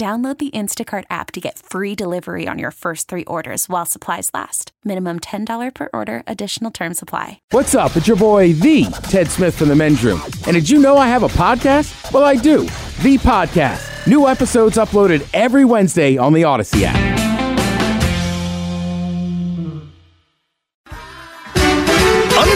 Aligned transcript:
Download 0.00 0.38
the 0.38 0.50
Instacart 0.52 1.04
app 1.10 1.30
to 1.32 1.42
get 1.42 1.58
free 1.58 1.94
delivery 1.94 2.48
on 2.48 2.58
your 2.58 2.70
first 2.70 3.06
three 3.06 3.26
orders 3.26 3.68
while 3.68 3.84
supplies 3.84 4.30
last. 4.32 4.72
Minimum 4.82 5.20
$10 5.20 5.74
per 5.74 5.90
order, 5.92 6.22
additional 6.26 6.70
term 6.70 6.94
supply. 6.94 7.42
What's 7.50 7.74
up? 7.74 7.94
It's 7.98 8.08
your 8.08 8.16
boy, 8.16 8.54
The 8.54 8.84
Ted 9.10 9.28
Smith 9.28 9.54
from 9.54 9.68
the 9.68 9.76
men's 9.76 10.02
room. 10.02 10.22
And 10.46 10.54
did 10.54 10.70
you 10.70 10.78
know 10.78 10.96
I 10.96 11.06
have 11.08 11.22
a 11.22 11.28
podcast? 11.28 12.14
Well, 12.14 12.24
I 12.24 12.36
do. 12.36 12.62
The 13.02 13.18
Podcast. 13.18 14.06
New 14.06 14.26
episodes 14.26 14.78
uploaded 14.78 15.28
every 15.34 15.66
Wednesday 15.66 16.16
on 16.16 16.32
the 16.32 16.44
Odyssey 16.44 16.86
app. 16.86 17.29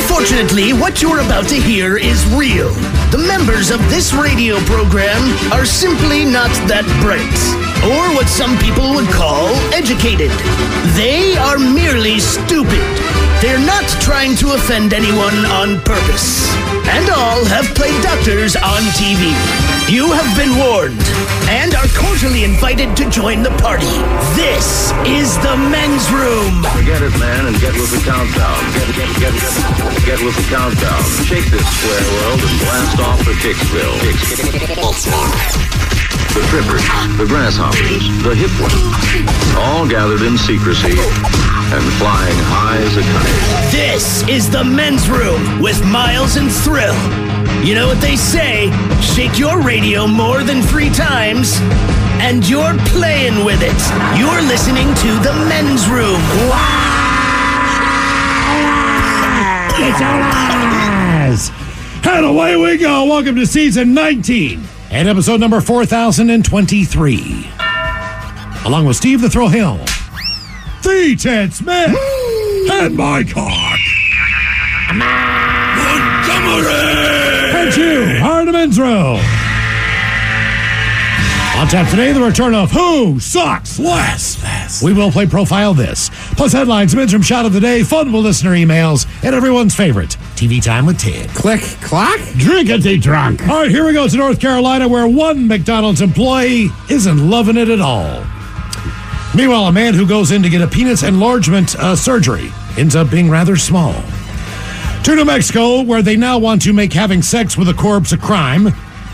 Unfortunately, 0.07 0.75
what 0.75 1.01
you're 1.01 1.21
about 1.21 1.49
to 1.49 1.55
hear 1.55 1.97
is 1.97 2.27
real. 2.35 2.69
The 3.11 3.25
members 3.27 3.71
of 3.71 3.81
this 3.89 4.13
radio 4.13 4.59
program 4.61 5.23
are 5.51 5.65
simply 5.65 6.27
not 6.27 6.51
that 6.69 6.85
bright, 7.01 7.25
or 7.89 8.15
what 8.15 8.29
some 8.29 8.59
people 8.59 8.93
would 8.93 9.09
call 9.09 9.49
educated. 9.73 10.31
They 10.93 11.39
are 11.39 11.59
merely 11.59 12.21
stupid. 12.21 12.85
They're 13.41 13.65
not 13.65 13.89
trying 14.05 14.37
to 14.45 14.53
offend 14.53 14.93
anyone 14.93 15.47
on 15.47 15.81
purpose. 15.81 16.53
And 16.91 17.09
all 17.11 17.45
have 17.47 17.67
played 17.75 17.97
doctors 18.03 18.57
on 18.57 18.83
TV. 18.99 19.33
You 19.89 20.13
have 20.13 20.29
been 20.37 20.57
warned 20.57 21.01
and 21.49 21.75
are 21.75 21.89
cordially 21.97 22.45
invited 22.45 22.97
to 22.97 23.09
join 23.11 23.43
the 23.43 23.53
party. 23.61 23.91
This 24.37 24.93
is 25.05 25.37
the 25.45 25.57
men's 25.71 26.09
room. 26.13 26.65
Forget 26.77 27.03
it, 27.03 27.15
man, 27.21 27.47
and 27.47 27.57
get 27.61 27.75
with 27.75 27.93
the 27.93 28.03
countdown. 28.05 28.61
Get, 28.73 28.89
get, 28.97 29.11
get, 29.21 29.35
get, 29.37 30.05
get 30.05 30.19
with 30.25 30.37
the 30.37 30.47
countdown. 30.49 31.03
Shake 31.25 31.49
this 31.53 31.65
square 31.65 32.07
world 32.17 32.41
and 32.41 32.57
blast 32.61 33.01
off 33.01 33.21
for 33.23 33.37
Kicksville. 33.41 33.97
The 36.35 36.41
trippers, 36.51 36.83
the 37.17 37.27
grasshoppers, 37.29 38.03
the 38.25 38.35
hip 38.35 38.51
ones, 38.59 38.75
all 39.57 39.87
gathered 39.87 40.21
in 40.21 40.37
secrecy 40.37 40.91
and 40.91 41.85
flying 41.95 42.39
high 42.51 42.79
as 42.79 42.97
a 42.97 43.03
kite. 43.03 43.71
This 43.71 44.27
is 44.27 44.51
the 44.51 44.65
men's 44.65 45.09
room 45.09 45.63
with 45.63 45.81
Miles 45.85 46.35
and 46.35 46.51
Thrill. 46.51 46.97
You 47.65 47.77
know 47.77 47.87
what 47.87 48.01
they 48.01 48.17
say 48.17 48.73
shake 49.01 49.39
your 49.39 49.63
radio 49.63 50.09
more 50.09 50.43
than 50.43 50.61
three 50.61 50.91
times, 50.91 51.61
and 52.19 52.43
you're 52.49 52.75
playing 52.91 53.45
with 53.45 53.63
it. 53.63 53.79
You're 54.19 54.43
listening 54.43 54.91
to 55.07 55.11
the 55.23 55.35
men's 55.47 55.87
room. 55.87 56.19
It's 59.79 60.03
ours! 60.03 61.51
And 62.05 62.27
away 62.27 62.57
we 62.57 62.77
go. 62.77 63.05
Welcome 63.05 63.37
to 63.37 63.47
season 63.47 63.95
19 63.95 64.75
and 64.95 65.09
episode 65.09 65.41
number 65.41 65.61
4023. 65.61 67.51
Along 68.65 68.87
with 68.87 68.97
Steve 68.97 69.21
the 69.21 69.29
Thrill 69.29 69.49
Hill, 69.49 69.79
the 70.85 71.17
Ted 71.21 71.53
Smith, 71.53 71.99
and 72.71 72.97
my 72.97 73.25
cock. 73.25 73.81
And 77.57 77.77
you, 77.77 78.21
men's 78.53 78.79
room. 78.79 79.34
On 81.65 81.71
tap 81.71 81.89
today, 81.89 82.13
the 82.13 82.21
return 82.21 82.55
of 82.55 82.71
Who 82.73 83.19
Sucks 83.19 83.79
Less. 83.79 84.83
We 84.83 84.93
will 84.93 85.11
play 85.11 85.25
Profile 85.25 85.73
This, 85.73 86.11
plus 86.33 86.53
headlines, 86.53 86.95
men's 86.95 87.15
room 87.15 87.23
shot 87.23 87.47
of 87.47 87.55
the 87.55 87.61
day, 87.61 87.83
fun 87.83 88.13
with 88.13 88.23
listener 88.23 88.51
emails, 88.51 89.07
and 89.25 89.35
everyone's 89.35 89.75
favorite, 89.75 90.11
TV 90.37 90.63
Time 90.63 90.85
with 90.85 90.99
Ted. 90.99 91.31
Click, 91.31 91.63
clock. 91.81 92.19
Drink 92.37 92.69
Drinkity 92.69 93.01
drunk. 93.01 93.49
All 93.49 93.63
right, 93.63 93.71
here 93.71 93.87
we 93.87 93.95
go 93.95 94.07
to 94.07 94.15
North 94.15 94.41
Carolina, 94.41 94.87
where 94.87 95.09
one 95.09 95.49
McDonald's 95.49 96.03
employee 96.03 96.69
isn't 96.91 97.31
loving 97.31 97.57
it 97.57 97.71
at 97.71 97.81
all. 97.81 98.23
Meanwhile, 99.35 99.65
a 99.65 99.73
man 99.73 99.95
who 99.95 100.07
goes 100.07 100.33
in 100.33 100.43
to 100.43 100.51
get 100.51 100.61
a 100.61 100.69
penis 100.69 101.03
enlargement 101.03 101.77
uh, 101.77 101.97
surgery 101.97 102.51
ends 102.77 102.95
up 102.95 103.11
being 103.11 103.31
rather 103.31 103.57
small. 103.57 103.95
To 105.05 105.17
New 105.17 105.25
Mexico, 105.25 105.81
where 105.81 106.03
they 106.03 106.19
now 106.19 106.39
want 106.39 106.61
to 106.63 106.75
make 106.75 106.93
having 106.93 107.23
sex 107.23 107.57
with 107.57 107.71
a 107.71 107.75
corpse 107.75 108.13
a 108.13 108.19
crime. 108.19 108.69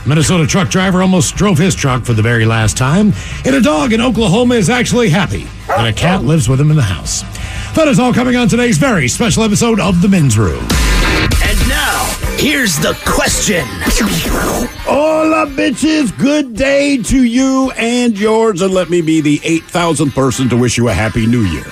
Minnesota 0.06 0.46
truck 0.46 0.70
driver 0.70 1.02
almost 1.02 1.36
drove 1.36 1.58
his 1.58 1.74
truck 1.74 2.04
for 2.04 2.12
the 2.12 2.22
very 2.22 2.46
last 2.46 2.76
time. 2.76 3.12
And 3.44 3.54
a 3.54 3.60
dog 3.60 3.92
in 3.92 4.00
Oklahoma 4.00 4.54
is 4.54 4.70
actually 4.70 5.10
happy 5.10 5.46
that 5.68 5.86
a 5.86 5.92
cat 5.92 6.24
lives 6.24 6.48
with 6.48 6.60
him 6.60 6.70
in 6.70 6.76
the 6.76 6.82
house. 6.82 7.22
That 7.74 7.86
is 7.86 7.98
all 7.98 8.12
coming 8.12 8.34
on 8.36 8.48
today's 8.48 8.78
very 8.78 9.08
special 9.08 9.44
episode 9.44 9.78
of 9.78 10.02
The 10.02 10.08
Men's 10.08 10.36
Room. 10.36 10.66
And 11.42 11.68
now, 11.68 12.16
here's 12.36 12.76
the 12.78 12.98
question. 13.06 13.64
Hola, 14.84 15.46
bitches. 15.46 16.16
Good 16.18 16.56
day 16.56 16.96
to 17.04 17.22
you 17.22 17.70
and 17.72 18.18
yours. 18.18 18.62
And 18.62 18.72
let 18.72 18.90
me 18.90 19.02
be 19.02 19.20
the 19.20 19.38
8,000th 19.38 20.14
person 20.14 20.48
to 20.48 20.56
wish 20.56 20.76
you 20.76 20.88
a 20.88 20.92
happy 20.92 21.26
new 21.26 21.42
year. 21.42 21.66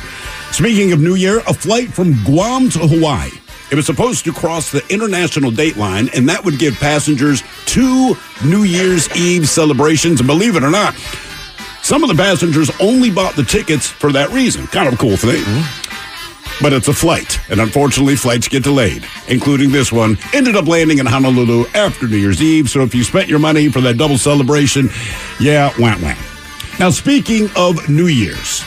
Speaking 0.52 0.92
of 0.92 1.00
new 1.00 1.14
year, 1.14 1.38
a 1.40 1.54
flight 1.54 1.88
from 1.88 2.12
Guam 2.24 2.68
to 2.70 2.80
Hawaii. 2.80 3.30
It 3.70 3.74
was 3.74 3.86
supposed 3.86 4.24
to 4.24 4.32
cross 4.32 4.70
the 4.72 4.82
international 4.88 5.50
date 5.50 5.76
line, 5.76 6.08
and 6.14 6.28
that 6.28 6.44
would 6.44 6.58
give 6.58 6.74
passengers 6.76 7.42
two 7.66 8.16
New 8.44 8.62
Year's 8.62 9.14
Eve 9.14 9.48
celebrations. 9.48 10.20
And 10.20 10.26
believe 10.26 10.56
it 10.56 10.64
or 10.64 10.70
not, 10.70 10.94
some 11.82 12.02
of 12.02 12.08
the 12.08 12.14
passengers 12.14 12.70
only 12.80 13.10
bought 13.10 13.36
the 13.36 13.42
tickets 13.42 13.86
for 13.86 14.10
that 14.12 14.30
reason. 14.30 14.66
Kind 14.68 14.88
of 14.88 14.94
a 14.94 14.96
cool 14.96 15.16
thing. 15.16 15.42
Mm-hmm. 15.42 16.62
But 16.62 16.72
it's 16.72 16.88
a 16.88 16.92
flight, 16.92 17.38
and 17.50 17.60
unfortunately, 17.60 18.16
flights 18.16 18.48
get 18.48 18.64
delayed, 18.64 19.06
including 19.28 19.70
this 19.70 19.92
one. 19.92 20.18
Ended 20.32 20.56
up 20.56 20.66
landing 20.66 20.98
in 20.98 21.06
Honolulu 21.06 21.66
after 21.74 22.08
New 22.08 22.16
Year's 22.16 22.42
Eve, 22.42 22.68
so 22.68 22.82
if 22.82 22.94
you 22.94 23.04
spent 23.04 23.28
your 23.28 23.38
money 23.38 23.68
for 23.68 23.80
that 23.82 23.96
double 23.96 24.18
celebration, 24.18 24.88
yeah, 25.38 25.72
wah 25.78 25.96
wah. 26.02 26.16
Now, 26.80 26.90
speaking 26.90 27.48
of 27.54 27.88
New 27.88 28.08
Year's, 28.08 28.64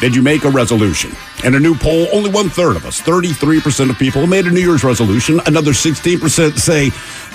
did 0.00 0.14
you 0.14 0.22
make 0.22 0.44
a 0.44 0.50
resolution? 0.50 1.10
In 1.44 1.54
a 1.54 1.60
new 1.60 1.74
poll, 1.74 2.08
only 2.10 2.30
one 2.30 2.48
third 2.48 2.74
of 2.74 2.86
us, 2.86 3.02
33% 3.02 3.90
of 3.90 3.98
people, 3.98 4.26
made 4.26 4.46
a 4.46 4.50
New 4.50 4.60
Year's 4.60 4.82
resolution. 4.82 5.40
Another 5.44 5.72
16% 5.72 6.58
say 6.58 6.90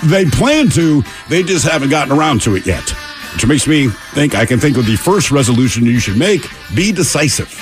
they 0.08 0.24
plan 0.24 0.68
to, 0.70 1.04
they 1.28 1.44
just 1.44 1.64
haven't 1.64 1.90
gotten 1.90 2.12
around 2.12 2.42
to 2.42 2.56
it 2.56 2.66
yet. 2.66 2.90
Which 3.34 3.46
makes 3.46 3.68
me 3.68 3.86
think 4.12 4.34
I 4.34 4.46
can 4.46 4.58
think 4.58 4.76
of 4.76 4.86
the 4.86 4.96
first 4.96 5.30
resolution 5.30 5.86
you 5.86 6.00
should 6.00 6.16
make 6.16 6.44
be 6.74 6.90
decisive. 6.90 7.54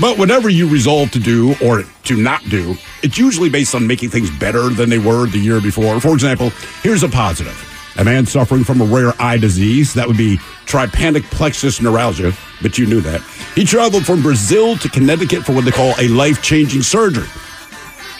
But 0.00 0.18
whatever 0.18 0.48
you 0.48 0.68
resolve 0.68 1.12
to 1.12 1.20
do 1.20 1.54
or 1.64 1.84
to 2.04 2.16
not 2.16 2.42
do, 2.48 2.76
it's 3.04 3.16
usually 3.16 3.48
based 3.48 3.76
on 3.76 3.86
making 3.86 4.10
things 4.10 4.28
better 4.38 4.68
than 4.70 4.90
they 4.90 4.98
were 4.98 5.26
the 5.26 5.38
year 5.38 5.60
before. 5.60 6.00
For 6.00 6.12
example, 6.12 6.50
here's 6.82 7.04
a 7.04 7.08
positive. 7.08 7.75
A 7.98 8.04
man 8.04 8.26
suffering 8.26 8.62
from 8.62 8.80
a 8.80 8.84
rare 8.84 9.12
eye 9.18 9.38
disease, 9.38 9.94
that 9.94 10.06
would 10.06 10.18
be 10.18 10.36
trypanic 10.66 11.24
plexus 11.30 11.80
neuralgia, 11.80 12.32
but 12.60 12.76
you 12.76 12.86
knew 12.86 13.00
that. 13.00 13.22
He 13.54 13.64
traveled 13.64 14.04
from 14.04 14.22
Brazil 14.22 14.76
to 14.76 14.88
Connecticut 14.88 15.44
for 15.44 15.52
what 15.52 15.64
they 15.64 15.70
call 15.70 15.94
a 15.98 16.08
life 16.08 16.42
changing 16.42 16.82
surgery. 16.82 17.28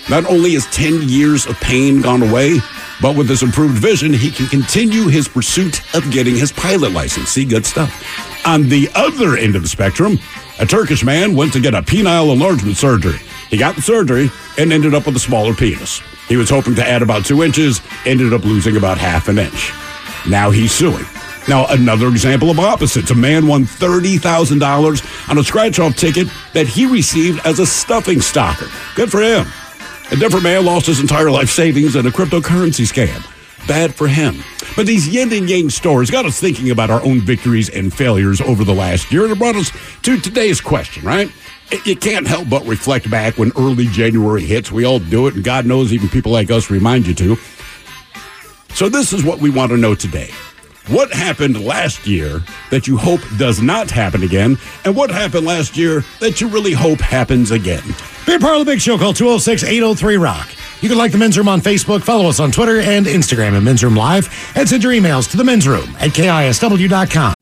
Not 0.08 0.24
only 0.26 0.54
is 0.54 0.66
10 0.66 1.08
years 1.08 1.46
of 1.46 1.60
pain 1.60 2.00
gone 2.00 2.22
away, 2.22 2.60
but 3.02 3.16
with 3.16 3.28
this 3.28 3.42
improved 3.42 3.76
vision, 3.76 4.14
he 4.14 4.30
can 4.30 4.46
continue 4.46 5.08
his 5.08 5.28
pursuit 5.28 5.82
of 5.94 6.10
getting 6.10 6.36
his 6.36 6.52
pilot 6.52 6.92
license. 6.92 7.30
See, 7.30 7.44
good 7.44 7.66
stuff. 7.66 8.46
On 8.46 8.68
the 8.68 8.88
other 8.94 9.36
end 9.36 9.56
of 9.56 9.62
the 9.62 9.68
spectrum, 9.68 10.18
a 10.58 10.64
Turkish 10.64 11.04
man 11.04 11.34
went 11.34 11.52
to 11.52 11.60
get 11.60 11.74
a 11.74 11.82
penile 11.82 12.32
enlargement 12.32 12.76
surgery. 12.76 13.18
He 13.50 13.56
got 13.56 13.76
the 13.76 13.82
surgery 13.82 14.30
and 14.56 14.72
ended 14.72 14.94
up 14.94 15.06
with 15.06 15.16
a 15.16 15.20
smaller 15.20 15.54
penis. 15.54 16.00
He 16.28 16.36
was 16.36 16.50
hoping 16.50 16.74
to 16.76 16.86
add 16.86 17.02
about 17.02 17.24
two 17.24 17.42
inches, 17.42 17.80
ended 18.04 18.32
up 18.32 18.44
losing 18.44 18.76
about 18.76 18.98
half 18.98 19.28
an 19.28 19.38
inch. 19.38 19.72
Now 20.28 20.50
he's 20.50 20.72
suing. 20.72 21.04
Now, 21.48 21.66
another 21.68 22.08
example 22.08 22.50
of 22.50 22.58
opposites. 22.58 23.12
A 23.12 23.14
man 23.14 23.46
won 23.46 23.64
$30,000 23.64 25.30
on 25.30 25.38
a 25.38 25.44
scratch 25.44 25.78
off 25.78 25.94
ticket 25.94 26.26
that 26.54 26.66
he 26.66 26.86
received 26.86 27.46
as 27.46 27.60
a 27.60 27.66
stuffing 27.66 28.20
stalker. 28.20 28.66
Good 28.96 29.12
for 29.12 29.20
him. 29.20 29.46
A 30.10 30.16
different 30.16 30.42
man 30.42 30.64
lost 30.64 30.86
his 30.86 31.00
entire 31.00 31.30
life 31.30 31.50
savings 31.50 31.94
in 31.94 32.06
a 32.06 32.10
cryptocurrency 32.10 32.84
scam. 32.92 33.24
Bad 33.68 33.94
for 33.94 34.08
him. 34.08 34.42
But 34.76 34.86
these 34.86 35.08
yin 35.08 35.32
and 35.32 35.48
yang 35.48 35.70
stories 35.70 36.10
got 36.10 36.26
us 36.26 36.40
thinking 36.40 36.70
about 36.70 36.90
our 36.90 37.02
own 37.04 37.20
victories 37.20 37.68
and 37.68 37.92
failures 37.92 38.40
over 38.40 38.64
the 38.64 38.74
last 38.74 39.10
year, 39.10 39.22
and 39.24 39.32
it 39.32 39.38
brought 39.38 39.56
us 39.56 39.72
to 40.02 40.18
today's 40.18 40.60
question, 40.60 41.04
right? 41.04 41.30
You 41.84 41.96
can't 41.96 42.26
help 42.26 42.48
but 42.48 42.64
reflect 42.66 43.10
back 43.10 43.38
when 43.38 43.52
early 43.56 43.86
January 43.86 44.42
hits. 44.42 44.70
We 44.70 44.84
all 44.84 44.98
do 44.98 45.26
it, 45.26 45.34
and 45.34 45.42
God 45.42 45.66
knows 45.66 45.92
even 45.92 46.08
people 46.08 46.32
like 46.32 46.50
us 46.50 46.70
remind 46.70 47.06
you 47.06 47.14
to. 47.14 47.36
So, 48.74 48.88
this 48.88 49.12
is 49.12 49.24
what 49.24 49.40
we 49.40 49.50
want 49.50 49.70
to 49.70 49.76
know 49.76 49.94
today. 49.94 50.30
What 50.88 51.12
happened 51.12 51.64
last 51.64 52.06
year 52.06 52.40
that 52.70 52.86
you 52.86 52.96
hope 52.96 53.20
does 53.38 53.60
not 53.60 53.90
happen 53.90 54.22
again? 54.22 54.56
And 54.84 54.94
what 54.94 55.10
happened 55.10 55.44
last 55.44 55.76
year 55.76 56.04
that 56.20 56.40
you 56.40 56.46
really 56.46 56.72
hope 56.72 57.00
happens 57.00 57.50
again? 57.50 57.82
Be 58.26 58.34
a 58.34 58.38
part 58.38 58.60
of 58.60 58.64
the 58.64 58.70
big 58.70 58.80
show. 58.80 58.96
Call 58.96 59.12
206 59.12 59.64
803 59.64 60.16
Rock. 60.16 60.48
You 60.82 60.88
can 60.88 60.98
like 60.98 61.10
the 61.10 61.18
men's 61.18 61.36
room 61.36 61.48
on 61.48 61.60
Facebook, 61.60 62.02
follow 62.02 62.28
us 62.28 62.38
on 62.38 62.52
Twitter 62.52 62.80
and 62.80 63.06
Instagram 63.06 63.56
at 63.56 63.62
men's 63.62 63.82
room 63.82 63.96
live, 63.96 64.28
and 64.54 64.68
send 64.68 64.82
your 64.84 64.92
emails 64.92 65.28
to 65.30 65.36
the 65.36 65.44
men's 65.44 65.66
room 65.66 65.96
at 65.98 66.10
KISW.com. 66.10 67.35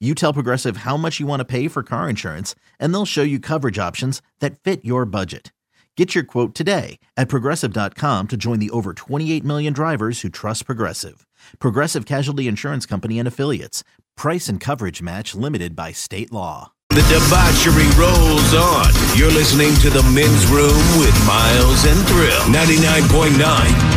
You 0.00 0.14
tell 0.14 0.32
Progressive 0.32 0.78
how 0.78 0.96
much 0.96 1.20
you 1.20 1.26
want 1.26 1.40
to 1.40 1.44
pay 1.44 1.68
for 1.68 1.82
car 1.82 2.10
insurance, 2.10 2.54
and 2.80 2.92
they'll 2.92 3.06
show 3.06 3.22
you 3.22 3.38
coverage 3.38 3.78
options 3.78 4.20
that 4.40 4.58
fit 4.58 4.84
your 4.84 5.06
budget. 5.06 5.52
Get 5.96 6.14
your 6.14 6.24
quote 6.24 6.54
today 6.54 6.98
at 7.16 7.28
progressive.com 7.28 8.28
to 8.28 8.36
join 8.36 8.58
the 8.58 8.70
over 8.70 8.92
28 8.92 9.44
million 9.44 9.72
drivers 9.72 10.20
who 10.22 10.28
trust 10.28 10.66
Progressive. 10.66 11.26
Progressive 11.60 12.04
Casualty 12.04 12.48
Insurance 12.48 12.84
Company 12.84 13.18
and 13.18 13.28
Affiliates. 13.28 13.84
Price 14.16 14.48
and 14.48 14.60
coverage 14.60 15.00
match 15.00 15.34
limited 15.36 15.76
by 15.76 15.92
state 15.92 16.32
law. 16.32 16.72
The 16.90 17.02
debauchery 17.02 17.88
rolls 17.96 18.54
on. 18.54 19.18
You're 19.18 19.32
listening 19.32 19.74
to 19.76 19.90
The 19.90 20.02
Men's 20.12 20.46
Room 20.46 20.98
with 20.98 21.26
Miles 21.26 21.84
and 21.86 22.06
Thrill. 22.08 22.42
99.9 22.52 23.93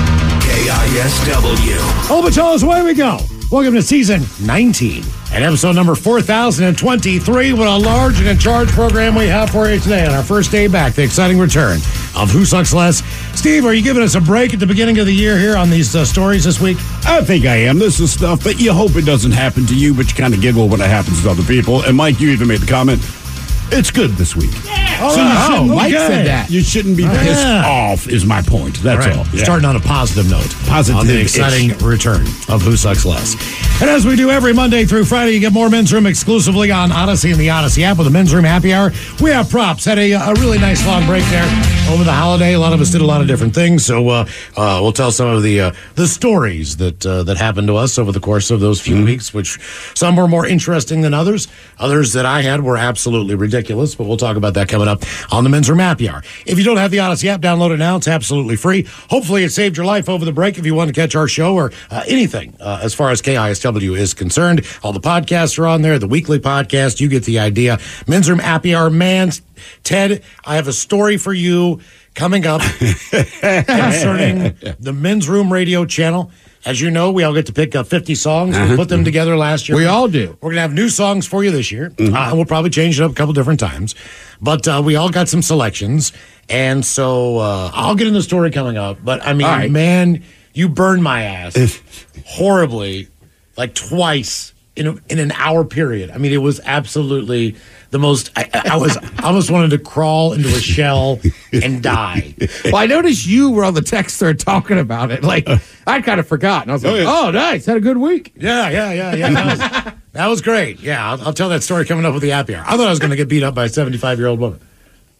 KISW. 0.67 1.77
Oh, 2.09 2.19
but 2.21 2.61
away 2.61 2.81
we 2.81 2.93
go. 2.93 3.19
Welcome 3.49 3.75
to 3.75 3.81
season 3.81 4.23
19 4.45 5.01
and 5.31 5.41
episode 5.41 5.75
number 5.75 5.95
4023. 5.95 7.53
What 7.53 7.67
a 7.69 7.77
large 7.77 8.19
and 8.19 8.27
in 8.27 8.37
charge 8.37 8.67
program 8.71 9.15
we 9.15 9.27
have 9.27 9.49
for 9.49 9.69
you 9.69 9.79
today 9.79 10.05
on 10.05 10.13
our 10.13 10.23
first 10.23 10.51
day 10.51 10.67
back. 10.67 10.93
The 10.93 11.03
exciting 11.03 11.39
return 11.39 11.77
of 12.17 12.29
Who 12.31 12.43
Sucks 12.43 12.73
Less. 12.73 13.01
Steve, 13.33 13.65
are 13.65 13.73
you 13.73 13.81
giving 13.81 14.03
us 14.03 14.15
a 14.15 14.19
break 14.19 14.53
at 14.53 14.59
the 14.59 14.67
beginning 14.67 14.99
of 14.99 15.05
the 15.05 15.13
year 15.13 15.39
here 15.39 15.55
on 15.55 15.69
these 15.69 15.95
uh, 15.95 16.03
stories 16.03 16.43
this 16.43 16.59
week? 16.59 16.75
I 17.05 17.23
think 17.23 17.45
I 17.45 17.55
am. 17.55 17.79
This 17.79 18.01
is 18.01 18.11
stuff 18.11 18.41
that 18.41 18.59
you 18.59 18.73
hope 18.73 18.97
it 18.97 19.05
doesn't 19.05 19.31
happen 19.31 19.65
to 19.67 19.73
you, 19.73 19.93
but 19.93 20.09
you 20.09 20.15
kind 20.17 20.33
of 20.33 20.41
giggle 20.41 20.67
when 20.67 20.81
it 20.81 20.89
happens 20.89 21.23
to 21.23 21.29
other 21.29 21.43
people. 21.43 21.83
And 21.83 21.95
Mike, 21.95 22.19
you 22.19 22.29
even 22.31 22.49
made 22.49 22.59
the 22.59 22.67
comment. 22.67 23.01
It's 23.69 23.91
good 23.91 24.11
this 24.11 24.35
week. 24.35 24.49
Oh, 24.99 25.11
So 25.13 25.21
you 25.21 25.25
wow. 25.27 25.47
shouldn't- 25.49 25.75
Mike 25.75 25.93
Okay. 25.93 26.07
said 26.07 26.27
that. 26.27 26.49
You 26.49 26.61
shouldn't 26.63 26.97
be 26.97 27.05
pissed 27.05 27.41
Yeah. 27.45 27.65
off, 27.67 28.07
is 28.07 28.25
my 28.25 28.41
point. 28.41 28.81
That's 28.81 29.05
All 29.05 29.11
right. 29.11 29.19
all. 29.19 29.27
Yeah. 29.33 29.43
Starting 29.43 29.65
on 29.65 29.75
a 29.75 29.79
positive 29.79 30.29
note. 30.29 30.47
Positive-ish. 30.67 31.01
On 31.01 31.07
the 31.07 31.19
exciting 31.19 31.77
return 31.79 32.25
of 32.49 32.61
Who 32.63 32.75
Sucks 32.77 33.05
Less. 33.05 33.35
And 33.79 33.89
as 33.89 34.05
we 34.07 34.15
do 34.15 34.31
every 34.31 34.53
Monday 34.53 34.85
through 34.85 35.05
Friday, 35.05 35.33
you 35.33 35.39
get 35.39 35.53
more 35.53 35.69
Men's 35.69 35.93
Room 35.93 36.07
exclusively 36.07 36.71
on 36.71 36.91
Odyssey 36.91 37.29
and 37.29 37.39
the 37.39 37.49
Odyssey 37.51 37.83
app 37.83 37.97
with 37.97 38.05
the 38.07 38.11
Men's 38.11 38.33
Room 38.33 38.45
Happy 38.45 38.73
Hour. 38.73 38.91
We 39.19 39.29
have 39.29 39.49
props. 39.51 39.85
Had 39.85 39.99
a, 39.99 40.13
a 40.13 40.33
really 40.35 40.57
nice 40.57 40.83
long 40.87 41.05
break 41.05 41.23
there 41.25 41.43
over 41.91 42.03
the 42.03 42.11
holiday. 42.13 42.53
A 42.53 42.59
lot 42.59 42.73
of 42.73 42.81
us 42.81 42.89
did 42.89 43.01
a 43.01 43.05
lot 43.05 43.21
of 43.21 43.27
different 43.27 43.53
things. 43.53 43.85
So 43.85 44.09
uh, 44.09 44.25
uh, 44.55 44.79
we'll 44.81 44.93
tell 44.93 45.11
some 45.11 45.27
of 45.27 45.43
the 45.43 45.61
uh, 45.61 45.71
the 45.95 46.07
stories 46.07 46.77
that 46.77 47.05
uh, 47.05 47.21
that 47.23 47.37
happened 47.37 47.67
to 47.67 47.75
us 47.75 47.99
over 47.99 48.11
the 48.11 48.19
course 48.19 48.49
of 48.49 48.61
those 48.61 48.81
few 48.81 48.95
Mm-hmm. 48.95 49.05
weeks, 49.05 49.31
which 49.33 49.59
some 49.93 50.15
were 50.15 50.27
more 50.27 50.47
interesting 50.47 51.01
than 51.01 51.13
others. 51.13 51.47
Others 51.77 52.13
that 52.13 52.25
I 52.25 52.41
had 52.41 52.63
were 52.63 52.77
absolutely 52.77 53.35
ridiculous, 53.35 53.56
but 53.65 54.05
we'll 54.05 54.17
talk 54.17 54.37
about 54.37 54.53
that 54.55 54.69
coming 54.69 54.87
up 54.87 55.03
on 55.31 55.43
the 55.43 55.49
Men's 55.49 55.69
Room 55.69 55.79
Happy 55.79 56.09
Hour. 56.09 56.23
If 56.45 56.57
you 56.57 56.63
don't 56.63 56.77
have 56.77 56.91
the 56.91 56.99
Odyssey 56.99 57.29
app, 57.29 57.41
download 57.41 57.71
it 57.71 57.77
now. 57.77 57.95
It's 57.95 58.07
absolutely 58.07 58.55
free. 58.55 58.87
Hopefully, 59.09 59.43
it 59.43 59.51
saved 59.51 59.77
your 59.77 59.85
life 59.85 60.09
over 60.09 60.25
the 60.25 60.31
break 60.31 60.57
if 60.57 60.65
you 60.65 60.75
want 60.75 60.89
to 60.89 60.93
catch 60.93 61.15
our 61.15 61.27
show 61.27 61.55
or 61.55 61.71
uh, 61.89 62.03
anything 62.07 62.55
uh, 62.59 62.79
as 62.81 62.93
far 62.93 63.09
as 63.11 63.21
KISW 63.21 63.97
is 63.97 64.13
concerned. 64.13 64.65
All 64.83 64.93
the 64.93 64.99
podcasts 64.99 65.57
are 65.59 65.67
on 65.67 65.81
there, 65.81 65.97
the 65.99 66.07
weekly 66.07 66.39
podcast. 66.39 66.99
You 66.99 67.07
get 67.07 67.23
the 67.23 67.39
idea. 67.39 67.79
Men's 68.07 68.29
Room 68.29 68.39
Happy 68.39 68.75
Hour. 68.75 68.89
Man, 68.89 69.31
Ted, 69.83 70.23
I 70.45 70.55
have 70.55 70.67
a 70.67 70.73
story 70.73 71.17
for 71.17 71.33
you 71.33 71.81
coming 72.13 72.45
up 72.45 72.61
concerning 73.11 74.57
the 74.79 74.93
Men's 74.93 75.29
Room 75.29 75.51
radio 75.51 75.85
channel. 75.85 76.31
As 76.67 76.81
you 76.81 76.91
know, 76.91 77.13
we 77.13 77.23
all 77.23 77.33
get 77.33 77.45
to 77.45 77.53
pick 77.53 77.77
up 77.77 77.87
50 77.87 78.13
songs. 78.13 78.59
We 78.59 78.75
put 78.75 78.89
them 78.89 79.05
together 79.05 79.37
last 79.37 79.69
year. 79.69 79.77
We 79.77 79.85
all 79.85 80.09
do. 80.09 80.37
We're 80.41 80.49
going 80.49 80.55
to 80.55 80.61
have 80.61 80.73
new 80.73 80.89
songs 80.89 81.25
for 81.25 81.41
you 81.41 81.49
this 81.49 81.71
year. 81.71 81.93
Uh, 81.97 82.03
and 82.13 82.35
we'll 82.35 82.43
probably 82.45 82.71
change 82.71 82.99
it 82.99 83.03
up 83.03 83.11
a 83.11 83.13
couple 83.13 83.31
different 83.31 83.61
times. 83.61 83.95
But 84.41 84.67
uh, 84.67 84.81
we 84.83 84.97
all 84.97 85.09
got 85.09 85.29
some 85.29 85.41
selections. 85.41 86.11
And 86.49 86.83
so 86.83 87.37
uh, 87.37 87.71
I'll 87.73 87.95
get 87.95 88.07
in 88.07 88.13
the 88.13 88.21
story 88.21 88.51
coming 88.51 88.77
up. 88.77 88.97
But 89.01 89.25
I 89.25 89.31
mean, 89.31 89.47
right. 89.47 89.71
man, 89.71 90.25
you 90.53 90.67
burned 90.67 91.01
my 91.01 91.23
ass 91.23 91.79
horribly, 92.25 93.07
like 93.55 93.73
twice 93.73 94.53
in, 94.75 94.87
a, 94.87 94.95
in 95.07 95.19
an 95.19 95.31
hour 95.31 95.63
period. 95.63 96.11
I 96.11 96.17
mean, 96.17 96.33
it 96.33 96.41
was 96.41 96.59
absolutely 96.65 97.55
the 97.89 97.99
most. 97.99 98.31
I, 98.35 98.49
I 98.65 98.77
was 98.77 98.97
I 98.97 99.23
almost 99.23 99.49
wanted 99.49 99.71
to 99.71 99.77
crawl 99.77 100.33
into 100.33 100.49
a 100.49 100.59
shell 100.59 101.19
and 101.53 101.81
die. 101.81 102.35
Well, 102.65 102.77
I 102.77 102.85
noticed 102.85 103.25
you 103.25 103.51
were 103.51 103.63
on 103.63 103.73
the 103.73 103.81
text 103.81 104.19
thread 104.19 104.39
talking 104.39 104.79
about 104.79 105.11
it. 105.11 105.23
Like, 105.23 105.47
uh. 105.47 105.57
I 105.85 106.01
kind 106.01 106.19
of 106.19 106.27
forgot. 106.27 106.63
And 106.63 106.71
I 106.71 106.73
was 106.73 106.85
oh, 106.85 106.93
like, 106.93 107.07
oh, 107.07 107.31
nice. 107.31 107.65
Had 107.65 107.77
a 107.77 107.81
good 107.81 107.97
week. 107.97 108.33
Yeah, 108.35 108.69
yeah, 108.69 108.91
yeah, 108.91 109.15
yeah. 109.15 109.29
That 109.29 109.45
was, 109.45 109.93
that 110.13 110.27
was 110.27 110.41
great. 110.41 110.79
Yeah, 110.79 111.11
I'll, 111.11 111.21
I'll 111.27 111.33
tell 111.33 111.49
that 111.49 111.63
story 111.63 111.85
coming 111.85 112.05
up 112.05 112.13
with 112.13 112.23
the 112.23 112.29
happy 112.29 112.55
hour. 112.55 112.63
I 112.65 112.71
thought 112.77 112.87
I 112.87 112.89
was 112.89 112.99
going 112.99 113.11
to 113.11 113.17
get 113.17 113.29
beat 113.29 113.43
up 113.43 113.55
by 113.55 113.65
a 113.65 113.69
75 113.69 114.17
year 114.17 114.27
old 114.27 114.39
woman. 114.39 114.59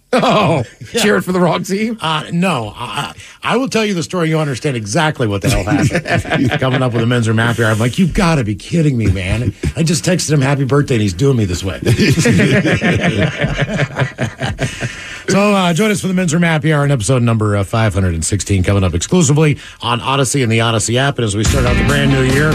Oh, 0.14 0.64
cheering 0.94 1.22
for 1.22 1.34
the 1.34 1.40
wrong 1.40 1.64
team? 1.64 1.98
Uh, 2.00 2.24
no, 2.32 2.72
I, 2.74 3.14
I 3.44 3.58
will 3.58 3.68
tell 3.68 3.86
you 3.86 3.94
the 3.94 4.04
story. 4.04 4.30
You 4.30 4.40
understand 4.40 4.78
exactly 4.78 5.28
what 5.28 5.42
the 5.42 5.50
hell 5.50 5.66
happened. 5.66 6.50
Coming 6.62 6.82
up 6.82 6.94
with 6.94 7.04
a 7.04 7.06
men's 7.06 7.28
room 7.28 7.40
happy 7.40 7.62
hour. 7.64 7.72
I'm 7.72 7.80
like, 7.80 8.00
you've 8.00 8.14
got 8.14 8.36
to 8.36 8.46
be 8.46 8.56
kidding 8.56 8.98
me, 8.98 9.12
man. 9.12 9.54
I 9.76 9.84
just 9.84 10.06
texted 10.06 10.32
him 10.32 10.40
happy 10.40 10.64
birthday 10.64 10.96
and 10.96 11.02
he's 11.02 11.14
doing 11.14 11.36
me 11.36 11.44
this 11.44 11.62
way. 11.62 11.80
so 15.28 15.54
uh, 15.54 15.74
join 15.74 15.92
us 15.92 16.00
for 16.00 16.08
the 16.08 16.14
men's 16.14 16.34
room 16.34 16.44
happy 16.44 16.72
hour 16.72 16.86
in 16.86 16.92
episode 16.92 17.22
number 17.22 17.58
uh, 17.58 17.66
516 17.66 18.64
coming 18.64 18.86
up 18.86 18.94
exclusively 18.94 19.58
on 19.82 20.00
Odyssey 20.00 20.42
and 20.42 20.52
the 20.52 20.62
Odyssey 20.62 20.98
app. 20.98 21.18
And 21.18 21.26
as 21.26 21.36
we 21.36 21.44
start 21.44 21.66
out 21.66 21.76
the 21.76 21.86
brand 21.86 22.12
new 22.12 22.24
year, 22.24 22.52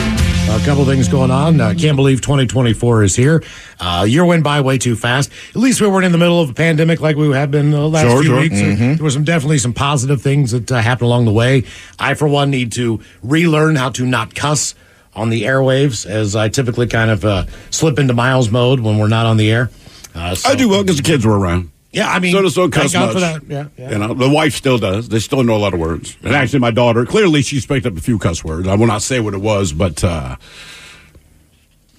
A 0.52 0.64
couple 0.64 0.84
things 0.84 1.08
going 1.08 1.30
on. 1.32 1.60
Uh, 1.60 1.74
can't 1.76 1.96
believe 1.96 2.20
2024 2.20 3.02
is 3.02 3.16
here. 3.16 3.42
Uh, 3.80 4.04
year 4.08 4.24
went 4.24 4.44
by 4.44 4.60
way 4.60 4.78
too 4.78 4.94
fast. 4.94 5.30
At 5.50 5.56
least 5.56 5.80
we 5.80 5.88
weren't 5.88 6.04
in 6.04 6.12
the 6.12 6.18
middle 6.18 6.40
of 6.40 6.50
a 6.50 6.54
pandemic 6.54 7.00
like 7.00 7.16
we 7.16 7.28
have 7.32 7.50
been 7.50 7.70
the 7.72 7.88
last 7.88 8.02
Sure, 8.06 8.20
few 8.22 8.30
sure. 8.30 8.40
weeks. 8.40 8.56
Mhm. 8.56 8.96
There 8.96 9.02
were 9.04 9.10
some 9.10 9.24
definitely 9.24 9.58
some 9.58 9.72
positive 9.72 10.22
things 10.22 10.52
that 10.52 10.70
uh, 10.70 10.80
happened 10.80 11.06
along 11.06 11.24
the 11.24 11.32
way. 11.32 11.64
I, 11.98 12.14
for 12.14 12.28
one, 12.28 12.50
need 12.50 12.70
to 12.72 13.00
relearn 13.22 13.74
how 13.76 13.90
to 13.90 14.06
not 14.06 14.34
cuss 14.36 14.74
on 15.16 15.30
the 15.30 15.42
airwaves, 15.42 16.06
as 16.06 16.36
I 16.36 16.48
typically 16.48 16.86
kind 16.86 17.10
of 17.10 17.24
uh, 17.24 17.44
slip 17.70 17.98
into 17.98 18.14
Miles 18.14 18.50
mode 18.50 18.80
when 18.80 18.98
we're 18.98 19.08
not 19.08 19.26
on 19.26 19.38
the 19.38 19.50
air. 19.50 19.70
Uh, 20.14 20.34
so- 20.36 20.50
I 20.50 20.54
do 20.54 20.68
well 20.68 20.82
because 20.82 20.98
the 20.98 21.02
kids 21.02 21.24
were 21.26 21.38
around. 21.38 21.70
Yeah, 21.92 22.10
I 22.10 22.20
mean, 22.20 22.32
so 22.32 22.40
does 22.40 22.54
don't 22.54 22.70
cuss 22.70 22.94
much. 22.94 23.14
Yeah, 23.48 23.68
yeah. 23.76 23.90
You 23.90 23.98
know, 23.98 24.14
the 24.14 24.28
wife 24.30 24.54
still 24.54 24.78
does. 24.78 25.10
They 25.10 25.18
still 25.18 25.42
know 25.44 25.54
a 25.56 25.58
lot 25.58 25.74
of 25.74 25.80
words. 25.80 26.16
And 26.22 26.34
actually, 26.34 26.60
my 26.60 26.70
daughter 26.70 27.04
clearly 27.04 27.42
she's 27.42 27.66
picked 27.66 27.84
up 27.84 27.96
a 27.96 28.00
few 28.00 28.18
cuss 28.18 28.42
words. 28.42 28.66
I 28.66 28.74
will 28.76 28.86
not 28.86 29.02
say 29.02 29.20
what 29.20 29.34
it 29.34 29.40
was, 29.42 29.74
but 29.74 30.02
uh, 30.02 30.36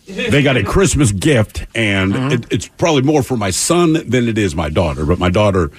they 0.07 0.41
got 0.43 0.57
a 0.57 0.63
Christmas 0.63 1.11
gift, 1.11 1.65
and 1.75 2.13
Mm-hmm. 2.13 2.31
it, 2.33 2.45
it's 2.51 2.67
probably 2.67 3.03
more 3.03 3.23
for 3.23 3.37
my 3.37 3.51
son 3.51 3.93
than 4.09 4.27
it 4.27 4.37
is 4.37 4.55
my 4.55 4.69
daughter. 4.69 5.05
But 5.05 5.19
my 5.19 5.29
daughter, 5.29 5.71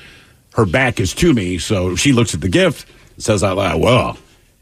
her 0.55 0.65
back 0.65 1.01
is 1.01 1.13
to 1.15 1.33
me, 1.35 1.59
so 1.59 1.95
she 1.97 2.13
looks 2.13 2.35
at 2.35 2.41
the 2.41 2.49
gift, 2.49 2.87
and 3.17 3.23
says 3.25 3.43
out 3.45 3.57
loud, 3.57 3.81
"Well, 3.81 4.17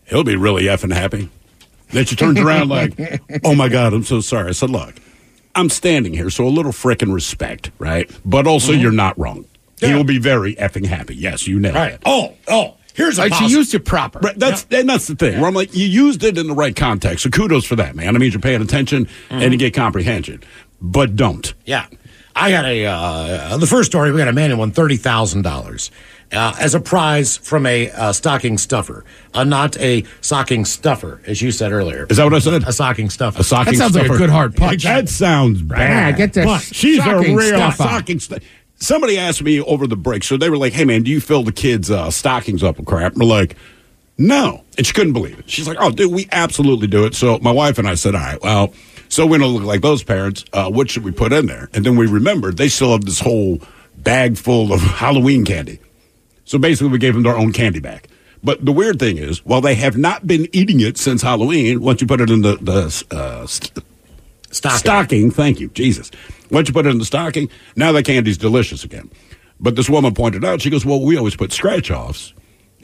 he'll 0.07 0.25
be 0.25 0.37
really 0.37 0.65
effing 0.65 0.93
happy." 0.93 1.29
Then 1.91 2.07
she 2.07 2.17
turns 2.17 2.41
around 2.41 2.71
like, 2.71 2.95
"Oh 3.45 3.55
my 3.55 3.69
God, 3.69 3.93
I'm 3.93 4.03
so 4.05 4.21
sorry." 4.21 4.49
I 4.49 4.53
said, 4.53 4.71
"Look." 4.71 4.95
I'm 5.55 5.69
standing 5.69 6.15
here, 6.15 6.31
so 6.31 6.47
a 6.47 6.49
little 6.49 6.73
frickin' 6.73 7.13
respect, 7.13 7.71
right? 7.79 8.11
But 8.25 8.47
also, 8.47 8.73
you're 8.73 8.93
not 8.93 9.19
wrong. 9.19 9.45
He 9.81 9.93
will 9.93 10.05
be 10.05 10.19
very 10.19 10.55
effing 10.57 10.87
happy. 10.87 11.15
Yes, 11.17 11.47
you 11.49 11.59
nailed 11.59 11.75
Right. 11.75 11.95
it. 11.95 12.03
Oh, 12.07 12.35
oh, 12.49 12.75
here's 12.95 13.19
a 13.19 13.23
Like 13.23 13.35
she 13.35 13.49
used 13.49 13.75
it 13.75 13.81
proper. 13.85 14.21
Right, 14.21 14.39
that's 14.39 14.65
and 14.71 14.89
that's 14.89 15.09
the 15.09 15.17
thing. 15.17 15.41
Where 15.41 15.49
I'm 15.49 15.55
like, 15.55 15.75
you 15.75 15.87
used 15.87 16.23
it 16.23 16.39
in 16.39 16.47
the 16.47 16.55
right 16.55 16.75
context. 16.75 17.25
So 17.25 17.31
kudos 17.31 17.65
for 17.65 17.75
that, 17.77 17.97
man. 17.97 18.13
That 18.15 18.21
means 18.21 18.33
you're 18.33 18.41
paying 18.41 18.63
attention 18.63 19.09
and 19.29 19.53
you 19.53 19.59
get 19.59 19.75
comprehension. 19.75 20.43
But 20.81 21.17
don't. 21.17 21.53
Yeah. 21.65 21.87
I 22.35 22.51
got 22.51 22.65
a, 22.65 22.87
uh, 22.87 23.57
the 23.59 23.67
first 23.67 23.91
story, 23.91 24.11
we 24.11 24.19
got 24.19 24.29
a 24.29 24.33
man 24.33 24.51
who 24.51 24.57
won 24.57 24.73
$30,000 24.73 25.91
uh, 26.33 26.55
as 26.59 26.75
a 26.75 26.81
prize 26.81 27.37
from 27.37 27.67
a 27.67 27.91
uh, 27.91 28.13
stocking 28.13 28.59
stuffer, 28.59 29.05
uh, 29.35 29.45
not 29.45 29.77
a 29.79 30.05
stocking 30.21 30.65
stuffer, 30.65 31.21
as 31.27 31.43
you 31.43 31.51
said 31.53 31.73
earlier. 31.73 32.07
Is 32.11 32.17
that 32.17 32.25
what 32.25 32.35
I 32.35 32.39
said? 32.39 32.63
A 32.65 32.73
stocking 32.73 33.11
stuffer. 33.11 33.41
A 33.41 33.45
stocking 33.45 33.75
That 33.75 33.79
sounds 33.79 33.97
like 33.97 34.11
a 34.11 34.17
good 34.17 34.31
hard 34.31 34.57
punch. 34.57 34.85
That 34.85 35.09
sounds 35.09 35.63
bad. 35.63 35.79
Yeah, 35.81 36.13
get 36.13 36.33
the 36.35 36.45
But 36.45 36.63
she's 36.63 36.99
a 37.05 37.17
real 37.19 37.37
stuffer. 37.57 37.83
stocking 37.83 38.21
stuffer. 38.21 38.43
Somebody 38.77 39.17
asked 39.19 39.43
me 39.43 39.61
over 39.61 39.87
the 39.87 39.97
break, 39.97 40.25
so 40.25 40.37
they 40.37 40.51
were 40.51 40.57
like, 40.57 40.73
"Hey, 40.73 40.85
man, 40.85 41.03
do 41.05 41.11
you 41.11 41.21
fill 41.21 41.45
the 41.45 41.53
kids' 41.53 41.91
uh, 41.91 42.11
stockings 42.11 42.63
up 42.65 42.79
with 42.79 42.87
crap?" 42.87 43.13
And 43.13 43.21
we're 43.23 43.29
like, 43.29 43.55
"No," 44.19 44.65
and 44.77 44.85
she 44.87 44.93
couldn't 44.93 45.13
believe 45.13 45.39
it. 45.39 45.49
She's 45.49 45.69
like, 45.69 45.77
"Oh, 45.81 45.91
dude, 45.91 46.11
we 46.13 46.29
absolutely 46.33 46.89
do 46.89 47.05
it." 47.05 47.15
So 47.15 47.39
my 47.41 47.53
wife 47.53 47.79
and 47.79 47.87
I 47.87 47.95
said, 47.95 48.15
"All 48.17 48.21
right, 48.21 48.43
well, 48.43 48.73
so 49.09 49.25
we 49.25 49.39
don't 49.39 49.55
look 49.55 49.63
like 49.63 49.83
those 49.83 50.03
parents. 50.03 50.45
Uh, 50.53 50.69
what 50.69 50.91
should 50.91 51.05
we 51.05 51.13
put 51.13 51.33
in 51.33 51.47
there?" 51.47 51.69
And 51.75 51.87
then 51.87 51.97
we 51.97 52.07
remembered 52.09 52.57
they 52.57 52.69
still 52.69 52.91
have 52.91 53.05
this 53.05 53.21
whole 53.21 53.61
bag 53.99 54.37
full 54.37 54.73
of 54.73 54.81
Halloween 55.03 55.45
candy. 55.45 55.79
So 56.53 56.59
basically, 56.59 56.91
we 56.91 56.99
gave 56.99 57.15
them 57.15 57.23
their 57.23 57.35
own 57.35 57.55
candy 57.55 57.81
back. 57.81 58.09
But 58.45 58.63
the 58.63 58.73
weird 58.73 58.99
thing 58.99 59.17
is, 59.17 59.43
while 59.47 59.63
they 59.63 59.75
have 59.77 59.97
not 59.97 60.27
been 60.27 60.49
eating 60.53 60.81
it 60.81 60.99
since 60.99 61.23
Halloween, 61.23 61.81
once 61.81 62.03
you 62.03 62.07
put 62.07 62.21
it 62.21 62.29
in 62.29 62.43
the, 62.43 62.57
the 62.57 63.05
uh, 63.11 63.47
st- 63.47 63.79
Stocking. 64.51 64.79
stocking, 64.79 65.31
thank 65.31 65.61
you, 65.61 65.69
Jesus. 65.69 66.11
Once 66.51 66.69
you 66.69 66.75
put 66.75 66.85
it 66.85 66.91
in 66.91 66.99
the 66.99 67.07
stocking, 67.07 67.49
now 67.75 67.91
the 67.91 68.03
candy's 68.03 68.37
delicious 68.37 68.85
again. 68.85 69.11
But 69.61 69.77
this 69.77 69.89
woman 69.89 70.13
pointed 70.13 70.45
out, 70.45 70.61
she 70.61 70.69
goes, 70.69 70.85
Well, 70.85 71.01
we 71.01 71.17
always 71.17 71.37
put 71.37 71.55
scratch 71.55 71.91
offs 71.91 72.35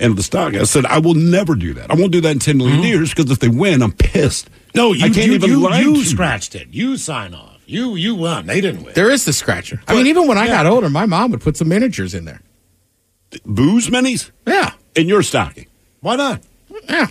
in 0.00 0.14
the 0.14 0.22
stocking. 0.22 0.60
I 0.60 0.64
said, 0.64 0.87
I 0.87 0.98
will 0.98 1.12
never 1.12 1.54
do 1.54 1.75
that. 1.75 1.90
I 1.90 1.94
won't 1.94 2.12
do 2.12 2.22
that 2.22 2.30
in 2.30 2.38
10 2.38 2.56
million 2.56 2.82
years 2.82 3.12
because 3.12 3.30
if 3.30 3.38
they 3.38 3.48
win, 3.48 3.82
I'm 3.82 3.92
pissed. 3.92 4.48
No, 4.75 4.94
you, 4.94 5.04
I 5.04 5.10
can't 5.10 5.26
you, 5.26 5.34
even 5.34 5.50
you, 5.50 5.60
lie 5.60 5.80
you 5.80 5.96
to 5.96 6.04
scratched 6.06 6.54
it. 6.54 6.68
You 6.70 6.96
sign 6.96 7.34
off. 7.34 7.60
You 7.66 7.96
you 7.96 8.14
won. 8.14 8.46
They 8.46 8.62
didn't 8.62 8.82
win. 8.82 8.94
There 8.94 9.10
is 9.10 9.26
the 9.26 9.34
scratcher. 9.34 9.82
I 9.87 9.94
mean, 9.94 10.06
even 10.06 10.26
when 10.26 10.38
I 10.38 10.46
got 10.46 10.64
older, 10.64 10.88
my 10.88 11.04
mom 11.04 11.32
would 11.32 11.42
put 11.42 11.58
some 11.58 11.68
miniatures 11.68 12.14
in 12.14 12.25
there. 12.25 12.40
Booze 13.44 13.88
minis 13.88 14.30
Yeah. 14.47 14.73
in 14.94 15.08
your 15.08 15.23
stocking. 15.23 15.66
Why 16.00 16.16
not? 16.16 16.42
Yeah. 16.88 17.06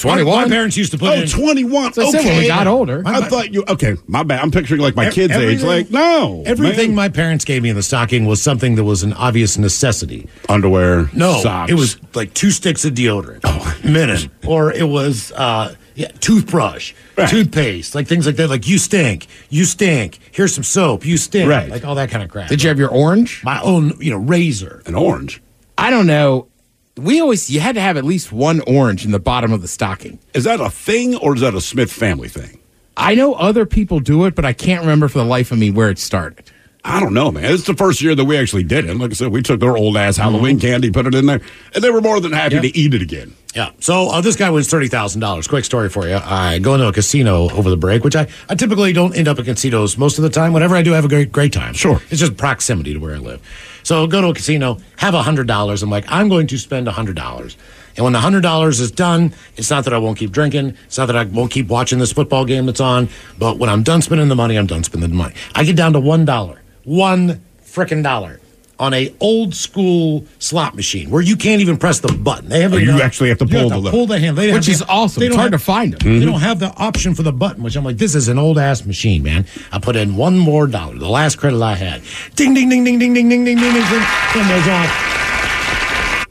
21. 0.00 0.42
My, 0.42 0.48
parents 0.48 0.76
used 0.76 0.92
to 0.92 0.98
put 0.98 1.08
Oh, 1.10 1.22
in 1.22 1.26
21. 1.28 1.94
So 1.94 2.02
I 2.02 2.10
said 2.10 2.20
okay. 2.20 2.28
when 2.28 2.38
we 2.40 2.46
got 2.46 2.66
older. 2.66 3.02
I 3.06 3.22
thought 3.22 3.54
you, 3.54 3.64
okay, 3.68 3.96
my 4.06 4.22
bad. 4.22 4.40
I'm 4.42 4.50
picturing 4.50 4.82
like 4.82 4.94
my 4.94 5.06
Ev- 5.06 5.14
kids' 5.14 5.32
age. 5.34 5.62
Like, 5.62 5.90
no. 5.90 6.42
Everything 6.44 6.88
man. 6.90 6.96
my 6.96 7.08
parents 7.08 7.46
gave 7.46 7.62
me 7.62 7.70
in 7.70 7.76
the 7.76 7.82
stocking 7.82 8.26
was 8.26 8.42
something 8.42 8.74
that 8.74 8.84
was 8.84 9.02
an 9.02 9.14
obvious 9.14 9.56
necessity. 9.56 10.28
underwear, 10.48 11.08
No, 11.14 11.40
socks. 11.40 11.72
it 11.72 11.74
was 11.74 11.98
like 12.14 12.34
two 12.34 12.50
sticks 12.50 12.84
of 12.84 12.92
deodorant, 12.92 13.40
Oh. 13.44 13.78
minute, 13.82 14.28
or 14.46 14.70
it 14.72 14.86
was 14.86 15.32
uh, 15.32 15.74
yeah, 15.94 16.08
toothbrush, 16.20 16.92
Right. 17.16 17.28
toothpaste, 17.30 17.94
like 17.94 18.06
things 18.06 18.26
like 18.26 18.36
that. 18.36 18.50
Like 18.50 18.68
you 18.68 18.76
stink, 18.76 19.26
you 19.48 19.64
stink. 19.64 20.18
Here's 20.32 20.54
some 20.54 20.64
soap, 20.64 21.06
you 21.06 21.16
stink, 21.16 21.48
Right. 21.48 21.70
like 21.70 21.86
all 21.86 21.94
that 21.94 22.10
kind 22.10 22.22
of 22.22 22.28
crap. 22.28 22.50
Did 22.50 22.62
you 22.62 22.68
have 22.68 22.78
your 22.78 22.90
orange? 22.90 23.42
my 23.42 23.58
own, 23.62 23.94
you 24.00 24.10
know, 24.10 24.18
razor? 24.18 24.82
an 24.84 24.94
orange. 24.94 25.40
I 25.78 25.90
don't 25.90 26.06
know. 26.06 26.48
We 26.96 27.20
always, 27.20 27.48
you 27.48 27.60
had 27.60 27.76
to 27.76 27.80
have 27.80 27.96
at 27.96 28.04
least 28.04 28.32
one 28.32 28.60
orange 28.66 29.04
in 29.04 29.12
the 29.12 29.20
bottom 29.20 29.52
of 29.52 29.62
the 29.62 29.68
stocking. 29.68 30.18
Is 30.34 30.44
that 30.44 30.60
a 30.60 30.68
thing 30.68 31.14
or 31.16 31.36
is 31.36 31.40
that 31.42 31.54
a 31.54 31.60
Smith 31.60 31.92
family 31.92 32.28
thing? 32.28 32.58
I 32.96 33.14
know 33.14 33.34
other 33.34 33.64
people 33.64 34.00
do 34.00 34.24
it, 34.24 34.34
but 34.34 34.44
I 34.44 34.52
can't 34.52 34.80
remember 34.80 35.06
for 35.06 35.18
the 35.18 35.24
life 35.24 35.52
of 35.52 35.58
me 35.58 35.70
where 35.70 35.88
it 35.88 36.00
started. 36.00 36.50
I 36.84 36.98
don't 37.00 37.14
know, 37.14 37.30
man. 37.30 37.44
It's 37.44 37.64
the 37.64 37.74
first 37.74 38.00
year 38.00 38.14
that 38.14 38.24
we 38.24 38.36
actually 38.36 38.64
did 38.64 38.86
it. 38.86 38.94
Like 38.96 39.10
I 39.10 39.14
said, 39.14 39.28
we 39.28 39.42
took 39.42 39.60
their 39.60 39.76
old 39.76 39.96
ass 39.96 40.14
Mm-hmm. 40.14 40.22
Halloween 40.22 40.58
candy, 40.60 40.90
put 40.90 41.06
it 41.06 41.14
in 41.14 41.26
there, 41.26 41.40
and 41.74 41.84
they 41.84 41.90
were 41.90 42.00
more 42.00 42.18
than 42.18 42.32
happy 42.32 42.60
to 42.60 42.76
eat 42.76 42.94
it 42.94 43.02
again. 43.02 43.34
Yeah. 43.54 43.70
So 43.80 44.08
uh, 44.10 44.20
this 44.20 44.36
guy 44.36 44.50
wins 44.50 44.68
thirty 44.68 44.88
thousand 44.88 45.20
dollars. 45.20 45.46
Quick 45.48 45.64
story 45.64 45.88
for 45.88 46.06
you. 46.08 46.16
I 46.22 46.58
go 46.60 46.74
into 46.74 46.86
a 46.86 46.92
casino 46.92 47.50
over 47.50 47.68
the 47.70 47.76
break, 47.76 48.04
which 48.04 48.14
I, 48.16 48.28
I 48.48 48.54
typically 48.54 48.92
don't 48.92 49.16
end 49.16 49.26
up 49.28 49.38
at 49.38 49.44
casinos 49.44 49.98
most 49.98 50.18
of 50.18 50.22
the 50.22 50.30
time. 50.30 50.52
Whenever 50.52 50.76
I 50.76 50.82
do, 50.82 50.92
I 50.92 50.96
have 50.96 51.04
a 51.04 51.08
great 51.08 51.32
great 51.32 51.52
time. 51.52 51.74
Sure. 51.74 52.00
It's 52.10 52.20
just 52.20 52.36
proximity 52.36 52.94
to 52.94 53.00
where 53.00 53.14
I 53.14 53.18
live. 53.18 53.40
So 53.88 54.06
go 54.06 54.20
to 54.20 54.28
a 54.28 54.34
casino, 54.34 54.76
have 54.98 55.14
a 55.14 55.22
hundred 55.22 55.46
dollars. 55.46 55.82
I'm 55.82 55.88
like, 55.88 56.04
I'm 56.08 56.28
going 56.28 56.46
to 56.48 56.58
spend 56.58 56.88
a 56.88 56.90
hundred 56.90 57.16
dollars. 57.16 57.56
And 57.96 58.04
when 58.04 58.12
the 58.12 58.20
hundred 58.20 58.42
dollars 58.42 58.80
is 58.80 58.90
done, 58.90 59.32
it's 59.56 59.70
not 59.70 59.84
that 59.84 59.94
I 59.94 59.96
won't 59.96 60.18
keep 60.18 60.30
drinking. 60.30 60.76
It's 60.84 60.98
not 60.98 61.06
that 61.06 61.16
I 61.16 61.24
won't 61.24 61.50
keep 61.50 61.68
watching 61.68 61.98
this 61.98 62.12
football 62.12 62.44
game 62.44 62.66
that's 62.66 62.82
on. 62.82 63.08
But 63.38 63.56
when 63.56 63.70
I'm 63.70 63.82
done 63.82 64.02
spending 64.02 64.28
the 64.28 64.36
money, 64.36 64.58
I'm 64.58 64.66
done 64.66 64.84
spending 64.84 65.08
the 65.08 65.16
money. 65.16 65.34
I 65.54 65.64
get 65.64 65.74
down 65.74 65.94
to 65.94 66.00
one 66.00 66.26
dollar, 66.26 66.60
one 66.84 67.42
frickin' 67.64 68.02
dollar 68.02 68.40
on 68.80 68.94
a 68.94 69.12
old 69.20 69.54
school 69.54 70.24
slot 70.38 70.74
machine 70.76 71.10
where 71.10 71.20
you 71.22 71.36
can't 71.36 71.60
even 71.60 71.76
press 71.76 71.98
the 72.00 72.12
button. 72.12 72.48
They 72.48 72.60
have 72.60 72.72
Oh, 72.72 72.76
a- 72.76 72.80
you 72.80 73.00
actually 73.02 73.28
have 73.30 73.38
to 73.38 73.46
pull 73.46 73.68
the 73.70 73.90
pull 73.90 74.06
the 74.06 74.18
hand, 74.18 74.38
they 74.38 74.52
Which 74.52 74.68
is 74.68 74.78
the- 74.80 74.86
awesome. 74.88 75.20
they 75.20 75.26
It's 75.26 75.36
hard 75.36 75.52
have- 75.52 75.60
to 75.60 75.64
find 75.64 75.94
'em. 75.94 75.98
They 75.98 76.20
Mm-hmm. 76.20 76.30
don't 76.30 76.40
have 76.40 76.60
the 76.60 76.72
option 76.76 77.14
for 77.14 77.22
the 77.24 77.32
button, 77.32 77.62
which 77.62 77.74
I'm 77.76 77.84
like, 77.84 77.98
this 77.98 78.14
is 78.14 78.28
an 78.28 78.38
old 78.38 78.56
ass 78.58 78.84
machine, 78.84 79.22
man. 79.22 79.46
I 79.72 79.78
put 79.78 79.96
in 79.96 80.14
one 80.16 80.38
more 80.38 80.66
dollar, 80.66 80.96
the 80.96 81.08
last 81.08 81.36
credit 81.36 81.60
I 81.62 81.74
had. 81.74 82.02
Ding, 82.36 82.54
ding, 82.54 82.68
ding, 82.68 82.84
ding, 82.84 82.98
ding, 82.98 83.14
ding, 83.14 83.28
ding, 83.28 83.44
ding, 83.44 83.56
ding, 83.56 83.72
ding, 83.72 83.72
ding. 83.72 84.02
Ten 84.32 84.48
goes 84.48 84.68
off. 84.68 85.04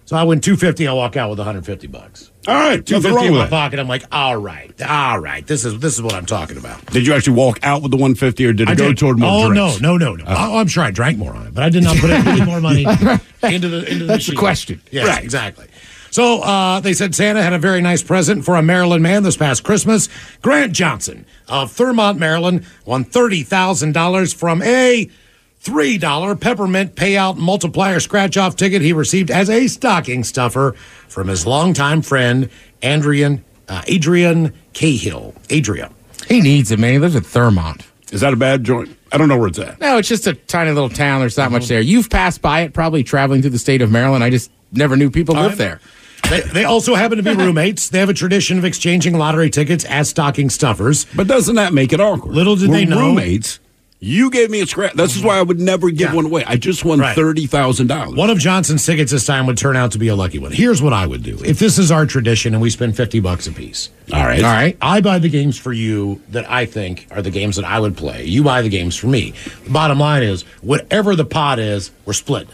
So 0.05 0.15
I 0.15 0.23
win 0.23 0.39
250, 0.39 0.87
I 0.87 0.93
walk 0.93 1.17
out 1.17 1.29
with 1.29 1.39
150 1.39 1.87
bucks. 1.87 2.31
All 2.47 2.53
right, 2.55 2.77
nothing 2.89 3.01
250 3.01 3.27
in 3.27 3.33
my 3.35 3.47
pocket. 3.47 3.77
I'm 3.79 3.87
like, 3.89 4.05
all 4.11 4.37
right, 4.37 4.71
all 4.81 5.19
right. 5.19 5.45
This 5.45 5.65
is 5.65 5.79
this 5.79 5.95
is 5.95 6.01
what 6.01 6.13
I'm 6.13 6.25
talking 6.25 6.57
about. 6.57 6.85
Did 6.87 7.05
you 7.05 7.13
actually 7.13 7.35
walk 7.35 7.59
out 7.63 7.81
with 7.81 7.91
the 7.91 7.97
150 7.97 8.45
or 8.45 8.53
did 8.53 8.69
it 8.69 8.71
I 8.71 8.75
go 8.75 8.87
did. 8.87 8.97
toward 8.97 9.19
more 9.19 9.29
Oh 9.47 9.51
drinks? 9.53 9.81
no, 9.81 9.97
no, 9.97 10.13
no, 10.13 10.15
no! 10.15 10.23
Oh, 10.27 10.57
I'm 10.57 10.67
sure 10.67 10.83
I 10.83 10.91
drank 10.91 11.17
more 11.17 11.33
on 11.35 11.47
it, 11.47 11.53
but 11.53 11.63
I 11.63 11.69
did 11.69 11.83
not 11.83 11.97
put 11.97 12.09
any 12.09 12.45
more 12.45 12.61
money 12.61 12.83
into 13.43 13.67
the 13.69 13.85
into 13.91 13.99
the 13.99 14.05
That's 14.05 14.27
the 14.27 14.35
question. 14.35 14.81
Yes, 14.91 15.07
Right. 15.07 15.23
exactly. 15.23 15.67
So 16.09 16.41
uh, 16.41 16.79
they 16.79 16.93
said 16.93 17.13
Santa 17.13 17.43
had 17.43 17.51
a 17.53 17.59
very 17.59 17.81
nice 17.81 18.01
present 18.01 18.45
for 18.45 18.55
a 18.55 18.61
Maryland 18.63 19.03
man 19.03 19.23
this 19.23 19.35
past 19.37 19.63
Christmas. 19.63 20.07
Grant 20.41 20.71
Johnson 20.71 21.25
of 21.49 21.71
Thurmont, 21.75 22.17
Maryland, 22.17 22.65
won 22.85 23.03
thirty 23.03 23.43
thousand 23.43 23.91
dollars 23.91 24.31
from 24.33 24.61
a 24.63 25.09
three 25.59 25.97
dollar 25.97 26.35
peppermint 26.35 26.95
payout 26.95 27.37
multiplier 27.37 27.99
scratch 27.99 28.37
off 28.37 28.55
ticket 28.55 28.81
he 28.81 28.93
received 28.93 29.29
as 29.31 29.49
a 29.49 29.67
stocking 29.67 30.23
stuffer 30.23 30.73
from 31.07 31.27
his 31.27 31.45
longtime 31.45 32.01
friend 32.01 32.49
Adrian 32.81 33.43
uh, 33.67 33.81
Adrian 33.87 34.53
Cahill. 34.73 35.33
Adrian. 35.49 35.93
He 36.27 36.41
needs 36.41 36.71
it, 36.71 36.79
man. 36.79 37.01
There's 37.01 37.15
a 37.15 37.21
Thurmont. 37.21 37.85
Is 38.11 38.21
that 38.21 38.31
a 38.31 38.37
bad 38.37 38.63
joint? 38.63 38.95
I 39.11 39.17
don't 39.17 39.27
know 39.27 39.37
where 39.37 39.47
it's 39.47 39.59
at. 39.59 39.79
No, 39.81 39.97
it's 39.97 40.07
just 40.07 40.27
a 40.27 40.33
tiny 40.33 40.71
little 40.71 40.89
town. 40.89 41.19
There's 41.19 41.37
not 41.37 41.51
much 41.51 41.67
there. 41.67 41.81
You've 41.81 42.09
passed 42.09 42.41
by 42.41 42.61
it, 42.61 42.73
probably 42.73 43.03
traveling 43.03 43.41
through 43.41 43.51
the 43.51 43.59
state 43.59 43.81
of 43.81 43.91
Maryland. 43.91 44.23
I 44.23 44.29
just 44.29 44.49
never 44.71 44.95
knew 44.95 45.09
people 45.09 45.35
I 45.35 45.43
lived 45.43 45.59
know. 45.59 45.65
there. 45.65 45.81
They, 46.29 46.41
they 46.41 46.63
also 46.65 46.95
happen 46.95 47.17
to 47.17 47.23
be 47.23 47.33
roommates. 47.35 47.89
They 47.89 47.99
have 47.99 48.09
a 48.09 48.13
tradition 48.13 48.57
of 48.57 48.65
exchanging 48.65 49.17
lottery 49.17 49.49
tickets 49.49 49.83
as 49.85 50.09
stocking 50.09 50.49
stuffers. 50.49 51.05
But 51.15 51.27
doesn't 51.27 51.55
that 51.55 51.73
make 51.73 51.91
it 51.93 51.99
awkward? 51.99 52.33
Little 52.33 52.55
did 52.55 52.69
We're 52.69 52.75
they 52.77 52.85
know- 52.85 52.99
roommates. 52.99 53.59
You 53.99 54.29
gave 54.29 54.51
me 54.51 54.61
a 54.61 54.67
scratch. 54.67 54.93
This 54.93 55.15
is 55.15 55.23
why 55.23 55.39
I 55.39 55.41
would 55.41 55.59
never 55.59 55.89
give 55.89 56.09
Yeah. 56.09 56.13
one 56.13 56.25
away. 56.25 56.43
I 56.45 56.55
just 56.55 56.85
won 56.85 56.99
Right. 56.99 57.15
thirty 57.15 57.47
thousand 57.47 57.87
dollars. 57.87 58.15
One 58.15 58.29
of 58.29 58.37
Johnson's 58.37 58.85
tickets 58.85 59.11
this 59.11 59.25
time 59.25 59.47
would 59.47 59.57
turn 59.57 59.75
out 59.75 59.91
to 59.93 59.97
be 59.97 60.07
a 60.07 60.15
lucky 60.15 60.37
one. 60.37 60.51
Here's 60.51 60.83
what 60.83 60.93
I 60.93 61.07
would 61.07 61.23
do. 61.23 61.39
If 61.43 61.57
this 61.57 61.79
is 61.79 61.89
our 61.91 62.05
tradition 62.05 62.53
and 62.53 62.61
we 62.61 62.69
spend 62.69 62.95
50 62.95 63.19
bucks 63.19 63.47
a 63.47 63.51
piece. 63.51 63.89
All 64.13 64.23
right. 64.23 64.43
All 64.43 64.51
right. 64.53 64.77
I 64.83 65.01
buy 65.01 65.17
the 65.17 65.29
games 65.29 65.57
for 65.57 65.73
you 65.73 66.21
that 66.29 66.49
I 66.49 66.65
think 66.65 67.07
are 67.09 67.23
the 67.23 67.31
games 67.31 67.55
that 67.55 67.65
I 67.65 67.79
would 67.79 67.97
play. 67.97 68.25
You 68.25 68.43
buy 68.43 68.61
the 68.61 68.69
games 68.69 68.95
for 68.95 69.07
me. 69.07 69.33
The 69.63 69.71
bottom 69.71 69.99
line 69.99 70.21
is, 70.21 70.43
whatever 70.61 71.15
the 71.15 71.25
pot 71.25 71.57
is, 71.57 71.89
we're 72.05 72.13
splitting. 72.13 72.49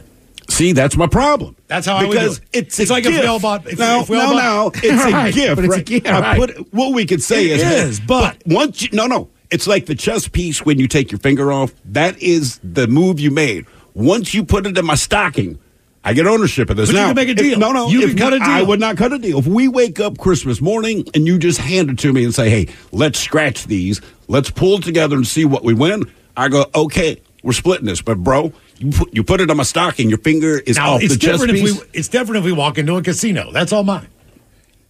See, 0.50 0.72
that's 0.72 0.96
my 0.96 1.08
problem. 1.08 1.58
That's 1.68 1.88
how 1.88 1.98
I 1.98 2.08
because 2.08 2.38
it. 2.38 2.44
it's 2.54 2.80
It's 2.80 2.90
a 2.90 2.94
like 2.94 3.06
if 3.06 3.20
we 3.20 3.26
all 3.28 3.40
bought- 3.42 3.68
if- 3.68 3.80
no, 3.80 4.02
if 4.02 4.10
we 4.10 4.18
all 4.18 4.30
no, 4.30 4.34
bought- 4.34 4.76
no, 4.84 4.90
it's 4.90 5.04
a 5.06 5.12
Right, 5.12 5.34
gift. 5.34 5.56
but 5.56 5.66
it's 5.66 5.74
a 5.74 5.78
right? 5.78 5.86
gift, 5.86 6.08
I 6.08 6.20
right. 6.22 6.38
put- 6.40 6.74
what 6.74 6.94
we 6.94 7.06
could 7.06 7.22
say 7.24 7.50
It 7.50 7.60
is, 7.60 7.64
is, 7.64 8.00
but- 8.00 8.38
once 8.46 8.82
you, 8.84 8.90
no, 8.94 9.08
no, 9.08 9.30
it's 9.53 9.67
like 9.67 9.86
the 9.86 9.95
chess 9.95 10.27
piece 10.27 10.65
when 10.65 10.79
you 10.79 10.88
take 10.88 11.12
your 11.12 11.19
finger 11.19 11.51
off. 11.51 11.74
That 11.86 12.22
is 12.22 12.60
the 12.63 12.88
move 12.88 13.19
you 13.19 13.31
made. 13.31 13.65
Once 13.93 14.33
you 14.33 14.43
put 14.43 14.65
it 14.65 14.77
in 14.77 14.86
my 14.86 14.95
stocking. 14.95 15.60
I 16.05 16.12
get 16.12 16.27
ownership 16.27 16.69
of 16.69 16.75
this 16.75 16.91
But 16.91 16.98
you 17.00 17.05
can 17.05 17.15
make 17.15 17.27
a 17.29 17.31
If- 17.31 17.38
deal. 17.38 17.60
no, 17.60 17.72
no, 17.72 17.88
You 17.88 18.07
can 18.10 18.17
cut 18.17 18.33
a 18.33 18.38
we- 18.38 18.41
I 18.43 18.62
would 18.62 18.79
not 18.81 18.98
cut 18.98 19.13
a 19.13 19.17
deal. 19.19 19.39
If 19.39 19.48
we 19.48 19.69
wake 19.69 20.01
up 20.01 20.17
Christmas 20.17 20.60
morning 20.60 21.07
and 21.13 21.25
you 21.25 21.38
just 21.38 21.60
hand 21.60 21.89
it 21.91 21.98
to 22.00 22.12
me 22.12 22.25
and 22.25 22.36
say, 22.36 22.50
"Hey, 22.50 22.67
let's 22.91 23.19
scratch 23.19 23.67
these. 23.67 24.01
Let's 24.27 24.50
pull 24.50 24.79
together 24.81 25.15
and 25.15 25.25
see 25.25 25.45
what 25.45 25.63
we 25.63 25.74
win." 25.74 26.03
I 26.36 26.50
go, 26.50 26.65
"Okay, 26.75 27.22
we're 27.41 27.53
splitting 27.53 27.86
this." 27.86 28.01
But 28.01 28.17
bro, 28.17 28.51
you 28.79 28.91
put, 28.91 29.15
you 29.15 29.24
put 29.24 29.39
it 29.39 29.50
on 29.50 29.55
my 29.55 29.63
stocking. 29.63 30.10
Your 30.10 30.17
finger 30.17 30.62
is 30.65 30.75
Now 30.75 30.95
off 30.95 31.03
it's 31.03 31.13
the 31.13 31.19
chess 31.19 31.39
different 31.39 31.57
if 31.57 31.63
piece. 31.65 31.79
we 31.79 31.88
it's 31.93 32.07
different 32.10 32.39
if 32.39 32.43
we 32.43 32.51
walk 32.51 32.77
into 32.77 32.98
a 32.98 33.01
casino. 33.01 33.51
That's 33.53 33.72
all 33.72 33.83
mine. 33.83 34.07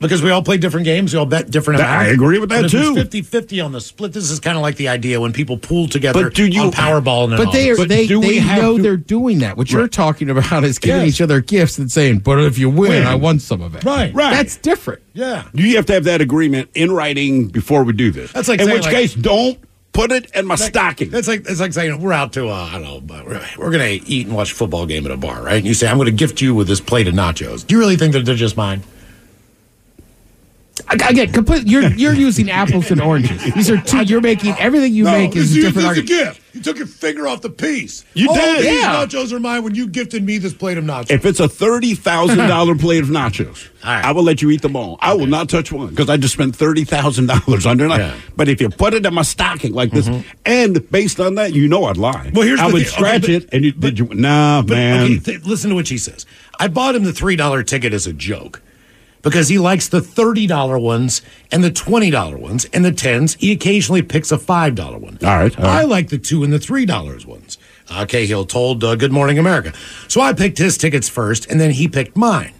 Because 0.04 0.22
we 0.22 0.30
all 0.30 0.44
play 0.44 0.58
different 0.58 0.86
games, 0.86 1.14
we 1.14 1.18
all 1.20 1.26
bet 1.26 1.50
different 1.50 1.80
That- 1.80 1.88
amounts. 1.90 2.10
I 2.10 2.14
agree 2.14 2.38
with 2.40 2.50
that, 2.50 2.58
But 2.64 2.66
if 2.66 2.72
too. 2.72 2.96
It's 2.98 3.10
50-50 3.30 3.66
on 3.66 3.72
the 3.72 3.82
split. 3.82 4.14
This 4.14 4.30
is 4.30 4.40
kind 4.40 4.56
of 4.58 4.62
like 4.62 4.76
the 4.76 4.90
idea 4.90 5.20
when 5.20 5.34
people 5.34 5.58
pool 5.58 5.88
together 5.88 6.24
But 6.26 6.36
do 6.36 6.46
you- 6.46 6.62
on 6.62 6.72
Powerball 6.72 7.30
and 7.34 7.38
But 7.38 7.52
they 7.52 7.70
are, 7.72 7.76
But 7.76 7.90
they 7.90 8.06
do 8.06 8.20
we 8.20 8.40
they 8.40 8.46
know 8.58 8.78
to- 8.78 8.84
they're 8.84 8.98
doing 8.98 9.40
that. 9.40 9.58
What 9.58 9.72
you're 9.72 9.82
Right. 9.84 9.92
talking 9.92 10.30
about 10.30 10.64
is 10.64 10.78
giving 10.78 11.02
Yes. 11.02 11.16
each 11.16 11.22
other 11.22 11.42
gifts 11.42 11.78
and 11.80 11.92
saying, 11.92 12.20
"But 12.20 12.40
if 12.44 12.60
you 12.60 12.70
win, 12.70 12.90
Win. 12.92 13.04
I 13.08 13.16
won 13.16 13.40
some 13.40 13.62
of 13.62 13.76
it." 13.76 13.84
Right. 13.84 14.14
Right. 14.14 14.32
That's 14.34 14.58
different. 14.58 15.02
Yeah. 15.14 15.44
You 15.54 15.76
have 15.78 15.86
to 15.88 15.94
have 15.94 16.04
that 16.04 16.22
agreement 16.22 16.70
in 16.76 16.92
writing 16.92 17.48
before 17.48 17.84
we 17.84 17.94
do 17.94 18.12
this. 18.12 18.32
That's 18.32 18.48
like 18.48 18.62
in 18.62 18.70
which 18.70 18.84
like- 18.84 18.94
case, 18.94 19.14
don't 19.14 19.58
put 19.94 20.12
it 20.12 20.26
in 20.34 20.46
my 20.48 20.56
stocking. 20.56 21.10
That's 21.12 21.28
like 21.28 21.46
it's 21.48 21.60
like 21.60 21.72
saying 21.72 22.02
we're 22.02 22.14
out 22.14 22.34
to 22.34 22.50
uh, 22.50 22.70
I 22.72 22.74
don't 22.74 22.82
know, 22.84 23.00
but 23.00 23.26
we're, 23.28 23.42
we're 23.58 23.72
gonna 23.72 24.00
eat 24.06 24.26
and 24.28 24.36
watch 24.36 24.52
a 24.52 24.56
football 24.56 24.86
game 24.88 25.06
at 25.06 25.12
a 25.12 25.18
bar, 25.18 25.44
right? 25.44 25.58
And 25.58 25.68
you 25.68 25.74
say 25.76 25.88
I'm 25.88 25.98
gonna 25.98 26.10
gift 26.12 26.42
you 26.42 26.56
with 26.56 26.68
this 26.68 26.82
plate 26.82 27.08
of 27.08 27.14
nachos. 27.14 27.66
Do 27.66 27.76
you 27.76 27.80
really 27.80 27.96
think 27.96 28.14
that 28.14 28.26
they're 28.26 28.36
just 28.36 28.58
mine? 28.58 28.82
I- 30.88 31.10
Again, 31.10 31.32
complete. 31.32 31.68
You're 31.68 31.88
you're 31.94 32.14
using 32.14 32.50
apples 32.52 32.92
and 32.92 33.02
oranges. 33.02 33.44
These 33.54 33.70
are 33.70 33.80
two. 33.82 34.04
You're 34.04 34.22
making 34.22 34.56
everything 34.60 34.94
you 34.94 35.06
No, 35.06 35.12
make 35.12 35.36
is 35.36 35.56
a 35.56 35.62
different 35.62 35.88
argument. 35.88 36.10
gift. 36.10 36.40
You 36.54 36.62
took 36.62 36.78
your 36.78 36.86
finger 36.88 37.28
off 37.28 37.42
the 37.42 37.50
piece. 37.50 38.06
You 38.14 38.30
All 38.30 38.36
did. 38.36 38.60
These 38.64 38.82
Yeah. 38.82 39.06
nachos 39.06 39.32
are 39.32 39.40
mine 39.40 39.64
when 39.64 39.74
you 39.74 39.88
gifted 39.88 40.24
me 40.24 40.38
this 40.38 40.54
plate 40.54 40.78
of 40.78 40.84
nachos. 40.84 41.10
if 41.10 41.26
it's 41.26 41.40
a 41.40 41.48
thirty 41.48 41.96
thousand 41.96 42.38
dollar 42.48 42.76
plate 42.76 43.02
of 43.02 43.10
nachos, 43.10 43.68
All 43.84 43.92
right. 43.94 44.06
I 44.06 44.12
will 44.12 44.24
let 44.24 44.42
you 44.42 44.52
eat 44.52 44.62
them 44.62 44.76
all. 44.76 44.98
I 45.02 45.14
will 45.14 45.26
not 45.26 45.50
touch 45.50 45.72
one 45.72 45.88
because 45.90 46.10
I 46.10 46.18
just 46.18 46.34
spent 46.34 46.56
thirty 46.56 46.84
thousand 46.84 47.26
dollars 47.28 47.66
on 47.66 47.80
it. 47.80 47.88
Yeah. 47.90 47.98
Mm-hmm. 48.12 48.20
But 48.36 48.50
if 48.50 48.62
you 48.62 48.70
put 48.70 48.94
it 48.94 49.06
in 49.06 49.14
my 49.14 49.24
stocking 49.24 49.74
like 49.74 49.92
this, 49.92 50.10
and 50.46 50.90
based 50.92 51.20
on 51.20 51.36
that, 51.36 51.54
you 51.54 51.68
know 51.68 51.86
I'd 51.86 51.98
lie. 51.98 52.30
Well, 52.34 52.46
here's 52.46 52.60
I 52.60 52.66
would 52.68 52.74
thing. 52.74 52.82
Okay, 52.82 52.90
scratch 52.90 53.22
but- 53.22 53.30
it, 53.32 53.50
and 53.52 53.66
you, 53.66 53.72
did 53.72 53.98
you? 54.00 54.06
Nah, 54.14 54.62
But, 54.62 54.76
man. 54.76 55.04
okay, 55.06 55.20
th- 55.20 55.44
listen 55.46 55.70
to 55.72 55.76
what 55.76 55.88
she 55.88 55.98
says. 55.98 56.26
I 56.60 56.68
bought 56.68 56.94
him 56.96 57.04
the 57.04 57.14
three 57.14 57.36
dollar 57.36 57.64
ticket 57.64 57.94
as 57.94 58.06
a 58.06 58.14
joke 58.14 58.62
because 59.24 59.48
he 59.50 59.58
likes 59.58 59.88
the 59.88 60.02
thirty 60.02 60.46
dollar 60.46 60.78
ones 60.78 61.24
and 61.52 61.64
the 61.64 61.72
twenty 61.72 62.12
dollar 62.12 62.38
ones 62.38 62.66
and 62.66 62.86
the 62.86 62.92
tens. 62.92 63.34
He 63.36 63.52
occasionally 63.52 64.04
picks 64.04 64.32
a 64.32 64.38
five 64.38 64.76
dollar 64.76 65.00
one. 65.00 65.18
All 65.24 65.30
right, 65.36 65.58
all 65.58 65.66
right. 65.66 65.82
I 65.82 65.84
like 65.86 66.10
the 66.10 66.20
two 66.20 66.44
and 66.44 66.54
the 66.54 66.60
three 66.60 66.86
dollars 66.86 67.26
ones. 67.26 67.58
Uh, 67.90 68.06
Cahill 68.06 68.46
told 68.46 68.84
uh, 68.84 68.96
Good 68.96 69.12
Morning 69.12 69.40
America. 69.40 69.74
So 70.08 70.22
I 70.22 70.34
picked 70.34 70.58
his 70.60 70.78
tickets 70.78 71.10
first, 71.10 71.50
and 71.50 71.60
then 71.60 71.72
he 71.72 71.88
picked 71.88 72.16
mine. 72.16 72.54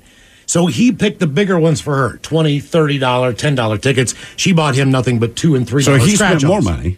So 0.46 0.68
he 0.68 0.92
picked 0.92 1.20
the 1.20 1.28
bigger 1.28 1.58
ones 1.58 1.80
for 1.80 1.96
her, 1.96 2.18
$20, 2.18 2.62
$30, 2.62 3.00
$10 3.00 3.82
tickets. 3.82 4.14
She 4.36 4.52
bought 4.52 4.76
him 4.76 4.92
nothing 4.92 5.18
but 5.18 5.36
two 5.38 5.56
and 5.56 5.68
three 5.68 5.84
so 5.84 5.96
he 5.96 6.16
spent 6.18 6.44
more 6.44 6.62
money. 6.62 6.98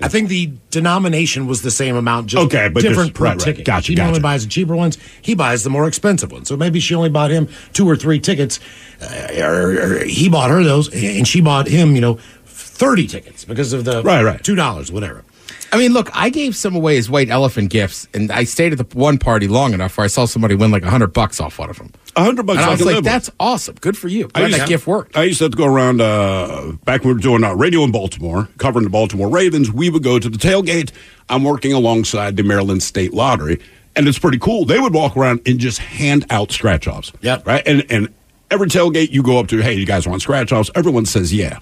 I 0.00 0.06
think 0.08 0.28
the 0.28 0.52
denomination 0.70 1.46
was 1.48 1.62
the 1.62 1.70
same 1.72 1.96
amount, 1.96 2.28
just 2.28 2.44
Okay, 2.46 2.68
but 2.68 2.82
different 2.82 3.08
just- 3.10 3.14
per 3.18 3.24
right, 3.24 3.30
right. 3.36 3.40
ticket. 3.40 3.64
Gotcha, 3.64 3.86
she 3.86 3.94
normally 3.96 4.18
gotcha. 4.20 4.22
buys 4.22 4.44
the 4.44 4.50
cheaper 4.50 4.76
ones. 4.76 4.96
He 5.22 5.34
buys 5.34 5.64
the 5.64 5.70
more 5.70 5.88
expensive 5.88 6.30
ones. 6.30 6.46
So 6.48 6.56
maybe 6.56 6.78
she 6.78 6.94
only 6.94 7.10
bought 7.10 7.30
him 7.30 7.48
two 7.72 7.88
or 7.88 7.96
three 7.96 8.20
tickets, 8.20 8.60
uh, 9.02 9.28
or, 9.42 9.70
or 10.00 10.04
he 10.04 10.28
bought 10.28 10.50
her 10.50 10.62
those, 10.62 10.88
and 10.94 11.26
she 11.26 11.40
bought 11.40 11.66
him, 11.66 11.94
you 11.96 12.00
know, 12.00 12.18
thirty 12.46 13.06
tickets 13.08 13.44
because 13.44 13.72
of 13.72 13.84
the 13.84 14.02
Right, 14.04 14.22
right. 14.22 14.42
two 14.44 14.54
dollars, 14.54 14.92
whatever. 14.92 15.24
I 15.72 15.76
mean, 15.76 15.92
look, 15.92 16.08
I 16.14 16.30
gave 16.30 16.56
some 16.56 16.74
away 16.76 16.96
as 16.96 17.10
white 17.10 17.28
elephant 17.28 17.70
gifts, 17.70 18.06
and 18.14 18.30
I 18.32 18.44
stayed 18.44 18.72
at 18.72 18.78
the 18.78 18.96
one 18.98 19.18
party 19.18 19.48
long 19.48 19.74
enough 19.74 19.98
where 19.98 20.04
I 20.04 20.08
saw 20.08 20.24
somebody 20.24 20.54
win 20.54 20.70
like 20.70 20.82
a 20.84 20.90
hundred 20.90 21.12
bucks 21.12 21.40
off 21.40 21.58
one 21.58 21.68
of 21.70 21.76
them. 21.76 21.92
A 22.18 22.22
hundred 22.24 22.46
bucks. 22.46 22.58
And 22.58 22.66
I 22.66 22.68
I 22.68 22.70
was 22.72 22.78
can 22.80 22.86
like, 22.86 22.94
live 22.96 23.04
with. 23.04 23.12
"That's 23.12 23.30
awesome. 23.40 23.76
Good 23.80 23.96
for 23.96 24.08
you. 24.08 24.26
I 24.34 24.40
Glad 24.40 24.46
used 24.48 24.58
that 24.60 24.64
to- 24.64 24.68
gift 24.68 24.86
worked." 24.86 25.16
I 25.16 25.22
used 25.24 25.38
to 25.38 25.44
have 25.44 25.52
to 25.52 25.56
go 25.56 25.66
around 25.66 26.00
uh, 26.00 26.72
back 26.84 27.00
when 27.02 27.08
we 27.08 27.14
were 27.14 27.20
doing 27.20 27.44
uh, 27.44 27.54
radio 27.54 27.84
in 27.84 27.92
Baltimore, 27.92 28.48
covering 28.58 28.84
the 28.84 28.90
Baltimore 28.90 29.28
Ravens. 29.28 29.70
We 29.70 29.88
would 29.90 30.02
go 30.02 30.18
to 30.18 30.28
the 30.28 30.38
tailgate. 30.38 30.90
I'm 31.28 31.44
working 31.44 31.72
alongside 31.72 32.36
the 32.36 32.42
Maryland 32.42 32.82
State 32.82 33.14
Lottery, 33.14 33.60
and 33.96 34.08
it's 34.08 34.18
pretty 34.18 34.38
cool. 34.38 34.64
They 34.64 34.78
would 34.80 34.92
walk 34.94 35.16
around 35.16 35.42
and 35.46 35.58
just 35.58 35.78
hand 35.78 36.26
out 36.30 36.50
scratch 36.52 36.86
offs. 36.88 37.12
Yep. 37.22 37.46
Right. 37.46 37.62
And 37.66 37.84
and 37.90 38.12
every 38.50 38.68
tailgate 38.68 39.10
you 39.10 39.22
go 39.22 39.38
up 39.38 39.46
to, 39.48 39.58
hey, 39.58 39.74
you 39.74 39.86
guys 39.86 40.06
want 40.08 40.20
scratch 40.22 40.52
offs? 40.52 40.70
Everyone 40.74 41.06
says 41.06 41.32
yeah. 41.32 41.58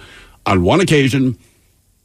On 0.47 0.63
one 0.63 0.81
occasion, 0.81 1.37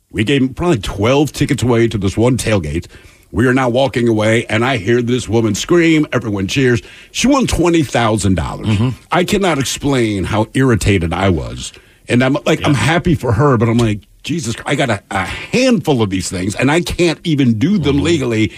we 0.10 0.24
gave 0.24 0.56
probably 0.56 0.80
12 0.80 1.32
tickets 1.32 1.64
away 1.64 1.88
to 1.88 1.98
this 1.98 2.18
one 2.18 2.36
tailgate. 2.38 2.88
We 3.32 3.48
are 3.48 3.54
now 3.54 3.70
walking 3.70 4.08
away, 4.08 4.46
and 4.48 4.65
I 4.65 4.78
hear 4.78 5.02
this 5.02 5.30
woman 5.30 5.56
scream. 5.56 6.06
Everyone 6.12 6.48
cheers. 6.48 6.82
She 7.12 7.28
won 7.28 7.48
twenty 7.48 7.84
dollars. 7.84 8.94
I 9.12 9.24
cannot 9.24 9.58
explain 9.58 10.26
how 10.26 10.48
irritated 10.54 11.13
I 11.13 11.30
was, 11.30 11.72
and 12.08 12.24
I'm 12.24 12.34
like, 12.46 12.60
I'm 12.65 12.74
happy 12.74 13.15
for 13.15 13.32
her, 13.32 13.58
but 13.58 13.70
I'm 13.70 13.78
like, 13.78 14.02
Jesus, 14.24 14.56
I 14.65 14.76
got 14.76 14.89
a, 14.89 15.02
a 15.12 15.26
handful 15.26 16.02
of 16.02 16.10
these 16.10 16.30
things, 16.30 16.56
and 16.56 16.70
I 16.70 16.82
can't 16.82 17.20
even 17.24 17.58
do 17.58 17.78
them 17.78 18.02
legally. 18.04 18.52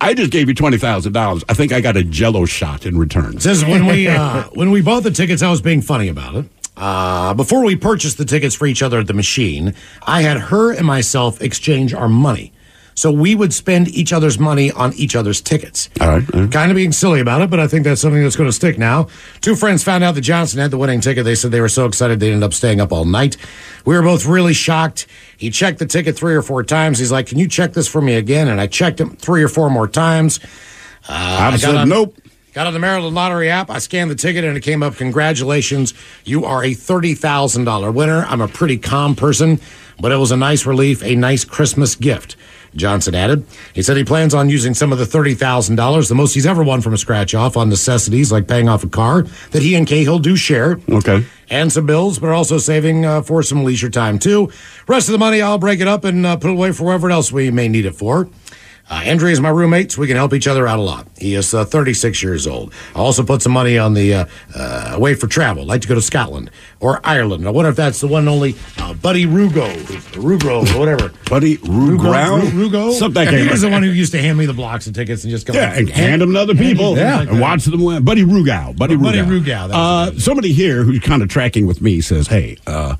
I 0.00 0.14
just 0.14 0.30
gave 0.32 0.48
you 0.48 0.54
twenty 0.54 0.78
thousand 0.78 1.12
dollars. 1.12 1.44
I 1.48 1.54
think 1.54 1.72
I 1.72 1.80
got 1.80 1.96
a 1.96 2.02
Jello 2.02 2.46
shot 2.46 2.86
in 2.86 2.98
return. 2.98 3.38
Says 3.38 3.64
when 3.64 3.86
we 3.86 4.08
uh, 4.08 4.44
when 4.54 4.70
we 4.70 4.82
bought 4.82 5.04
the 5.04 5.10
tickets, 5.10 5.42
I 5.42 5.50
was 5.50 5.60
being 5.62 5.82
funny 5.82 6.08
about 6.08 6.34
it. 6.34 6.46
Uh, 6.76 7.34
before 7.34 7.62
we 7.62 7.76
purchased 7.76 8.16
the 8.16 8.24
tickets 8.24 8.54
for 8.54 8.66
each 8.66 8.82
other 8.82 8.98
at 8.98 9.06
the 9.06 9.12
machine, 9.12 9.74
I 10.02 10.22
had 10.22 10.38
her 10.38 10.72
and 10.72 10.86
myself 10.86 11.40
exchange 11.42 11.92
our 11.92 12.08
money. 12.08 12.52
So 13.00 13.10
we 13.10 13.34
would 13.34 13.54
spend 13.54 13.88
each 13.88 14.12
other's 14.12 14.38
money 14.38 14.70
on 14.72 14.92
each 14.92 15.16
other's 15.16 15.40
tickets. 15.40 15.88
All 16.02 16.08
right, 16.08 16.34
all 16.34 16.40
right. 16.42 16.52
Kind 16.52 16.70
of 16.70 16.74
being 16.74 16.92
silly 16.92 17.20
about 17.20 17.40
it, 17.40 17.48
but 17.48 17.58
I 17.58 17.66
think 17.66 17.84
that's 17.84 17.98
something 17.98 18.22
that's 18.22 18.36
going 18.36 18.46
to 18.50 18.52
stick 18.52 18.76
now. 18.76 19.08
Two 19.40 19.56
friends 19.56 19.82
found 19.82 20.04
out 20.04 20.16
that 20.16 20.20
Johnson 20.20 20.60
had 20.60 20.70
the 20.70 20.76
winning 20.76 21.00
ticket. 21.00 21.24
They 21.24 21.34
said 21.34 21.50
they 21.50 21.62
were 21.62 21.70
so 21.70 21.86
excited 21.86 22.20
they 22.20 22.26
ended 22.30 22.42
up 22.42 22.52
staying 22.52 22.78
up 22.78 22.92
all 22.92 23.06
night. 23.06 23.38
We 23.86 23.94
were 23.96 24.02
both 24.02 24.26
really 24.26 24.52
shocked. 24.52 25.06
He 25.38 25.48
checked 25.48 25.78
the 25.78 25.86
ticket 25.86 26.14
three 26.14 26.34
or 26.34 26.42
four 26.42 26.62
times. 26.62 26.98
He's 26.98 27.10
like, 27.10 27.26
Can 27.28 27.38
you 27.38 27.48
check 27.48 27.72
this 27.72 27.88
for 27.88 28.02
me 28.02 28.16
again? 28.16 28.48
And 28.48 28.60
I 28.60 28.66
checked 28.66 29.00
him 29.00 29.16
three 29.16 29.42
or 29.42 29.48
four 29.48 29.70
more 29.70 29.88
times. 29.88 30.38
Uh, 31.08 31.12
I, 31.40 31.50
I 31.52 31.56
said 31.56 31.74
on- 31.76 31.88
nope. 31.88 32.14
Got 32.52 32.66
on 32.66 32.74
the 32.74 32.80
Maryland 32.80 33.14
Lottery 33.14 33.48
app. 33.48 33.70
I 33.70 33.78
scanned 33.78 34.10
the 34.10 34.14
ticket 34.14 34.44
and 34.44 34.58
it 34.58 34.60
came 34.60 34.82
up. 34.82 34.96
Congratulations. 34.96 35.94
You 36.26 36.44
are 36.44 36.62
a 36.62 36.72
$30,000 36.72 37.94
winner. 37.94 38.26
I'm 38.28 38.42
a 38.42 38.48
pretty 38.48 38.76
calm 38.76 39.14
person, 39.14 39.58
but 40.00 40.12
it 40.12 40.16
was 40.16 40.32
a 40.32 40.36
nice 40.36 40.66
relief, 40.66 41.02
a 41.02 41.14
nice 41.14 41.46
Christmas 41.46 41.94
gift. 41.94 42.36
Johnson 42.74 43.14
added. 43.14 43.44
He 43.74 43.82
said 43.82 43.96
he 43.96 44.04
plans 44.04 44.34
on 44.34 44.48
using 44.48 44.74
some 44.74 44.92
of 44.92 44.98
the 44.98 45.04
$30,000, 45.04 46.08
the 46.08 46.14
most 46.14 46.34
he's 46.34 46.46
ever 46.46 46.62
won 46.62 46.80
from 46.80 46.94
a 46.94 46.98
scratch 46.98 47.34
off, 47.34 47.56
on 47.56 47.68
necessities 47.68 48.30
like 48.30 48.46
paying 48.46 48.68
off 48.68 48.84
a 48.84 48.88
car 48.88 49.22
that 49.50 49.62
he 49.62 49.74
and 49.74 49.86
Cahill 49.86 50.18
do 50.18 50.36
share. 50.36 50.80
Okay. 50.88 51.24
And 51.48 51.72
some 51.72 51.86
bills, 51.86 52.18
but 52.18 52.30
also 52.30 52.58
saving 52.58 53.04
uh, 53.04 53.22
for 53.22 53.42
some 53.42 53.64
leisure 53.64 53.90
time 53.90 54.18
too. 54.18 54.52
Rest 54.86 55.08
of 55.08 55.12
the 55.12 55.18
money, 55.18 55.42
I'll 55.42 55.58
break 55.58 55.80
it 55.80 55.88
up 55.88 56.04
and 56.04 56.24
uh, 56.24 56.36
put 56.36 56.50
it 56.50 56.54
away 56.54 56.72
for 56.72 56.84
whatever 56.84 57.10
else 57.10 57.32
we 57.32 57.50
may 57.50 57.68
need 57.68 57.86
it 57.86 57.94
for. 57.96 58.28
Uh, 58.90 59.04
Andre 59.06 59.30
is 59.30 59.40
my 59.40 59.48
roommate, 59.50 59.92
so 59.92 60.00
we 60.00 60.08
can 60.08 60.16
help 60.16 60.34
each 60.34 60.48
other 60.48 60.66
out 60.66 60.80
a 60.80 60.82
lot. 60.82 61.06
He 61.16 61.36
is 61.36 61.54
uh, 61.54 61.64
36 61.64 62.22
years 62.24 62.46
old. 62.48 62.72
I 62.94 62.98
also 62.98 63.22
put 63.22 63.40
some 63.40 63.52
money 63.52 63.78
on 63.78 63.94
the 63.94 64.12
uh, 64.14 64.24
uh, 64.52 64.90
away 64.94 65.14
for 65.14 65.28
travel. 65.28 65.64
like 65.64 65.80
to 65.82 65.88
go 65.88 65.94
to 65.94 66.02
Scotland 66.02 66.50
or 66.80 67.00
Ireland. 67.04 67.46
I 67.46 67.50
wonder 67.50 67.70
if 67.70 67.76
that's 67.76 68.00
the 68.00 68.08
one 68.08 68.26
only 68.26 68.56
uh, 68.78 68.94
Buddy 68.94 69.26
Rugo, 69.26 69.72
Rugo, 70.14 70.74
or 70.74 70.78
whatever. 70.78 71.12
Buddy 71.30 71.58
Rugrau? 71.58 72.40
Rugo. 72.50 72.92
Something 72.92 73.26
that 73.26 73.34
He 73.34 73.48
was 73.48 73.60
the 73.60 73.70
one 73.70 73.84
who 73.84 73.90
used 73.90 74.10
to 74.12 74.20
hand 74.20 74.36
me 74.36 74.46
the 74.46 74.54
blocks 74.54 74.86
and 74.86 74.94
tickets 74.94 75.22
and 75.22 75.30
just 75.30 75.46
go. 75.46 75.52
Yeah, 75.52 75.72
and 75.72 75.88
hand 75.88 76.20
them 76.20 76.32
to 76.32 76.40
other 76.40 76.56
people. 76.56 76.96
Yeah. 76.96 77.20
and 77.20 77.40
watch 77.40 77.66
them 77.66 77.84
win. 77.84 78.02
Buddy 78.04 78.24
Rugow. 78.24 78.76
Buddy 78.76 78.96
Buddy. 78.96 79.18
Rugow, 79.18 79.68
that 79.68 79.68
was 79.68 80.16
Uh, 80.16 80.18
somebody 80.18 80.52
here 80.52 80.82
who's 80.82 80.98
kind 80.98 81.22
of 81.22 81.28
tracking 81.28 81.64
with 81.66 81.80
me 81.80 82.00
says, 82.00 82.26
hey, 82.26 82.56
uh, 82.66 82.96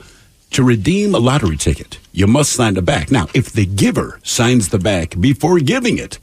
to 0.51 0.63
redeem 0.65 1.15
a 1.15 1.19
lottery 1.19 1.57
ticket, 1.57 1.99
you 2.13 2.27
must 2.27 2.53
sign 2.53 2.75
the 2.75 2.83
back. 2.83 3.11
Now, 3.11 3.29
if 3.35 3.53
the 3.53 3.67
giver 3.67 4.21
signs 4.23 4.69
the 4.71 4.79
back 4.79 5.15
before 5.21 5.59
giving 5.61 5.99
it, 5.99 6.19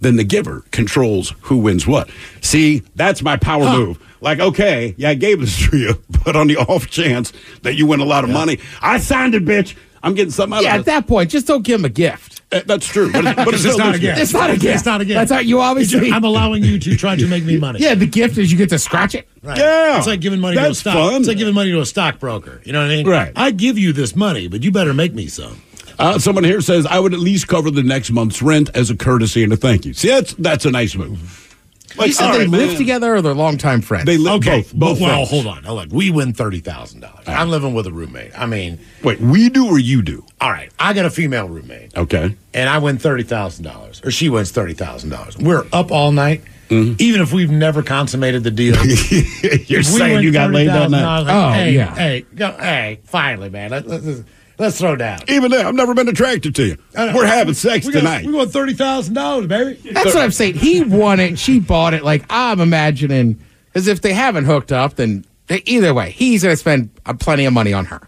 then 0.00 0.16
the 0.16 0.24
giver 0.24 0.64
controls 0.70 1.34
who 1.42 1.58
wins 1.58 1.86
what. 1.86 2.10
See, 2.40 2.82
that's 2.96 3.22
my 3.22 3.36
power 3.36 3.64
move. 3.70 3.98
Like, 4.22 4.40
okay, 4.40 4.94
yeah, 4.98 5.10
I 5.10 5.14
gave 5.14 5.40
this 5.40 5.68
to 5.70 5.76
you, 5.76 6.02
but 6.24 6.36
on 6.36 6.46
the 6.46 6.56
off 6.56 6.88
chance 6.88 7.32
that 7.62 7.74
you 7.74 7.86
win 7.86 8.00
a 8.00 8.04
lot 8.04 8.24
of 8.24 8.30
money, 8.30 8.58
I 8.82 8.98
signed 8.98 9.34
it, 9.34 9.44
bitch. 9.44 9.74
I'm 10.02 10.14
getting 10.14 10.30
something 10.30 10.56
out 10.56 10.62
Yeah, 10.62 10.74
of 10.76 10.80
it. 10.80 10.86
Yeah, 10.86 10.96
at 10.96 11.02
that 11.02 11.06
point, 11.08 11.30
just 11.30 11.46
don't 11.46 11.62
give 11.62 11.80
him 11.80 11.84
a 11.84 11.90
gift. 11.90 12.29
Uh, 12.52 12.60
That's 12.66 12.86
true. 12.86 13.12
But, 13.12 13.24
it's- 13.26 13.34
but 13.36 13.54
it's, 13.54 13.64
It's 13.64 13.74
still 13.74 13.78
not 13.78 13.94
a 13.94 13.98
gift. 13.98 14.18
It's 14.20 14.32
not 14.32 14.50
a 14.50 14.56
gift. 14.56 14.74
It's 14.76 14.84
not 14.84 15.00
a 15.00 15.04
gift. 15.04 15.14
That's 15.16 15.30
how 15.30 15.38
you 15.38 15.60
obviously. 15.60 16.10
I'm 16.12 16.24
allowing 16.24 16.64
you 16.64 16.78
to 16.80 16.96
try 16.96 17.14
to 17.16 17.26
make 17.28 17.44
me 17.44 17.58
money. 17.58 17.78
yeah, 17.80 17.94
the 17.94 18.06
gift 18.06 18.38
is 18.38 18.50
you 18.50 18.58
get 18.58 18.70
to 18.70 18.78
scratch 18.78 19.14
it. 19.14 19.28
Right. 19.42 19.56
Yeah. 19.58 19.98
It's 19.98 20.06
like 20.06 20.20
giving 20.20 20.40
money 20.40 20.56
to 20.56 20.62
a 20.62 20.64
That's 20.66 20.80
stock. 20.80 20.94
fun. 20.94 21.14
It's 21.20 21.28
like 21.28 21.38
giving 21.38 21.54
money 21.54 21.70
to 21.70 21.80
a 21.80 21.86
stockbroker. 21.86 22.60
You 22.64 22.72
know 22.72 22.80
what 22.80 22.90
I 22.90 22.96
mean? 22.96 23.06
Right. 23.06 23.32
I 23.36 23.52
give 23.52 23.78
you 23.78 23.92
this 23.92 24.16
money, 24.16 24.48
but 24.48 24.62
you 24.64 24.70
better 24.72 24.92
make 24.94 25.14
me 25.14 25.28
some. 25.28 25.62
Uh, 25.98 26.18
someone 26.18 26.44
here 26.44 26.60
says 26.62 26.86
I 26.86 26.98
would 26.98 27.12
at 27.12 27.20
least 27.20 27.46
cover 27.46 27.70
the 27.70 27.82
next 27.82 28.10
month's 28.10 28.40
rent 28.40 28.70
as 28.74 28.88
a 28.90 28.96
courtesy 28.96 29.44
and 29.44 29.52
a 29.52 29.56
thank 29.56 29.84
you. 29.84 29.92
See, 29.94 30.08
that's 30.08 30.32
that's 30.34 30.64
a 30.64 30.70
nice 30.70 30.94
move. 30.96 31.49
You 31.98 32.12
said 32.12 32.32
they 32.32 32.38
right, 32.40 32.48
live 32.48 32.68
man. 32.70 32.76
together 32.78 33.14
or 33.16 33.22
they're 33.22 33.34
longtime 33.34 33.80
friends? 33.82 34.04
They 34.06 34.16
live 34.16 34.34
Okay, 34.34 34.60
both. 34.62 34.74
both 34.74 35.00
well, 35.00 35.24
hold 35.24 35.46
on. 35.46 35.62
Look, 35.64 35.88
we 35.90 36.10
win 36.10 36.32
thirty 36.32 36.60
thousand 36.60 37.00
dollars. 37.00 37.24
I'm 37.26 37.50
living 37.50 37.74
with 37.74 37.86
a 37.86 37.92
roommate. 37.92 38.32
I 38.38 38.46
mean, 38.46 38.78
Wait, 39.02 39.20
we 39.20 39.48
do 39.48 39.66
or 39.66 39.78
you 39.78 40.02
do? 40.02 40.24
all 40.40 40.50
right, 40.50 40.70
I 40.78 40.92
got 40.92 41.04
a 41.04 41.10
female 41.10 41.48
roommate, 41.48 41.96
Okay. 41.96 42.34
and 42.54 42.68
I 42.68 42.78
win 42.78 42.98
thirty 42.98 43.22
thousand 43.24 43.64
dollars, 43.64 44.00
or 44.04 44.10
she 44.10 44.28
wins 44.28 44.50
thirty 44.50 44.74
thousand 44.74 45.10
dollars. 45.10 45.36
We're 45.38 45.66
up 45.72 45.90
all 45.92 46.12
night, 46.12 46.42
Mm-hmm. 46.70 46.94
even 47.00 47.20
if 47.20 47.32
we've 47.32 47.50
never 47.50 47.82
consummated 47.82 48.44
the 48.44 48.50
deal. 48.52 48.76
You're 49.66 49.82
saying 49.82 50.22
you 50.22 50.32
got 50.32 50.52
laid 50.52 50.68
that 50.68 50.88
night. 50.88 51.02
$30,000, 51.02 51.24
like, 51.26 51.34
Oh, 51.34 51.52
hey, 51.52 51.72
yeah. 51.74 51.94
Hey, 51.96 52.24
go, 52.32 52.52
hey, 52.52 53.00
finally, 53.04 53.50
man. 53.50 53.70
Let, 53.72 53.88
let, 53.88 54.04
let's, 54.04 54.22
let's 54.60 54.78
throw 54.78 54.94
down. 54.94 55.18
Even 55.28 55.50
then, 55.50 55.66
I've 55.66 55.74
never 55.74 55.94
been 55.94 56.08
attracted 56.08 56.54
to 56.56 56.64
you. 56.64 56.76
We're 56.94 57.26
having 57.26 57.54
sex 57.54 57.86
we 57.86 57.92
got, 57.92 58.00
tonight. 58.00 58.26
We 58.26 58.32
want 58.32 58.52
thirty 58.52 58.74
thousand 58.74 59.14
dollars, 59.14 59.48
baby. 59.48 59.80
That's 59.90 60.14
what 60.14 60.22
I'm 60.22 60.30
saying. 60.30 60.54
He 60.54 60.82
won 60.84 61.18
it. 61.18 61.38
She 61.38 61.58
bought 61.58 61.94
it. 61.94 62.04
Like 62.04 62.24
I'm 62.30 62.60
imagining, 62.60 63.40
as 63.74 63.88
if 63.88 64.02
they 64.02 64.12
haven't 64.12 64.44
hooked 64.44 64.70
up, 64.70 64.94
then 64.94 65.24
they, 65.48 65.62
either 65.66 65.92
way, 65.92 66.10
he's 66.10 66.44
going 66.44 66.52
to 66.52 66.56
spend 66.56 66.90
uh, 67.06 67.14
plenty 67.14 67.44
of 67.44 67.52
money 67.52 67.72
on 67.72 67.86
her. 67.86 68.00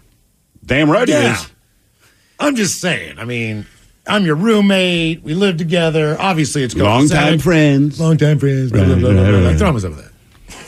Damn 0.65 0.89
right 0.89 1.07
he 1.07 1.13
is. 1.13 1.51
I'm 2.39 2.55
just 2.55 2.79
saying. 2.79 3.19
I 3.19 3.25
mean, 3.25 3.65
I'm 4.07 4.25
your 4.25 4.35
roommate. 4.35 5.23
We 5.23 5.33
live 5.33 5.57
together. 5.57 6.15
Obviously, 6.19 6.63
it's 6.63 6.73
going 6.73 6.89
Long 6.89 7.09
time 7.09 7.39
friends. 7.39 7.99
Long 7.99 8.17
time 8.17 8.39
friends. 8.39 8.71
Blah, 8.71 8.85
blah, 8.85 8.95
blah, 8.95 9.11
blah, 9.11 9.29
blah. 9.29 9.39
Like, 9.39 9.57
throw 9.57 9.73
me 9.73 9.81
some 9.81 9.91
of 9.91 9.97
that. 9.97 10.12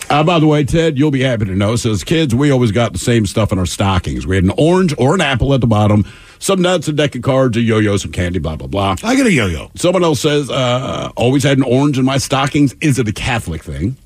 Uh, 0.10 0.24
by 0.24 0.40
the 0.40 0.48
way, 0.48 0.64
Ted, 0.64 0.98
you'll 0.98 1.12
be 1.12 1.22
happy 1.22 1.46
to 1.46 1.56
know. 1.56 1.76
So 1.76 1.92
as 1.92 2.04
kids, 2.04 2.34
we 2.36 2.52
always 2.52 2.72
got 2.72 2.94
the 2.94 3.00
same 3.00 3.26
stuff 3.26 3.52
in 3.52 3.60
our 3.60 3.66
stockings. 3.66 4.26
We 4.28 4.36
had 4.36 4.44
an 4.46 4.54
orange 4.58 4.94
or 4.98 5.16
an 5.16 5.22
apple 5.22 5.54
at 5.54 5.62
the 5.62 5.68
bottom, 5.68 6.06
some 6.40 6.62
nuts, 6.62 6.88
a 6.88 6.94
deck 6.94 7.16
of 7.16 7.22
cards, 7.24 7.58
a 7.58 7.62
yo-yo, 7.62 7.98
some 7.98 8.12
candy, 8.12 8.40
blah 8.40 8.56
blah 8.56 8.68
blah. 8.68 8.96
I 9.04 9.16
get 9.16 9.26
a 9.26 9.32
yo-yo. 9.32 9.72
Someone 9.76 10.04
else 10.04 10.20
says, 10.20 10.50
uh, 10.50 11.12
always 11.16 11.44
had 11.44 11.58
an 11.58 11.64
orange 11.64 11.98
in 11.98 12.06
my 12.06 12.18
stockings. 12.18 12.76
Is 12.82 13.00
it 13.00 13.08
a 13.08 13.14
Catholic 13.14 13.64
thing? 13.64 13.98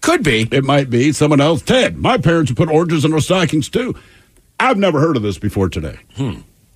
Could 0.00 0.22
be. 0.22 0.46
It 0.52 0.64
might 0.64 0.90
be. 0.90 1.12
Someone 1.12 1.40
else, 1.40 1.62
Ted, 1.62 1.96
my 1.96 2.18
parents 2.18 2.52
put 2.52 2.68
oranges 2.68 3.04
in 3.04 3.12
our 3.12 3.20
stockings 3.20 3.68
too. 3.68 3.94
I've 4.60 4.76
never 4.78 5.00
heard 5.00 5.16
of 5.16 5.22
this 5.22 5.38
before 5.38 5.68
today. 5.68 5.98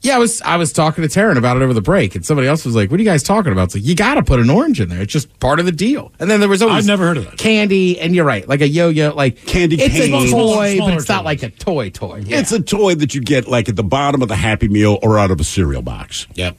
Yeah, 0.02 0.16
I 0.16 0.18
was 0.18 0.42
I 0.42 0.56
was 0.56 0.72
talking 0.72 1.06
to 1.06 1.08
Taryn 1.08 1.36
about 1.38 1.56
it 1.56 1.62
over 1.62 1.72
the 1.72 1.80
break, 1.80 2.16
and 2.16 2.26
somebody 2.26 2.48
else 2.48 2.64
was 2.64 2.74
like, 2.74 2.90
"What 2.90 2.98
are 2.98 3.02
you 3.02 3.08
guys 3.08 3.22
talking 3.22 3.52
about?" 3.52 3.64
It's 3.66 3.74
like 3.76 3.84
you 3.84 3.94
got 3.94 4.14
to 4.14 4.22
put 4.24 4.40
an 4.40 4.50
orange 4.50 4.80
in 4.80 4.88
there. 4.88 5.00
It's 5.02 5.12
just 5.12 5.38
part 5.38 5.60
of 5.60 5.64
the 5.66 5.70
deal. 5.72 6.12
And 6.18 6.28
then 6.28 6.40
there 6.40 6.48
was 6.48 6.60
always 6.60 6.78
I've 6.78 6.86
never 6.86 7.04
heard 7.06 7.18
of 7.18 7.24
that. 7.26 7.38
candy, 7.38 8.00
and 8.00 8.12
you're 8.14 8.24
right, 8.24 8.46
like 8.48 8.62
a 8.62 8.68
yo-yo, 8.68 9.14
like 9.14 9.44
Candy 9.46 9.76
It's 9.80 9.94
cane. 9.94 10.12
a 10.12 10.18
toy, 10.18 10.26
Smaller- 10.26 10.56
but 10.56 10.94
it's 10.94 11.06
smaller 11.06 11.18
not 11.18 11.24
like 11.24 11.42
a 11.44 11.50
toy 11.50 11.90
toy. 11.90 12.24
It's 12.26 12.50
a 12.50 12.60
toy 12.60 12.96
that 12.96 13.14
you 13.14 13.20
get 13.20 13.46
like 13.46 13.68
at 13.68 13.76
the 13.76 13.84
bottom 13.84 14.22
of 14.22 14.28
the 14.28 14.34
Happy 14.36 14.66
Meal 14.68 14.98
or 15.02 15.18
out 15.20 15.30
of 15.30 15.38
a 15.40 15.44
cereal 15.44 15.82
box. 15.82 16.26
Yep. 16.34 16.56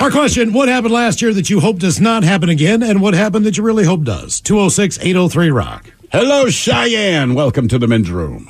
Our 0.00 0.10
question 0.10 0.54
What 0.54 0.70
happened 0.70 0.94
last 0.94 1.20
year 1.20 1.34
that 1.34 1.50
you 1.50 1.60
hope 1.60 1.80
does 1.80 2.00
not 2.00 2.22
happen 2.24 2.48
again, 2.48 2.82
and 2.82 3.02
what 3.02 3.12
happened 3.12 3.44
that 3.44 3.58
you 3.58 3.62
really 3.62 3.84
hope 3.84 4.04
does? 4.04 4.40
206 4.40 4.98
803 5.02 5.50
Rock. 5.50 5.92
Hello, 6.10 6.48
Cheyenne. 6.48 7.34
Welcome 7.34 7.68
to 7.68 7.78
the 7.78 7.86
men's 7.86 8.10
room. 8.10 8.48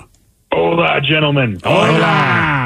Hola, 0.52 1.00
gentlemen. 1.00 1.58
Hola. 1.64 2.59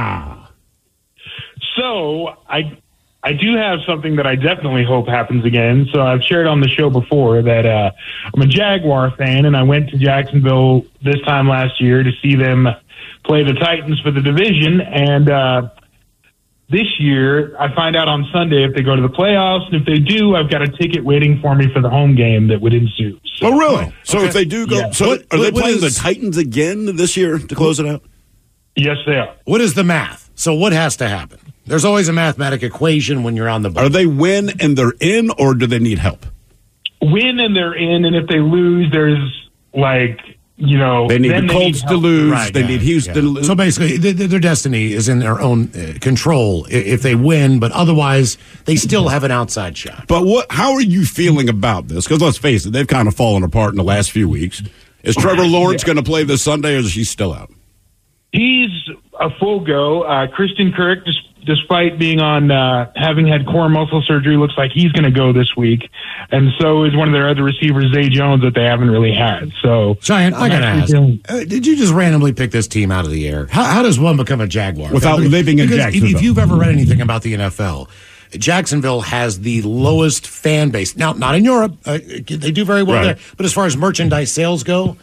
So 1.85 2.35
I 2.49 2.79
I 3.23 3.33
do 3.35 3.57
have 3.57 3.81
something 3.87 4.17
that 4.17 4.27
I 4.27 4.37
definitely 4.37 4.85
hope 4.85 5.07
happens 5.07 5.45
again. 5.45 5.87
So 5.93 6.01
I've 6.01 6.23
shared 6.23 6.47
on 6.47 6.61
the 6.61 6.69
show 6.69 6.89
before 6.91 7.43
that 7.43 7.67
uh, 7.67 7.91
I'm 8.35 8.41
a 8.43 8.47
Jaguar 8.47 9.11
fan, 9.19 9.45
and 9.45 9.55
I 9.57 9.63
went 9.63 9.91
to 9.91 9.99
Jacksonville 9.99 10.85
this 11.03 11.21
time 11.27 11.47
last 11.49 11.81
year 11.81 12.03
to 12.03 12.11
see 12.23 12.37
them 12.37 12.67
play 13.25 13.43
the 13.43 13.53
Titans 13.55 14.01
for 14.01 14.11
the 14.11 14.21
division. 14.21 14.81
And 14.81 15.31
uh, 15.31 15.69
this 16.71 16.87
year, 16.99 17.55
I 17.59 17.75
find 17.75 17.97
out 17.97 18.09
on 18.09 18.27
Sunday 18.33 18.65
if 18.65 18.75
they 18.75 18.83
go 18.83 18.95
to 18.97 19.03
the 19.03 19.09
playoffs, 19.09 19.67
and 19.73 19.75
if 19.77 19.87
they 19.87 19.99
do, 19.99 20.37
I've 20.37 20.51
got 20.51 20.63
a 20.63 20.69
ticket 20.69 21.05
waiting 21.05 21.39
for 21.41 21.55
me 21.55 21.67
for 21.73 21.81
the 21.83 21.91
home 21.91 22.15
game 22.17 22.49
that 22.49 22.61
would 22.63 22.73
ensue. 22.75 23.19
So, 23.37 23.47
Oh, 23.49 23.59
really? 23.59 23.93
So 24.05 24.21
if 24.23 24.33
they 24.33 24.45
do 24.47 24.67
go, 24.67 24.79
Yeah. 24.79 24.91
so 24.91 25.09
What- 25.09 25.21
are 25.31 25.39
they 25.39 25.45
what- 25.45 25.55
what 25.55 25.63
playing 25.65 25.77
is- 25.83 25.95
the 25.97 26.01
Titans 26.01 26.37
again 26.39 26.97
this 26.97 27.15
year 27.17 27.39
to 27.39 27.55
close 27.55 27.79
it 27.81 27.87
out? 27.87 28.03
yes, 28.77 28.97
they 29.07 29.17
are. 29.17 29.31
What 29.45 29.61
is 29.63 29.73
the 29.75 29.85
math? 29.85 30.31
So 30.35 30.53
what 30.53 30.73
has 30.75 30.97
to 30.99 31.09
happen? 31.09 31.39
There's 31.67 31.85
always 31.85 32.09
a 32.09 32.13
mathematic 32.13 32.63
equation 32.63 33.23
when 33.23 33.37
you're 33.37 33.49
on 33.49 33.63
the 33.63 33.71
boat. 33.71 33.85
Are 33.85 33.89
they 33.89 34.07
win 34.07 34.51
and 34.61 34.77
they're 34.77 34.95
in, 35.01 35.31
or 35.31 35.55
do 35.55 35.67
they 35.67 35.79
need 35.79 35.99
help? 35.99 36.27
Win 37.01 37.41
and 37.41 37.57
they're 37.57 37.75
in, 37.75 38.05
and 38.05 38.15
if 38.15 38.29
they 38.29 38.39
lose, 38.39 38.91
there's 38.93 39.51
like 39.73 40.21
you 40.57 40.79
know 40.79 41.09
They 41.09 41.19
need 41.19 41.33
the 41.33 41.49
Colts 41.49 41.83
need 41.83 41.89
to 41.89 41.97
lose. 41.97 42.31
Right, 42.31 42.53
they 42.53 42.61
yeah, 42.61 42.67
need 42.67 42.83
Houston 42.83 43.15
yeah. 43.15 43.21
to 43.21 43.27
lose. 43.27 43.47
So 43.47 43.55
basically, 43.55 43.99
th- 43.99 44.17
th- 44.17 44.31
their 44.31 44.41
destiny 44.41 44.93
is 44.93 45.09
in 45.09 45.19
their 45.19 45.41
own 45.41 45.71
uh, 45.75 45.99
control 46.01 46.67
if 46.71 47.03
they 47.03 47.15
win, 47.15 47.59
but 47.59 47.73
otherwise, 47.73 48.39
they 48.65 48.77
still 48.77 49.09
have 49.09 49.25
an 49.25 49.31
outside 49.31 49.77
shot. 49.77 50.07
But 50.07 50.25
what? 50.25 50.47
How 50.51 50.75
are 50.75 50.83
you 50.83 51.05
feeling 51.05 51.49
about 51.49 51.89
this? 51.89 52.05
Because 52.05 52.23
let's 52.23 52.39
face 52.39 52.67
it, 52.67 52.71
they've 52.71 52.87
kind 52.87 53.09
of 53.09 53.15
fallen 53.15 53.43
apart 53.43 53.71
in 53.71 53.77
the 53.77 53.85
last 53.85 54.13
few 54.13 54.29
weeks. 54.29 54.63
Is 55.03 55.17
Trevor 55.17 55.45
Lawrence 55.45 55.85
going 55.85 55.97
to 55.97 56.03
play 56.03 56.25
this 56.25 56.43
Sunday, 56.43 56.77
or 56.77 56.79
is 56.79 56.95
he 56.95 57.05
still 57.05 57.35
out? 57.35 57.51
He's 58.33 58.71
a 59.21 59.29
full 59.39 59.61
go. 59.61 60.03
Uh, 60.03 60.27
Christian 60.29 60.73
Kirk, 60.73 61.05
dis- 61.05 61.17
despite 61.45 61.99
being 61.99 62.21
on 62.21 62.51
uh, 62.51 62.91
having 62.97 63.27
had 63.27 63.47
core 63.47 63.69
muscle 63.69 64.03
surgery, 64.07 64.37
looks 64.37 64.55
like 64.57 64.71
he's 64.73 64.93
going 64.93 65.05
to 65.05 65.11
go 65.11 65.33
this 65.33 65.55
week, 65.57 65.89
and 66.31 66.51
so 66.61 66.85
is 66.85 66.95
one 66.97 67.09
of 67.09 67.15
their 67.15 67.29
other 67.29 67.43
receivers, 67.43 67.93
Zay 67.95 68.09
Jones, 68.09 68.43
that 68.43 68.55
they 68.55 68.65
haven't 68.65 68.91
really 68.91 69.13
had. 69.13 69.53
So 69.63 69.95
Giant, 70.01 70.35
I 70.35 70.49
gotta 70.49 70.67
ask: 70.67 70.91
feeling- 70.93 71.21
uh, 71.29 71.45
Did 71.45 71.67
you 71.67 71.77
just 71.77 71.93
randomly 71.93 72.33
pick 72.33 72.51
this 72.51 72.67
team 72.67 72.91
out 72.91 73.05
of 73.05 73.11
the 73.11 73.29
air? 73.29 73.47
How, 73.51 73.65
how 73.65 73.83
does 73.83 73.99
one 73.99 74.17
become 74.17 74.41
a 74.41 74.47
Jaguar 74.47 74.93
Without 74.93 75.17
Because 75.19 75.31
living 75.33 75.59
in 75.59 75.69
if- 75.69 75.75
Jacksonville. 75.77 76.17
If 76.17 76.23
you've 76.23 76.39
ever 76.39 76.57
read 76.57 76.71
anything 76.71 77.01
about 77.01 77.23
the 77.23 77.35
NFL, 77.35 77.89
Jacksonville 78.33 79.03
has 79.03 79.41
the 79.41 79.63
lowest 79.63 80.27
fan 80.27 80.71
base. 80.71 80.97
Now, 80.97 81.13
not 81.13 81.35
in 81.35 81.45
Europe; 81.45 81.77
uh, 81.87 81.99
they 81.99 82.51
do 82.51 82.65
very 82.65 82.83
well 82.83 82.97
Right. 82.97 83.05
there. 83.17 83.19
But 83.37 83.47
as 83.47 83.53
far 83.53 83.67
as 83.67 83.77
merchandise 83.77 84.33
sales 84.33 84.65
go, 84.65 84.97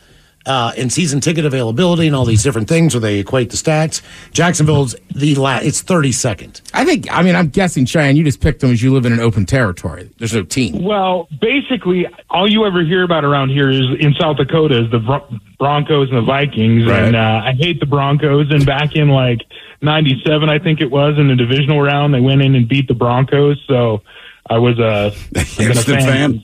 uh, 0.45 0.71
and 0.77 0.91
season 0.91 1.19
ticket 1.21 1.45
availability, 1.45 2.07
and 2.07 2.15
all 2.15 2.25
these 2.25 2.41
different 2.43 2.67
things, 2.67 2.93
where 2.93 3.01
they 3.01 3.19
equate 3.19 3.49
the 3.51 3.57
stats, 3.57 4.01
Jacksonville's 4.31 4.95
the 5.13 5.35
last, 5.35 5.65
it's 5.65 5.81
thirty 5.81 6.11
second. 6.11 6.61
I 6.73 6.83
think. 6.85 7.11
I 7.11 7.21
mean, 7.21 7.35
I'm 7.35 7.49
guessing 7.49 7.85
Cheyenne. 7.85 8.15
You 8.15 8.23
just 8.23 8.41
picked 8.41 8.61
them 8.61 8.71
as 8.71 8.81
you 8.81 8.93
live 8.93 9.05
in 9.05 9.13
an 9.13 9.19
open 9.19 9.45
territory. 9.45 10.09
There's 10.17 10.33
no 10.33 10.43
team. 10.43 10.81
Well, 10.83 11.27
basically, 11.39 12.07
all 12.29 12.49
you 12.49 12.65
ever 12.65 12.83
hear 12.83 13.03
about 13.03 13.23
around 13.23 13.49
here 13.49 13.69
is 13.69 13.85
in 13.99 14.13
South 14.19 14.37
Dakota 14.37 14.83
is 14.85 14.91
the 14.91 14.99
Bron- 14.99 15.39
Broncos 15.59 16.09
and 16.09 16.17
the 16.17 16.21
Vikings, 16.25 16.85
Right. 16.87 17.03
and 17.03 17.15
uh, 17.15 17.41
I 17.45 17.53
hate 17.53 17.79
the 17.79 17.85
Broncos. 17.85 18.49
And 18.51 18.65
back 18.65 18.95
in 18.95 19.09
like 19.09 19.39
'97, 19.81 20.49
I 20.49 20.57
think 20.59 20.81
it 20.81 20.89
was 20.89 21.17
in 21.19 21.27
the 21.27 21.35
divisional 21.35 21.81
round, 21.81 22.13
they 22.13 22.19
went 22.19 22.41
in 22.41 22.55
and 22.55 22.67
beat 22.67 22.87
the 22.87 22.93
Broncos. 22.95 23.63
So 23.67 24.01
I 24.49 24.57
was 24.57 24.79
a, 24.79 25.13
I've 25.37 25.59
a 25.59 25.63
Instant 25.63 26.01
fan. 26.01 26.43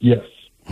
Yes. 0.00 0.20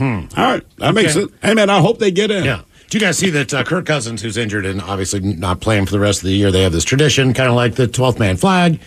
All 0.01 0.27
right, 0.37 0.63
that 0.79 0.95
makes 0.95 1.17
it. 1.17 1.31
Hey 1.43 1.55
man, 1.55 1.71
I 1.71 1.81
hope 1.81 1.99
they 1.99 2.11
get 2.11 2.31
in. 2.31 2.45
Yeah. 2.45 2.63
Do 2.91 2.99
you 2.99 3.05
guys 3.05 3.19
see 3.19 3.31
that 3.31 3.53
uh, 3.53 3.65
Kirk 3.65 3.87
Cousins, 3.87 4.23
who's 4.23 4.37
injured 4.37 4.67
and 4.67 4.81
obviously 4.81 5.21
not 5.21 5.61
playing 5.61 5.87
for 5.87 5.93
the 5.93 5.99
rest 6.01 6.21
of 6.21 6.27
the 6.27 6.33
year, 6.35 6.51
they 6.53 6.63
have 6.63 6.73
this 6.73 6.85
tradition, 6.85 7.33
kind 7.35 7.49
of 7.49 7.55
like 7.57 7.75
the 7.75 7.87
12th 7.89 8.19
man 8.19 8.37
flag. 8.37 8.79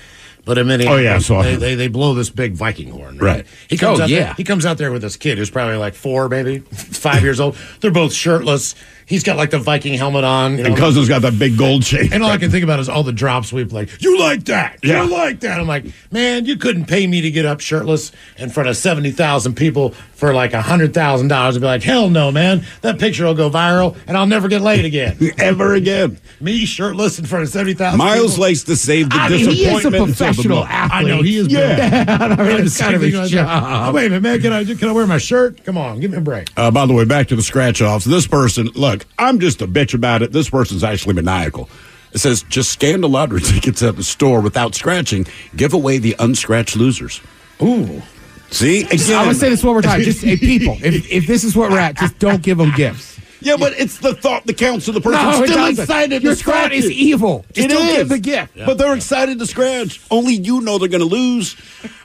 But 0.45 0.57
in 0.57 0.67
many, 0.67 0.87
Oh, 0.87 0.95
yeah, 0.95 1.17
saw 1.19 1.41
they, 1.43 1.57
they 1.57 1.75
they 1.75 1.87
blow 1.89 2.13
this 2.13 2.29
big 2.29 2.53
Viking 2.53 2.89
horn. 2.89 3.17
Right. 3.17 3.45
He 3.69 3.75
comes 3.77 3.99
Oh, 3.99 4.03
out 4.03 4.09
yeah. 4.09 4.19
there, 4.27 4.33
he 4.35 4.43
comes 4.45 4.65
out 4.65 4.77
there 4.77 4.93
with 4.93 5.01
this 5.01 5.17
kid 5.17 5.37
who's 5.37 5.49
probably 5.49 5.75
like 5.75 5.93
four, 5.93 6.29
maybe 6.29 6.59
five 6.71 7.21
years 7.21 7.41
old. 7.41 7.57
They're 7.81 7.91
both 7.91 8.13
shirtless. 8.13 8.73
He's 9.07 9.23
got 9.23 9.37
like 9.37 9.51
the 9.51 9.57
Viking 9.59 9.93
helmet 9.93 10.25
on. 10.25 10.57
You 10.57 10.63
know, 10.63 10.69
And 10.69 10.77
Cousins 10.77 11.07
got 11.07 11.21
that 11.21 11.39
big 11.39 11.57
gold 11.57 11.81
chain. 11.83 12.11
and 12.11 12.21
all 12.23 12.29
I 12.29 12.37
can 12.37 12.51
think 12.51 12.63
about 12.65 12.79
is 12.81 12.89
all 12.89 13.03
the 13.03 13.13
drops 13.13 13.53
we've 13.53 13.71
like, 13.71 13.89
you 14.01 14.19
like 14.19 14.43
that? 14.45 14.79
Yeah. 14.83 15.03
You 15.03 15.09
like 15.09 15.39
that? 15.39 15.59
I'm 15.61 15.65
like, 15.67 15.85
man, 16.11 16.45
you 16.45 16.57
couldn't 16.57 16.85
pay 16.85 17.07
me 17.07 17.21
to 17.21 17.31
get 17.31 17.45
up 17.45 17.61
shirtless 17.61 18.11
in 18.37 18.49
front 18.49 18.67
of 18.67 18.75
70,000 18.75 19.55
people 19.55 19.91
for 19.91 20.33
like 20.33 20.53
a 20.53 20.59
$100,000. 20.61 21.31
I'd 21.31 21.53
be 21.53 21.59
like, 21.65 21.83
hell 21.83 22.09
no, 22.09 22.31
man. 22.31 22.65
That 22.81 22.99
picture 22.99 23.23
will 23.25 23.33
go 23.33 23.49
viral 23.49 23.95
and 24.07 24.17
I'll 24.17 24.27
never 24.27 24.49
get 24.49 24.61
laid 24.61 24.83
again. 24.83 25.17
Ever 25.37 25.73
again. 25.75 26.19
me 26.41 26.65
shirtless 26.65 27.17
in 27.17 27.25
front 27.25 27.43
of 27.43 27.49
70,000 27.49 27.97
Miles 27.97 28.31
people. 28.33 28.41
likes 28.43 28.63
to 28.63 28.75
save 28.75 29.09
the 29.09 29.15
I 29.15 29.29
mean, 29.29 29.39
he 29.39 29.45
is 29.45 29.85
a 29.85 29.89
disappointment. 29.89 29.95
until 29.95 30.05
the 30.07 30.13
professional 30.33 30.63
athlete. 30.65 30.91
I 31.05 31.15
know 31.15 31.21
he 31.23 31.37
is. 31.37 31.47
Yeah. 31.47 32.03
bad. 32.03 32.39
I 32.39 32.43
mean, 32.43 32.65
it's 32.65 32.73
Same 32.73 32.83
kind 32.85 32.95
of 32.95 33.01
thing 33.03 33.11
his 33.11 33.19
like 33.21 33.29
job. 33.31 33.89
Oh, 33.89 33.93
wait 33.93 34.07
a 34.07 34.09
minute, 34.09 34.21
man. 34.23 34.41
Can 34.41 34.51
I, 34.51 34.65
can 34.65 34.89
I 34.89 34.91
wear 34.91 35.07
my 35.07 35.17
shirt? 35.17 35.63
Come 35.63 35.77
on, 35.77 35.99
give 36.01 36.11
me 36.11 36.17
a 36.17 36.21
break. 36.21 36.49
Uh, 36.57 36.71
by 36.71 36.85
the 36.85 36.93
way, 36.93 37.05
back 37.05 37.27
to 37.29 37.35
the 37.37 37.41
scratch 37.41 37.81
offs. 37.81 38.03
This 38.05 38.27
person, 38.27 38.67
look, 38.75 38.96
I'm 39.19 39.39
just 39.39 39.61
a 39.61 39.67
bitch 39.67 39.93
about 39.93 40.21
it. 40.21 40.31
This 40.31 40.49
person's 40.49 40.83
actually 40.83 41.13
maniacal. 41.15 41.69
It 42.13 42.19
says 42.19 42.43
just 42.43 42.71
scan 42.71 43.01
the 43.01 43.09
lottery 43.09 43.41
tickets 43.43 43.83
at 43.83 43.95
the 43.95 44.03
store 44.03 44.41
without 44.41 44.75
scratching. 44.75 45.27
Give 45.55 45.73
away 45.73 45.97
the 45.97 46.15
unscratched 46.19 46.75
losers. 46.75 47.21
Ooh. 47.61 48.01
See, 48.49 48.83
I'm 48.85 48.97
gonna 49.25 49.33
say 49.33 49.49
this 49.49 49.63
one 49.63 49.73
more 49.73 49.81
time. 49.81 50.01
Just 50.01 50.23
hey, 50.23 50.37
people, 50.37 50.77
if, 50.81 51.11
if 51.11 51.27
this 51.27 51.43
is 51.43 51.55
what 51.55 51.69
we're 51.69 51.79
at, 51.79 51.97
just 51.97 52.17
don't 52.17 52.41
give 52.41 52.57
them 52.57 52.71
gifts. 52.77 53.19
yeah, 53.41 53.57
but 53.57 53.73
it's 53.73 53.99
the 53.99 54.13
thought 54.13 54.45
that 54.45 54.57
counts 54.57 54.85
to 54.85 54.93
the 54.93 55.01
person 55.01 55.21
No, 55.21 55.43
it 55.43 55.47
still 55.47 55.57
doesn't. 55.57 55.83
excited 55.83 56.23
Your 56.23 56.31
to 56.31 56.35
scratch 56.39 56.71
is 56.71 56.85
it. 56.85 56.93
evil. 56.93 57.43
Just 57.51 57.65
It 57.69 57.73
don't 57.73 57.85
is. 57.87 57.97
give 57.97 58.09
the 58.09 58.19
gift. 58.19 58.53
But 58.55 58.77
they're 58.77 58.95
excited 58.95 59.37
to 59.39 59.45
scratch. 59.45 59.99
Only 60.09 60.33
you 60.35 60.61
know 60.61 60.77
they're 60.77 60.87
going 60.87 61.01
to 61.01 61.05
lose. 61.05 61.57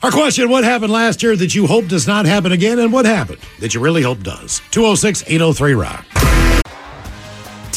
Our 0.02 0.10
question 0.10 0.50
What 0.50 0.64
happened 0.64 0.92
last 0.92 1.22
year 1.22 1.36
that 1.36 1.54
you 1.54 1.68
hope 1.68 1.86
does 1.86 2.08
not 2.08 2.26
happen 2.26 2.50
again? 2.50 2.80
And 2.80 2.92
what 2.92 3.06
happened 3.06 3.38
that 3.60 3.72
you 3.72 3.80
really 3.80 4.02
hope 4.02 4.24
does? 4.24 4.60
206 4.72 5.22
803 5.28 5.74
Rock. 5.74 6.04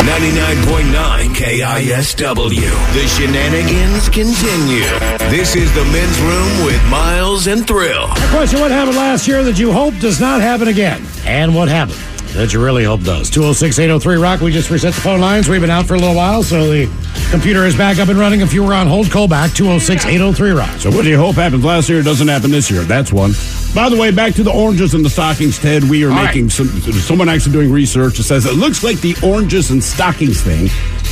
99.9 0.00 1.34
KISW. 1.34 2.94
The 2.94 3.06
shenanigans 3.08 4.08
continue. 4.08 4.84
This 5.30 5.56
is 5.56 5.72
the 5.74 5.84
men's 5.86 6.20
room 6.20 6.64
with 6.66 6.84
Miles 6.88 7.46
and 7.46 7.66
Thrill. 7.66 8.08
The 8.08 8.28
question 8.30 8.60
What 8.60 8.70
happened 8.70 8.96
last 8.96 9.26
year 9.26 9.42
that 9.44 9.58
you 9.58 9.72
hope 9.72 9.98
does 9.98 10.20
not 10.20 10.40
happen 10.40 10.68
again? 10.68 11.02
And 11.24 11.54
what 11.54 11.68
happened 11.68 11.98
that 12.36 12.52
you 12.52 12.62
really 12.62 12.84
hope 12.84 13.02
does? 13.02 13.30
206 13.30 13.78
803 13.78 14.16
Rock. 14.16 14.40
We 14.40 14.52
just 14.52 14.70
reset 14.70 14.94
the 14.94 15.00
phone 15.00 15.20
lines. 15.20 15.48
We've 15.48 15.60
been 15.60 15.70
out 15.70 15.86
for 15.86 15.94
a 15.94 15.98
little 15.98 16.14
while, 16.14 16.42
so 16.42 16.68
the 16.68 16.86
computer 17.30 17.64
is 17.64 17.76
back 17.76 17.98
up 17.98 18.08
and 18.08 18.18
running. 18.18 18.40
If 18.40 18.52
you 18.52 18.62
were 18.62 18.74
on 18.74 18.86
hold, 18.86 19.10
call 19.10 19.26
back 19.26 19.52
206 19.52 20.04
803 20.04 20.50
Rock. 20.50 20.70
So, 20.78 20.90
what 20.90 21.02
do 21.02 21.08
you 21.08 21.16
hope 21.18 21.36
happens 21.36 21.64
last 21.64 21.88
year 21.88 22.02
doesn't 22.02 22.28
happen 22.28 22.50
this 22.50 22.70
year? 22.70 22.82
That's 22.82 23.12
one. 23.12 23.32
By 23.74 23.88
the 23.88 23.96
way, 23.96 24.10
back 24.10 24.34
to 24.34 24.42
the 24.42 24.52
oranges 24.52 24.94
and 24.94 25.04
the 25.04 25.10
stockings, 25.10 25.58
Ted. 25.58 25.84
We 25.84 26.04
are 26.04 26.10
All 26.10 26.24
making 26.24 26.44
right. 26.44 26.52
some. 26.52 26.68
Someone 26.68 27.28
actually 27.28 27.52
doing 27.52 27.72
research 27.72 28.18
that 28.18 28.24
says 28.24 28.46
it 28.46 28.54
looks 28.54 28.84
like 28.84 29.00
the 29.00 29.16
oranges 29.24 29.70
and 29.70 29.82
stockings 29.82 30.42
thing 30.42 30.64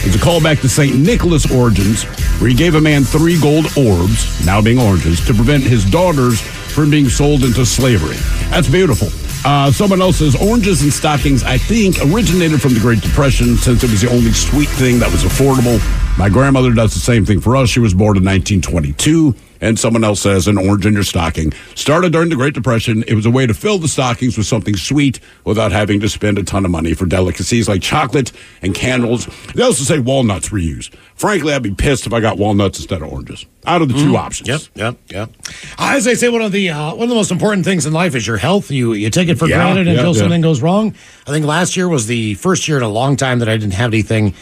is 0.04 0.14
a 0.14 0.18
callback 0.18 0.60
to 0.60 0.68
St. 0.68 0.98
Nicholas 0.98 1.50
origins, 1.50 2.04
where 2.40 2.50
he 2.50 2.56
gave 2.56 2.74
a 2.74 2.80
man 2.80 3.02
three 3.02 3.40
gold 3.40 3.66
orbs, 3.76 4.44
now 4.44 4.60
being 4.60 4.78
oranges, 4.78 5.24
to 5.26 5.34
prevent 5.34 5.62
his 5.62 5.84
daughters 5.90 6.42
from 6.74 6.90
being 6.90 7.08
sold 7.08 7.44
into 7.44 7.64
slavery. 7.64 8.16
That's 8.50 8.68
beautiful. 8.68 9.08
Uh, 9.46 9.70
someone 9.70 10.02
else 10.02 10.16
says 10.16 10.34
oranges 10.34 10.82
and 10.82 10.92
stockings, 10.92 11.44
I 11.44 11.56
think, 11.56 11.96
originated 12.00 12.60
from 12.60 12.74
the 12.74 12.80
Great 12.80 13.00
Depression 13.00 13.56
since 13.56 13.84
it 13.84 13.90
was 13.90 14.00
the 14.00 14.10
only 14.10 14.32
sweet 14.32 14.68
thing 14.70 14.98
that 14.98 15.12
was 15.12 15.22
affordable. 15.22 15.78
My 16.18 16.28
grandmother 16.28 16.72
does 16.72 16.94
the 16.94 17.00
same 17.00 17.24
thing 17.24 17.40
for 17.40 17.56
us. 17.56 17.68
She 17.68 17.78
was 17.78 17.94
born 17.94 18.16
in 18.16 18.24
1922. 18.24 19.34
And 19.64 19.78
someone 19.78 20.04
else 20.04 20.20
says 20.20 20.46
an 20.46 20.58
orange 20.58 20.84
in 20.84 20.92
your 20.92 21.04
stocking. 21.04 21.54
Started 21.74 22.12
during 22.12 22.28
the 22.28 22.36
Great 22.36 22.52
Depression. 22.52 23.02
It 23.08 23.14
was 23.14 23.24
a 23.24 23.30
way 23.30 23.46
to 23.46 23.54
fill 23.54 23.78
the 23.78 23.88
stockings 23.88 24.36
with 24.36 24.46
something 24.46 24.76
sweet 24.76 25.20
without 25.44 25.72
having 25.72 26.00
to 26.00 26.08
spend 26.10 26.36
a 26.38 26.42
ton 26.42 26.66
of 26.66 26.70
money 26.70 26.92
for 26.92 27.06
delicacies 27.06 27.66
like 27.66 27.80
chocolate 27.80 28.30
and 28.60 28.74
candles. 28.74 29.26
They 29.54 29.62
also 29.62 29.82
say 29.84 30.00
walnuts 30.00 30.50
were 30.52 30.58
used. 30.58 30.94
Frankly, 31.14 31.54
I'd 31.54 31.62
be 31.62 31.72
pissed 31.74 32.06
if 32.06 32.12
I 32.12 32.20
got 32.20 32.36
walnuts 32.36 32.78
instead 32.78 33.00
of 33.00 33.10
oranges. 33.10 33.46
Out 33.66 33.80
of 33.80 33.88
the 33.88 33.94
two 33.94 34.12
Mm. 34.12 34.18
options. 34.18 34.48
Yep, 34.48 34.60
yep, 34.74 34.96
yep. 35.08 35.30
Uh, 35.78 35.94
As 35.96 36.04
they 36.04 36.14
say, 36.14 36.28
one 36.28 36.42
of 36.42 36.52
the 36.52 36.68
uh, 36.68 36.90
one 36.94 37.04
of 37.04 37.08
the 37.08 37.14
most 37.14 37.30
important 37.30 37.64
things 37.64 37.86
in 37.86 37.94
life 37.94 38.14
is 38.14 38.26
your 38.26 38.36
health. 38.36 38.70
You 38.70 38.92
you 38.92 39.08
take 39.08 39.30
it 39.30 39.38
for 39.38 39.48
Yeah, 39.48 39.56
granted 39.56 39.86
yeah, 39.86 39.94
until 39.94 40.12
yeah. 40.14 40.20
something 40.20 40.42
goes 40.42 40.60
wrong. 40.60 40.94
I 41.26 41.30
think 41.30 41.46
last 41.46 41.74
year 41.74 41.88
was 41.88 42.06
the 42.06 42.34
first 42.34 42.68
year 42.68 42.76
in 42.76 42.82
a 42.82 42.88
long 42.90 43.16
time 43.16 43.38
that 43.38 43.48
I 43.48 43.56
didn't 43.56 43.72
have 43.74 43.90
anything 43.94 44.34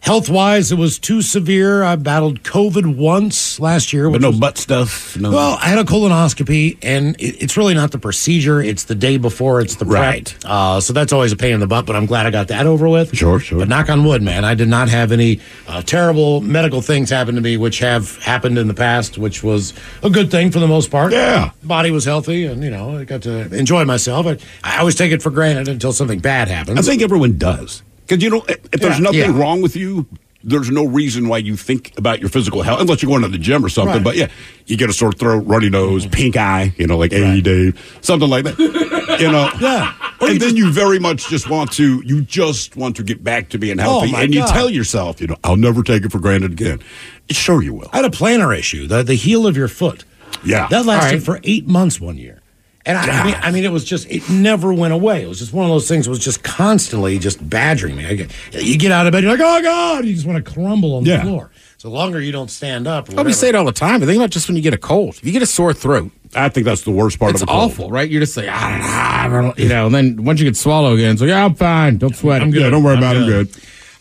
health 0.00 0.28
wise. 0.28 0.72
It 0.72 0.78
was 0.78 0.98
too 0.98 1.22
severe. 1.22 1.82
I 1.82 1.96
battled 1.96 2.42
COVID 2.42 2.96
once 2.96 3.60
last 3.60 3.92
year, 3.92 4.10
But 4.10 4.20
no 4.20 4.28
was- 4.30 4.38
butt 4.40 4.58
stuff. 4.58 5.16
No. 5.16 5.30
Well, 5.30 5.58
I 5.60 5.66
had 5.66 5.78
a 5.78 5.84
colonoscopy, 5.84 6.78
and 6.82 7.14
it, 7.20 7.42
it's 7.42 7.56
really 7.56 7.74
not 7.74 7.90
the 7.90 7.98
procedure; 7.98 8.60
it's 8.62 8.84
the 8.84 8.94
day 8.94 9.16
before. 9.16 9.60
It's 9.60 9.76
the 9.76 9.84
prep. 9.84 10.00
Right. 10.02 10.36
Uh, 10.44 10.80
so 10.80 10.92
that's 10.92 11.12
always 11.12 11.32
a 11.32 11.36
pain 11.36 11.52
in 11.54 11.60
the 11.60 11.66
butt. 11.66 11.86
But 11.86 11.96
I'm 11.96 12.06
glad 12.06 12.26
I 12.26 12.30
got 12.30 12.48
that 12.48 12.66
over 12.66 12.88
with. 12.88 13.14
Sure, 13.16 13.38
sure. 13.38 13.58
But 13.58 13.68
knock 13.68 13.88
on 13.90 14.04
wood, 14.04 14.22
man, 14.22 14.44
I 14.44 14.54
did 14.54 14.68
not 14.68 14.88
have 14.88 15.12
any 15.12 15.40
uh, 15.68 15.82
terrible 15.82 16.40
medical 16.40 16.80
things 16.82 17.10
happen 17.10 17.34
to 17.34 17.40
me, 17.40 17.56
which 17.56 17.78
have 17.80 18.16
happened 18.18 18.58
in 18.58 18.68
the 18.68 18.74
past, 18.74 19.18
which 19.18 19.42
was 19.42 19.72
a 20.02 20.10
good 20.10 20.30
thing 20.30 20.50
for 20.50 20.58
the 20.58 20.68
most 20.68 20.90
part. 20.90 21.12
Yeah. 21.12 21.50
body 21.62 21.90
was 21.90 22.04
healthy, 22.04 22.46
and 22.46 22.62
you 22.64 22.70
know, 22.70 22.96
I 22.98 23.04
got 23.04 23.22
to 23.22 23.54
enjoy 23.54 23.84
myself. 23.84 24.26
I, 24.26 24.38
I 24.64 24.78
always 24.78 24.94
take 24.94 25.12
it 25.12 25.22
for 25.22 25.30
granted 25.30 25.68
until 25.68 25.92
something 25.92 26.18
bad 26.20 26.48
happens. 26.48 26.78
I 26.78 26.82
think 26.82 27.02
everyone 27.02 27.38
does. 27.38 27.82
Because, 28.10 28.24
you 28.24 28.30
know, 28.30 28.44
if 28.48 28.80
there's 28.80 28.98
Yeah, 28.98 29.04
nothing 29.04 29.20
yeah. 29.20 29.38
wrong 29.40 29.62
with 29.62 29.76
you, 29.76 30.04
there's 30.42 30.68
no 30.68 30.84
reason 30.84 31.28
why 31.28 31.38
you 31.38 31.56
think 31.56 31.96
about 31.96 32.18
your 32.18 32.28
physical 32.28 32.62
health, 32.62 32.80
unless 32.80 33.02
you're 33.02 33.08
going 33.08 33.22
to 33.22 33.28
the 33.28 33.38
gym 33.38 33.64
or 33.64 33.68
something. 33.68 33.96
Right. 33.96 34.04
But 34.04 34.16
yeah, 34.16 34.26
you 34.66 34.76
get 34.76 34.90
a 34.90 34.92
sore 34.92 35.12
throat, 35.12 35.44
runny 35.46 35.70
nose, 35.70 36.02
mm-hmm. 36.02 36.10
pink 36.10 36.36
eye, 36.36 36.74
you 36.76 36.88
know, 36.88 36.98
like 36.98 37.12
A.E. 37.12 37.40
Dave, 37.40 37.98
something 38.00 38.28
like 38.28 38.46
that. 38.46 38.58
you 39.20 39.30
know? 39.30 39.48
Yeah. 39.60 39.94
and 40.20 40.40
then 40.40 40.56
you 40.56 40.72
very 40.72 40.98
much 40.98 41.28
just 41.28 41.48
want 41.48 41.72
to, 41.72 42.02
you 42.04 42.22
just 42.22 42.74
want 42.76 42.96
to 42.96 43.02
get 43.02 43.22
back 43.22 43.50
to 43.50 43.58
being 43.58 43.78
oh 43.78 43.82
healthy. 43.82 44.12
Oh, 44.14 44.18
and 44.18 44.34
you 44.34 44.40
God. 44.40 44.52
tell 44.52 44.70
yourself, 44.70 45.20
you 45.20 45.28
know, 45.28 45.36
I'll 45.44 45.56
never 45.56 45.82
take 45.82 46.04
it 46.04 46.10
for 46.12 46.18
granted 46.18 46.52
again. 46.52 46.80
Sure, 47.30 47.62
you 47.62 47.72
will. 47.74 47.88
I 47.92 47.98
had 47.98 48.04
a 48.04 48.10
plantar 48.10 48.56
issue, 48.58 48.86
the 48.86 49.02
the 49.02 49.14
heel 49.14 49.46
of 49.46 49.56
your 49.56 49.68
foot. 49.68 50.04
Yeah. 50.44 50.66
That 50.68 50.84
lasted 50.84 51.16
right. 51.16 51.22
for 51.22 51.40
eight 51.44 51.66
months 51.66 52.00
one 52.00 52.18
year. 52.18 52.39
And 52.86 52.96
I, 52.96 53.02
I 53.02 53.24
mean, 53.24 53.34
I 53.42 53.50
mean, 53.50 53.64
it 53.64 53.72
was 53.72 53.84
just, 53.84 54.10
it 54.10 54.28
never 54.30 54.72
went 54.72 54.94
away. 54.94 55.22
It 55.22 55.28
was 55.28 55.38
just 55.38 55.52
one 55.52 55.66
of 55.66 55.70
those 55.70 55.86
things 55.86 56.06
that 56.06 56.10
was 56.10 56.18
just 56.18 56.42
constantly 56.42 57.18
just 57.18 57.46
badgering 57.48 57.94
me. 57.94 58.06
I 58.06 58.14
get, 58.14 58.34
you 58.54 58.78
get 58.78 58.90
out 58.90 59.06
of 59.06 59.12
bed, 59.12 59.22
you're 59.22 59.32
like, 59.32 59.40
oh 59.40 59.62
God, 59.62 60.06
you 60.06 60.14
just 60.14 60.26
want 60.26 60.42
to 60.42 60.50
crumble 60.52 60.94
on 60.94 61.04
the 61.04 61.18
floor. 61.20 61.50
So 61.76 61.90
longer 61.90 62.20
you 62.20 62.32
don't 62.32 62.50
stand 62.50 62.86
up, 62.86 63.08
or 63.10 63.16
Well, 63.16 63.24
we 63.24 63.32
say 63.32 63.48
it 63.50 63.54
all 63.54 63.64
the 63.64 63.72
time, 63.72 64.00
but 64.00 64.06
think 64.06 64.18
about 64.18 64.30
just 64.30 64.48
when 64.48 64.56
you 64.56 64.62
get 64.62 64.74
a 64.74 64.78
cold. 64.78 65.14
If 65.16 65.24
you 65.24 65.32
get 65.32 65.42
a 65.42 65.46
sore 65.46 65.72
throat, 65.74 66.10
I 66.34 66.48
think 66.48 66.64
that's 66.64 66.82
the 66.82 66.90
worst 66.90 67.18
part 67.18 67.32
it's 67.32 67.42
of 67.42 67.48
a 67.48 67.52
cold. 67.52 67.70
awful, 67.70 67.90
right? 67.90 68.08
You're 68.08 68.20
just 68.20 68.36
like, 68.36 68.48
ah, 68.50 69.24
I 69.24 69.28
don't 69.28 69.44
know, 69.46 69.54
you 69.56 69.68
know, 69.68 69.86
and 69.86 69.94
then 69.94 70.24
once 70.24 70.40
you 70.40 70.46
get 70.46 70.56
swallow 70.56 70.94
again, 70.94 71.12
it's 71.12 71.20
like, 71.20 71.28
yeah, 71.28 71.44
I'm 71.44 71.54
fine. 71.54 71.98
Don't 71.98 72.14
sweat. 72.14 72.42
I'm 72.42 72.50
good. 72.50 72.62
Yeah, 72.62 72.70
don't 72.70 72.82
worry 72.82 72.96
I'm 72.96 73.02
about 73.02 73.16
it. 73.16 73.22
I'm 73.22 73.28
good. 73.28 73.48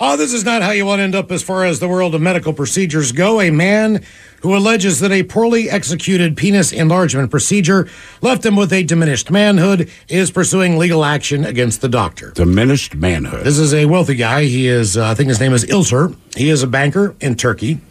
Oh, 0.01 0.15
this 0.15 0.31
is 0.31 0.45
not 0.45 0.61
how 0.61 0.71
you 0.71 0.85
want 0.85 0.99
to 0.99 1.03
end 1.03 1.13
up 1.13 1.29
as 1.29 1.43
far 1.43 1.65
as 1.65 1.81
the 1.81 1.87
world 1.89 2.15
of 2.15 2.21
medical 2.21 2.53
procedures 2.53 3.11
go. 3.11 3.41
A 3.41 3.49
man 3.49 4.01
who 4.41 4.55
alleges 4.55 5.01
that 5.01 5.11
a 5.11 5.23
poorly 5.23 5.69
executed 5.69 6.37
penis 6.37 6.71
enlargement 6.71 7.29
procedure 7.29 7.85
left 8.21 8.45
him 8.45 8.55
with 8.55 8.71
a 8.71 8.83
diminished 8.83 9.29
manhood 9.29 9.91
is 10.07 10.31
pursuing 10.31 10.77
legal 10.77 11.03
action 11.03 11.43
against 11.43 11.81
the 11.81 11.89
doctor. 11.89 12.31
Diminished 12.31 12.95
manhood. 12.95 13.43
This 13.43 13.59
is 13.59 13.73
a 13.73 13.87
wealthy 13.87 14.15
guy. 14.15 14.45
He 14.45 14.67
is, 14.67 14.95
uh, 14.95 15.09
I 15.09 15.15
think 15.15 15.27
his 15.27 15.41
name 15.41 15.51
is 15.51 15.65
Ilser. 15.65 16.15
He 16.33 16.49
is 16.49 16.63
a 16.63 16.67
banker 16.67 17.13
in 17.19 17.35
Turkey, 17.35 17.81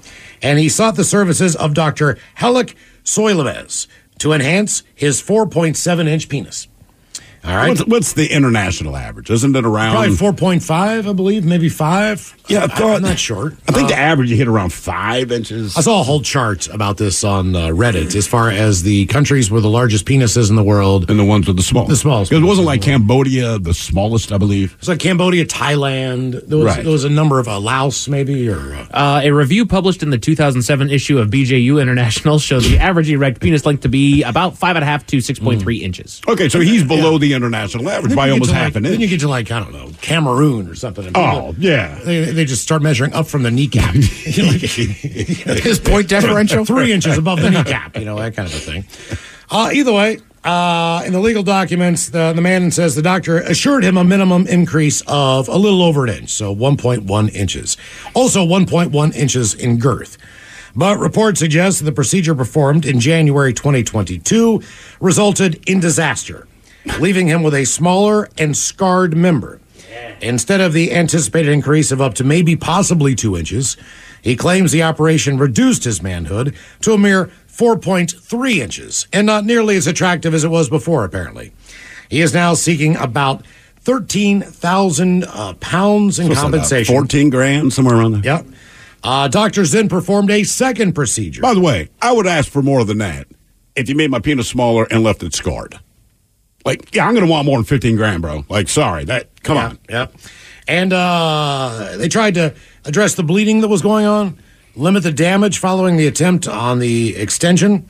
and 0.40 0.58
he 0.58 0.70
sought 0.70 0.96
the 0.96 1.04
services 1.04 1.54
of 1.56 1.74
Dr. 1.74 2.16
Haluk 2.38 2.74
Soylemez 3.04 3.86
to 4.20 4.32
enhance 4.32 4.82
his 4.94 5.20
4.7 5.20 6.06
inch 6.08 6.30
penis. 6.30 6.68
All 7.44 7.56
right. 7.56 7.68
What's, 7.68 7.84
what's 7.86 8.12
the 8.14 8.26
international 8.32 8.96
average? 8.96 9.30
Isn't 9.30 9.54
it 9.56 9.64
around? 9.64 9.92
Probably 9.92 10.14
4.5, 10.16 11.08
I 11.08 11.12
believe, 11.12 11.44
maybe 11.44 11.68
5. 11.68 12.36
Yeah, 12.48 12.64
I 12.64 12.66
thought- 12.66 12.96
I'm 12.96 13.02
not 13.02 13.18
sure. 13.18 13.52
I 13.68 13.72
think 13.72 13.86
Uh, 13.86 13.88
the 13.88 13.98
average 13.98 14.30
you 14.30 14.36
hit 14.36 14.48
around 14.48 14.72
five 14.72 15.30
inches. 15.30 15.76
I 15.76 15.80
saw 15.82 16.00
a 16.00 16.02
whole 16.02 16.20
chart 16.20 16.66
about 16.68 16.96
this 16.96 17.22
on 17.24 17.54
uh, 17.54 17.68
Reddit 17.68 18.14
as 18.16 18.26
far 18.26 18.50
as 18.50 18.82
the 18.82 19.06
countries 19.06 19.50
with 19.50 19.62
the 19.62 19.68
largest 19.68 20.04
penises 20.04 20.50
in 20.50 20.56
the 20.56 20.62
world. 20.62 21.10
and 21.10 21.18
the 21.18 21.24
ones 21.24 21.46
with 21.46 21.56
the 21.56 21.62
smallest. 21.62 21.90
The 21.90 21.96
smallest 21.96 22.30
Because 22.30 22.42
it 22.42 22.46
wasn't 22.46 22.66
like 22.66 22.80
penises. 22.80 22.84
Cambodia, 22.84 23.58
the 23.58 23.74
smallest, 23.74 24.32
I 24.32 24.38
believe. 24.38 24.74
It's 24.78 24.88
like 24.88 24.98
Cambodia, 24.98 25.44
Thailand. 25.46 26.46
There 26.48 26.58
was, 26.58 26.66
Right. 26.66 26.82
there 26.82 26.92
was 26.92 27.04
a 27.04 27.08
number 27.10 27.38
of 27.38 27.48
uh, 27.48 27.60
Laos, 27.60 28.08
maybe, 28.08 28.48
or 28.48 28.74
uh, 28.74 28.86
Uh, 28.90 29.20
a 29.24 29.30
review 29.30 29.64
published 29.66 30.02
in 30.02 30.10
the 30.10 30.18
2007 30.18 30.90
issue 30.90 31.18
of 31.18 31.28
BJU 31.30 31.80
International 31.80 32.38
showed 32.38 32.62
the 32.62 32.78
average 32.78 33.10
erect 33.10 33.40
penis 33.40 33.64
length 33.66 33.82
to 33.82 33.88
be 33.88 34.22
about 34.22 34.56
five 34.58 34.76
and 34.76 34.82
a 34.82 34.86
half 34.86 35.06
to 35.06 35.18
6.3 35.18 35.82
inches. 35.82 36.20
Okay, 36.26 36.48
so 36.48 36.60
he's 36.60 36.82
below 36.84 37.18
the 37.18 37.27
international 37.34 37.88
average 37.88 38.14
by 38.16 38.30
almost 38.30 38.50
half 38.50 38.66
like, 38.74 38.76
an 38.76 38.84
inch. 38.86 38.92
Then 38.92 39.00
you 39.00 39.08
get 39.08 39.20
to 39.20 39.28
like 39.28 39.50
I 39.50 39.60
don't 39.60 39.72
know 39.72 39.90
Cameroon 40.00 40.68
or 40.68 40.74
something. 40.74 41.06
and 41.06 41.16
Oh, 41.16 41.54
yeah. 41.58 41.98
They, 42.04 42.24
they 42.32 42.44
just 42.44 42.62
start 42.62 42.82
measuring 42.82 43.12
up 43.12 43.26
from 43.26 43.42
the 43.42 43.50
kneecap. 43.50 43.94
You 44.26 44.42
know, 44.44 44.48
like- 44.50 44.60
His 44.62 45.78
point 45.80 46.08
differential? 46.08 46.64
three 46.64 46.92
inches 46.92 47.16
above 47.18 47.40
the 47.40 47.50
kneecap. 47.50 47.96
You 47.96 48.04
know 48.04 48.16
that 48.18 48.34
kind 48.36 48.48
of 48.48 48.54
a 48.54 48.58
thing. 48.58 48.84
Uh, 49.50 49.70
either 49.72 49.92
way, 49.92 50.18
Uh, 50.44 51.02
in 51.04 51.12
the 51.12 51.20
legal 51.20 51.42
documents, 51.42 52.08
the, 52.10 52.32
the 52.32 52.40
man 52.40 52.70
says 52.70 52.94
the 52.94 53.02
doctor 53.02 53.38
assured 53.38 53.82
him 53.84 53.96
a 53.98 54.04
minimum 54.04 54.46
increase 54.46 55.02
of 55.06 55.48
a 55.48 55.56
little 55.58 55.82
over 55.82 56.04
an 56.04 56.10
inch, 56.10 56.30
so 56.30 56.54
1.1 56.54 57.34
inches. 57.34 57.76
Also, 58.14 58.46
1.1 58.46 59.14
inches 59.14 59.52
in 59.52 59.78
girth. 59.78 60.16
But 60.76 60.98
reports 60.98 61.40
suggest 61.40 61.80
that 61.80 61.84
the 61.86 61.92
procedure 61.92 62.34
performed 62.34 62.86
in 62.86 63.00
January 63.00 63.52
2022 63.52 64.62
resulted 65.00 65.60
in 65.68 65.80
disaster, 65.80 66.46
leaving 67.00 67.26
him 67.26 67.42
with 67.42 67.54
a 67.54 67.64
smaller 67.64 68.28
and 68.38 68.56
scarred 68.56 69.16
member. 69.16 69.60
Instead 70.20 70.60
of 70.60 70.72
the 70.72 70.92
anticipated 70.92 71.50
increase 71.50 71.90
of 71.92 72.00
up 72.00 72.14
to 72.14 72.24
maybe 72.24 72.56
possibly 72.56 73.14
two 73.14 73.36
inches, 73.36 73.76
he 74.22 74.36
claims 74.36 74.72
the 74.72 74.82
operation 74.82 75.38
reduced 75.38 75.84
his 75.84 76.02
manhood 76.02 76.54
to 76.80 76.92
a 76.92 76.98
mere 76.98 77.30
4.3 77.48 78.56
inches 78.56 79.06
and 79.12 79.26
not 79.26 79.44
nearly 79.44 79.76
as 79.76 79.86
attractive 79.86 80.34
as 80.34 80.44
it 80.44 80.50
was 80.50 80.68
before, 80.68 81.04
apparently. 81.04 81.52
He 82.08 82.20
is 82.20 82.34
now 82.34 82.54
seeking 82.54 82.96
about 82.96 83.44
13,000 83.80 85.24
uh, 85.24 85.54
pounds 85.54 86.18
in 86.18 86.34
So 86.34 86.40
compensation. 86.40 86.94
14 86.94 87.30
grand, 87.30 87.72
somewhere 87.72 87.96
around 87.96 88.12
there. 88.12 88.22
Yep. 88.24 88.46
Uh, 89.02 89.28
doctors 89.28 89.70
then 89.72 89.88
performed 89.88 90.30
a 90.30 90.42
second 90.44 90.92
procedure. 90.94 91.40
By 91.40 91.54
the 91.54 91.60
way, 91.60 91.88
I 92.02 92.12
would 92.12 92.26
ask 92.26 92.50
for 92.50 92.62
more 92.62 92.84
than 92.84 92.98
that 92.98 93.28
if 93.76 93.88
you 93.88 93.94
made 93.94 94.10
my 94.10 94.18
penis 94.18 94.48
smaller 94.48 94.86
and 94.90 95.02
left 95.02 95.22
it 95.22 95.34
scarred. 95.34 95.78
Like, 96.64 96.94
yeah, 96.94 97.06
I'm 97.06 97.14
going 97.14 97.24
to 97.26 97.30
want 97.30 97.46
more 97.46 97.58
than 97.58 97.64
15 97.64 97.96
grand, 97.96 98.22
bro. 98.22 98.44
Like, 98.48 98.68
sorry, 98.68 99.04
that, 99.04 99.42
come 99.42 99.56
Yeah, 99.56 99.66
on. 99.68 99.78
Yep. 99.88 100.14
And 100.66 100.92
uh, 100.92 101.94
they 101.96 102.08
tried 102.08 102.34
to 102.34 102.54
address 102.84 103.14
the 103.14 103.22
bleeding 103.22 103.60
that 103.62 103.68
was 103.68 103.80
going 103.80 104.04
on, 104.06 104.38
limit 104.76 105.02
the 105.02 105.12
damage 105.12 105.58
following 105.58 105.96
the 105.96 106.06
attempt 106.06 106.46
on 106.46 106.78
the 106.78 107.16
extension. 107.16 107.88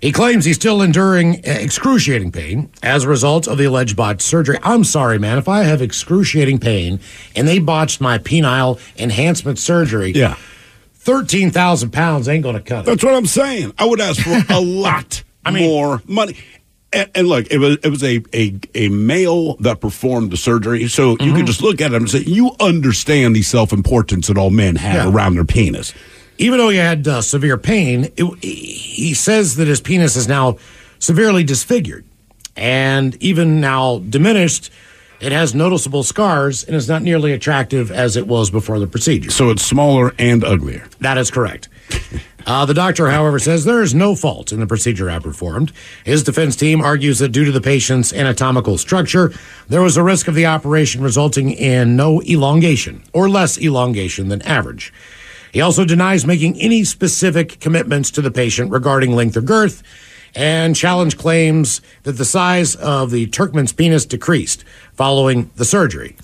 He 0.00 0.12
claims 0.12 0.44
he's 0.44 0.56
still 0.56 0.82
enduring 0.82 1.40
excruciating 1.44 2.30
pain 2.32 2.70
as 2.82 3.04
a 3.04 3.08
result 3.08 3.48
of 3.48 3.58
the 3.58 3.64
alleged 3.64 3.96
botched 3.96 4.22
surgery. 4.22 4.58
I'm 4.62 4.84
sorry, 4.84 5.18
man. 5.18 5.36
If 5.38 5.48
I 5.48 5.62
have 5.64 5.82
excruciating 5.82 6.58
pain 6.58 7.00
and 7.34 7.48
they 7.48 7.58
botched 7.58 8.00
my 8.00 8.18
penile 8.18 8.78
enhancement 8.98 9.58
surgery, 9.58 10.12
Yeah. 10.12 10.36
13,000 10.94 11.90
pounds 11.90 12.28
ain't 12.28 12.42
going 12.42 12.56
to 12.56 12.60
cut 12.60 12.80
it. 12.80 12.86
That's 12.86 13.04
what 13.04 13.14
I'm 13.14 13.26
saying. 13.26 13.72
I 13.78 13.84
would 13.86 14.00
ask 14.00 14.20
for 14.22 14.42
a 14.52 14.60
lot 14.60 15.22
I 15.44 15.50
mean, 15.50 15.64
more 15.68 16.02
money. 16.06 16.36
And, 16.92 17.10
and 17.14 17.28
look, 17.28 17.48
it 17.50 17.58
was 17.58 17.76
it 17.82 17.88
was 17.88 18.02
a, 18.04 18.22
a 18.32 18.58
a 18.74 18.88
male 18.88 19.56
that 19.56 19.80
performed 19.80 20.30
the 20.30 20.36
surgery, 20.36 20.86
so 20.88 21.10
you 21.10 21.16
Mm-hmm. 21.16 21.36
could 21.36 21.46
just 21.46 21.62
look 21.62 21.80
at 21.80 21.88
him 21.92 22.02
and 22.04 22.10
say, 22.10 22.20
"You 22.20 22.52
understand 22.60 23.34
the 23.34 23.42
self 23.42 23.72
importance 23.72 24.28
that 24.28 24.38
all 24.38 24.50
men 24.50 24.76
have 24.76 24.94
Yeah. 25.06 25.10
around 25.12 25.34
their 25.34 25.44
penis." 25.44 25.92
even 26.38 26.58
though 26.58 26.68
he 26.68 26.76
had 26.76 27.08
uh, 27.08 27.22
severe 27.22 27.56
pain, 27.56 28.12
it, 28.14 28.44
he 28.44 29.14
says 29.14 29.56
that 29.56 29.66
his 29.66 29.80
penis 29.80 30.16
is 30.16 30.28
now 30.28 30.58
severely 30.98 31.42
disfigured 31.42 32.04
and 32.54 33.16
even 33.22 33.58
now 33.60 33.98
diminished. 34.00 34.70
It 35.18 35.32
has 35.32 35.54
noticeable 35.54 36.02
scars 36.02 36.62
and 36.62 36.76
is 36.76 36.90
not 36.90 37.00
nearly 37.00 37.32
attractive 37.32 37.90
as 37.90 38.18
it 38.18 38.26
was 38.26 38.50
before 38.50 38.78
the 38.78 38.86
procedure. 38.86 39.30
So 39.30 39.48
it's 39.48 39.62
smaller 39.64 40.12
and 40.18 40.44
uglier. 40.44 40.86
That 41.00 41.16
is 41.16 41.30
correct. 41.30 41.70
Uh, 42.46 42.64
the 42.64 42.74
doctor, 42.74 43.10
however, 43.10 43.40
says 43.40 43.64
there 43.64 43.82
is 43.82 43.92
no 43.92 44.14
fault 44.14 44.52
in 44.52 44.60
the 44.60 44.66
procedure 44.66 45.10
I 45.10 45.18
performed. 45.18 45.72
His 46.04 46.22
defense 46.22 46.54
team 46.54 46.80
argues 46.80 47.18
that 47.18 47.30
due 47.30 47.44
to 47.44 47.50
the 47.50 47.60
patient's 47.60 48.12
anatomical 48.12 48.78
structure, 48.78 49.32
there 49.68 49.82
was 49.82 49.96
a 49.96 50.02
risk 50.02 50.28
of 50.28 50.36
the 50.36 50.46
operation 50.46 51.02
resulting 51.02 51.50
in 51.50 51.96
no 51.96 52.22
elongation 52.22 53.02
or 53.12 53.28
less 53.28 53.60
elongation 53.60 54.28
than 54.28 54.42
average. 54.42 54.92
He 55.52 55.60
also 55.60 55.84
denies 55.84 56.24
making 56.24 56.60
any 56.60 56.84
specific 56.84 57.58
commitments 57.58 58.12
to 58.12 58.22
the 58.22 58.30
patient 58.30 58.70
regarding 58.70 59.16
length 59.16 59.36
or 59.36 59.40
girth 59.40 59.82
and 60.36 60.76
challenge 60.76 61.16
claims 61.16 61.80
that 62.04 62.12
the 62.12 62.24
size 62.24 62.76
of 62.76 63.10
the 63.10 63.26
Turkman's 63.28 63.72
penis 63.72 64.04
decreased 64.04 64.64
following 64.92 65.50
the 65.56 65.64
surgery. 65.64 66.14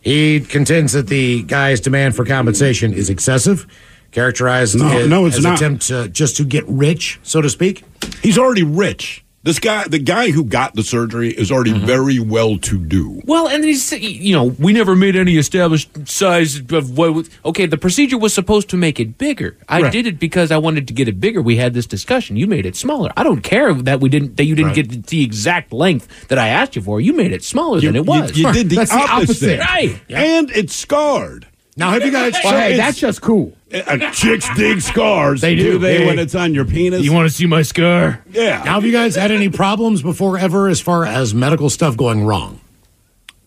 He 0.00 0.40
contends 0.40 0.92
that 0.92 1.08
the 1.08 1.42
guy's 1.42 1.80
demand 1.80 2.14
for 2.14 2.24
compensation 2.24 2.92
is 2.92 3.10
excessive, 3.10 3.66
characterized 4.12 4.78
No, 4.78 4.88
as, 4.88 5.08
no, 5.08 5.26
it's 5.26 5.36
as 5.38 5.44
not. 5.44 5.56
attempt 5.58 5.90
uh, 5.90 6.08
just 6.08 6.36
to 6.38 6.44
get 6.44 6.64
rich, 6.66 7.20
so 7.22 7.40
to 7.40 7.48
speak. 7.50 7.84
He's 8.22 8.38
already 8.38 8.62
rich. 8.62 9.24
This 9.44 9.60
guy, 9.60 9.86
the 9.86 10.00
guy 10.00 10.30
who 10.32 10.44
got 10.44 10.74
the 10.74 10.82
surgery, 10.82 11.30
is 11.30 11.50
already 11.52 11.70
Mm-hmm. 11.72 11.86
very 11.86 12.18
well 12.18 12.58
to 12.58 12.76
do. 12.76 13.22
Well, 13.24 13.46
and 13.48 13.64
he's, 13.64 13.92
you 13.92 14.32
know, 14.34 14.44
we 14.44 14.72
never 14.72 14.96
made 14.96 15.14
any 15.14 15.36
established 15.36 16.08
size 16.08 16.60
of 16.72 16.98
what. 16.98 17.14
was- 17.14 17.30
Okay, 17.44 17.64
the 17.64 17.78
procedure 17.78 18.18
was 18.18 18.34
supposed 18.34 18.68
to 18.70 18.76
make 18.76 18.98
it 18.98 19.16
bigger. 19.16 19.56
I 19.68 19.82
Right. 19.82 19.92
did 19.92 20.06
it 20.08 20.18
because 20.18 20.50
I 20.50 20.58
wanted 20.58 20.88
to 20.88 20.92
get 20.92 21.06
it 21.06 21.20
bigger. 21.20 21.40
We 21.40 21.56
had 21.56 21.72
this 21.72 21.86
discussion. 21.86 22.36
You 22.36 22.48
made 22.48 22.66
it 22.66 22.74
smaller. 22.74 23.10
I 23.16 23.22
don't 23.22 23.40
care 23.42 23.72
that 23.72 24.00
we 24.00 24.08
didn't 24.08 24.36
that 24.38 24.44
you 24.44 24.56
didn't 24.56 24.72
Right. 24.76 24.88
get 24.90 25.06
the 25.06 25.22
exact 25.22 25.72
length 25.72 26.08
that 26.28 26.38
I 26.38 26.48
asked 26.48 26.74
you 26.74 26.82
for. 26.82 27.00
You 27.00 27.12
made 27.12 27.32
it 27.32 27.44
smaller 27.44 27.78
You, 27.78 27.88
than 27.88 27.96
it 27.96 28.06
was. 28.06 28.36
you- 28.36 28.46
you 28.48 28.52
did 28.52 28.68
the 28.70 28.76
That's 28.76 28.92
opposite, 28.92 29.60
right? 29.60 29.98
And 30.10 30.50
it's 30.50 30.74
scarred. 30.74 31.46
Now, 31.78 31.90
have 31.90 32.04
you 32.04 32.10
guys? 32.10 32.34
Well, 32.44 32.52
hey, 32.58 32.76
that's 32.76 32.98
just 32.98 33.22
cool. 33.22 33.52
Uh, 33.72 34.10
chicks 34.12 34.48
dig 34.56 34.80
scars. 34.80 35.40
They 35.40 35.54
do. 35.54 35.78
they 35.78 35.98
Hey. 35.98 36.06
when 36.06 36.18
it's 36.18 36.34
on 36.34 36.52
your 36.54 36.64
penis? 36.64 37.02
You 37.04 37.12
want 37.12 37.28
to 37.28 37.34
see 37.34 37.46
my 37.46 37.62
scar? 37.62 38.24
yeah. 38.32 38.62
Now, 38.64 38.74
have 38.74 38.84
you 38.84 38.92
guys 38.92 39.14
had 39.14 39.30
any 39.30 39.48
problems 39.48 40.02
before 40.02 40.36
ever 40.38 40.68
as 40.68 40.80
far 40.80 41.04
as 41.06 41.32
medical 41.34 41.70
stuff 41.70 41.96
going 41.96 42.24
wrong? 42.24 42.60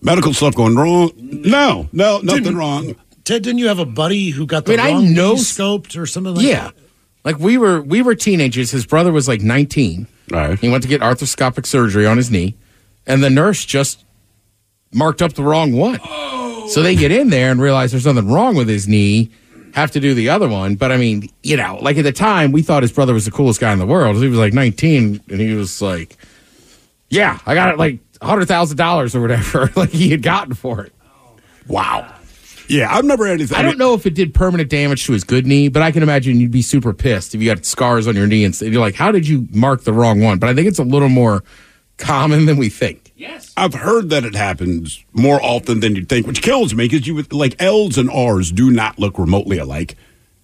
Medical 0.02 0.34
stuff 0.34 0.56
going 0.56 0.76
wrong? 0.76 1.12
No, 1.18 1.90
no, 1.92 2.20
nothing 2.22 2.44
Didn't- 2.44 2.58
wrong. 2.58 2.96
Ted, 3.24 3.44
didn't 3.44 3.60
you 3.60 3.68
have 3.68 3.78
a 3.80 3.86
buddy 3.86 4.30
who 4.32 4.46
got 4.48 4.66
the 4.66 4.80
I 4.82 4.94
mean, 4.94 5.08
I 5.10 5.14
know- 5.14 5.36
scoped 5.36 5.96
or 6.00 6.06
something 6.08 6.34
like 6.36 6.46
Yeah. 6.46 6.54
that? 6.66 6.74
Yeah. 6.76 6.82
Like 7.24 7.40
we 7.40 7.58
were 7.58 7.82
we 7.82 8.02
were 8.02 8.16
teenagers. 8.16 8.72
His 8.72 8.86
brother 8.88 9.12
was 9.12 9.28
like 9.28 9.42
19. 9.42 10.08
Right. 10.32 10.58
He 10.58 10.70
went 10.70 10.82
to 10.84 10.90
get 10.90 11.02
arthroscopic 11.02 11.68
surgery 11.68 12.08
on 12.08 12.18
his 12.18 12.32
knee, 12.32 12.56
and 13.06 13.24
the 13.24 13.30
nurse 13.30 13.64
just 13.66 14.04
marked 14.94 15.22
up 15.22 15.34
the 15.34 15.44
wrong 15.44 15.74
one. 15.74 16.00
So 16.72 16.82
they 16.82 16.96
get 16.96 17.12
in 17.12 17.30
there 17.30 17.52
and 17.52 17.62
realize 17.62 17.92
there's 17.92 18.06
nothing 18.06 18.32
wrong 18.32 18.56
with 18.56 18.68
his 18.70 18.88
knee, 18.88 19.30
have 19.74 19.92
to 19.92 20.00
do 20.00 20.14
the 20.14 20.30
other 20.30 20.48
one. 20.48 20.76
But 20.76 20.92
I 20.92 20.98
mean, 20.98 21.30
you 21.44 21.58
know, 21.58 21.78
like 21.82 21.98
at 21.98 22.04
the 22.04 22.12
time, 22.12 22.52
we 22.52 22.62
thought 22.62 22.84
his 22.84 22.92
brother 22.92 23.14
was 23.14 23.26
the 23.26 23.32
coolest 23.32 23.60
guy 23.60 23.74
in 23.74 23.80
the 23.80 23.86
world. 23.86 24.16
He 24.18 24.28
was 24.28 24.40
like 24.40 24.54
19, 24.54 25.22
and 25.30 25.42
he 25.42 25.54
was 25.54 25.82
like, 25.82 26.18
"Yeah, 27.10 27.40
I 27.46 27.56
got 27.56 27.74
it 27.74 27.78
like 27.78 28.00
hundred 28.22 28.48
thousand 28.48 28.78
dollars 28.78 29.16
or 29.16 29.22
whatever, 29.22 29.70
like 29.76 29.90
he 29.90 30.10
had 30.10 30.22
gotten 30.22 30.54
for 30.54 30.84
it." 30.86 30.94
Wow. 31.68 32.14
Yeah, 32.68 32.96
I've 32.96 33.04
never 33.04 33.28
had 33.28 33.34
anything. 33.34 33.58
I 33.58 33.64
don't 33.64 33.78
know 33.78 33.94
if 33.96 34.06
it 34.06 34.14
did 34.14 34.34
permanent 34.34 34.70
damage 34.70 35.06
to 35.08 35.12
his 35.12 35.26
good 35.26 35.46
knee, 35.46 35.68
but 35.68 35.82
I 35.82 35.92
can 35.92 36.04
imagine 36.04 36.40
you'd 36.40 36.52
be 36.52 36.62
super 36.62 36.94
pissed 36.94 37.36
if 37.36 37.42
you 37.42 37.54
got 37.54 37.66
scars 37.66 38.08
on 38.08 38.16
your 38.16 38.28
knee 38.28 38.46
and 38.46 38.60
you're 38.62 38.80
like, 38.80 38.96
"How 38.96 39.12
did 39.12 39.28
you 39.28 39.48
mark 39.52 39.84
the 39.84 39.92
wrong 39.92 40.22
one?" 40.22 40.40
But 40.40 40.50
I 40.50 40.54
think 40.54 40.68
it's 40.68 40.80
a 40.80 40.84
little 40.84 41.10
more 41.10 41.44
common 41.98 42.46
than 42.46 42.56
we 42.58 42.70
think. 42.70 43.01
Yes. 43.22 43.54
I've 43.56 43.76
heard 43.76 44.10
that 44.10 44.24
it 44.26 44.34
happens 44.36 45.06
more 45.14 45.40
often 45.44 45.80
than 45.80 45.96
you'd 45.96 46.10
think, 46.10 46.26
which 46.26 46.42
kills 46.42 46.74
me 46.74 46.88
because 46.88 47.06
you 47.06 47.14
would 47.16 47.32
like 47.32 47.56
L's 47.62 47.98
and 47.98 48.10
R's 48.10 48.52
do 48.52 48.72
not 48.72 48.98
look 48.98 49.20
remotely 49.20 49.60
alike. 49.60 49.96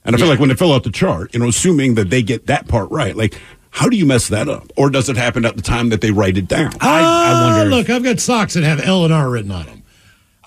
And 0.06 0.16
I 0.16 0.20
feel 0.20 0.28
like 0.28 0.40
when 0.40 0.50
they 0.50 0.56
fill 0.56 0.72
out 0.74 0.84
the 0.84 0.92
chart, 0.92 1.34
you 1.34 1.40
know, 1.40 1.48
assuming 1.48 1.96
that 1.96 2.10
they 2.12 2.22
get 2.22 2.46
that 2.48 2.68
part 2.68 2.90
right, 2.92 3.16
like 3.16 3.42
how 3.72 3.90
do 3.90 3.98
you 3.98 4.06
mess 4.06 4.28
that 4.30 4.48
up? 4.48 4.72
Or 4.78 4.90
does 4.92 5.10
it 5.10 5.18
happen 5.18 5.44
at 5.44 5.56
the 5.56 5.62
time 5.62 5.90
that 5.90 6.02
they 6.02 6.12
write 6.12 6.38
it 6.38 6.48
down? 6.48 6.72
I, 6.80 7.00
I 7.02 7.44
wonder. 7.44 7.68
if- 7.68 7.74
Ah, 7.74 7.76
Look, 7.78 7.90
I've 7.90 8.04
got 8.04 8.20
socks 8.20 8.54
that 8.54 8.63
have 8.63 8.80
L 8.80 9.04
and 9.06 9.13
R 9.13 9.30
written 9.30 9.52
on 9.52 9.66
them. 9.66 9.84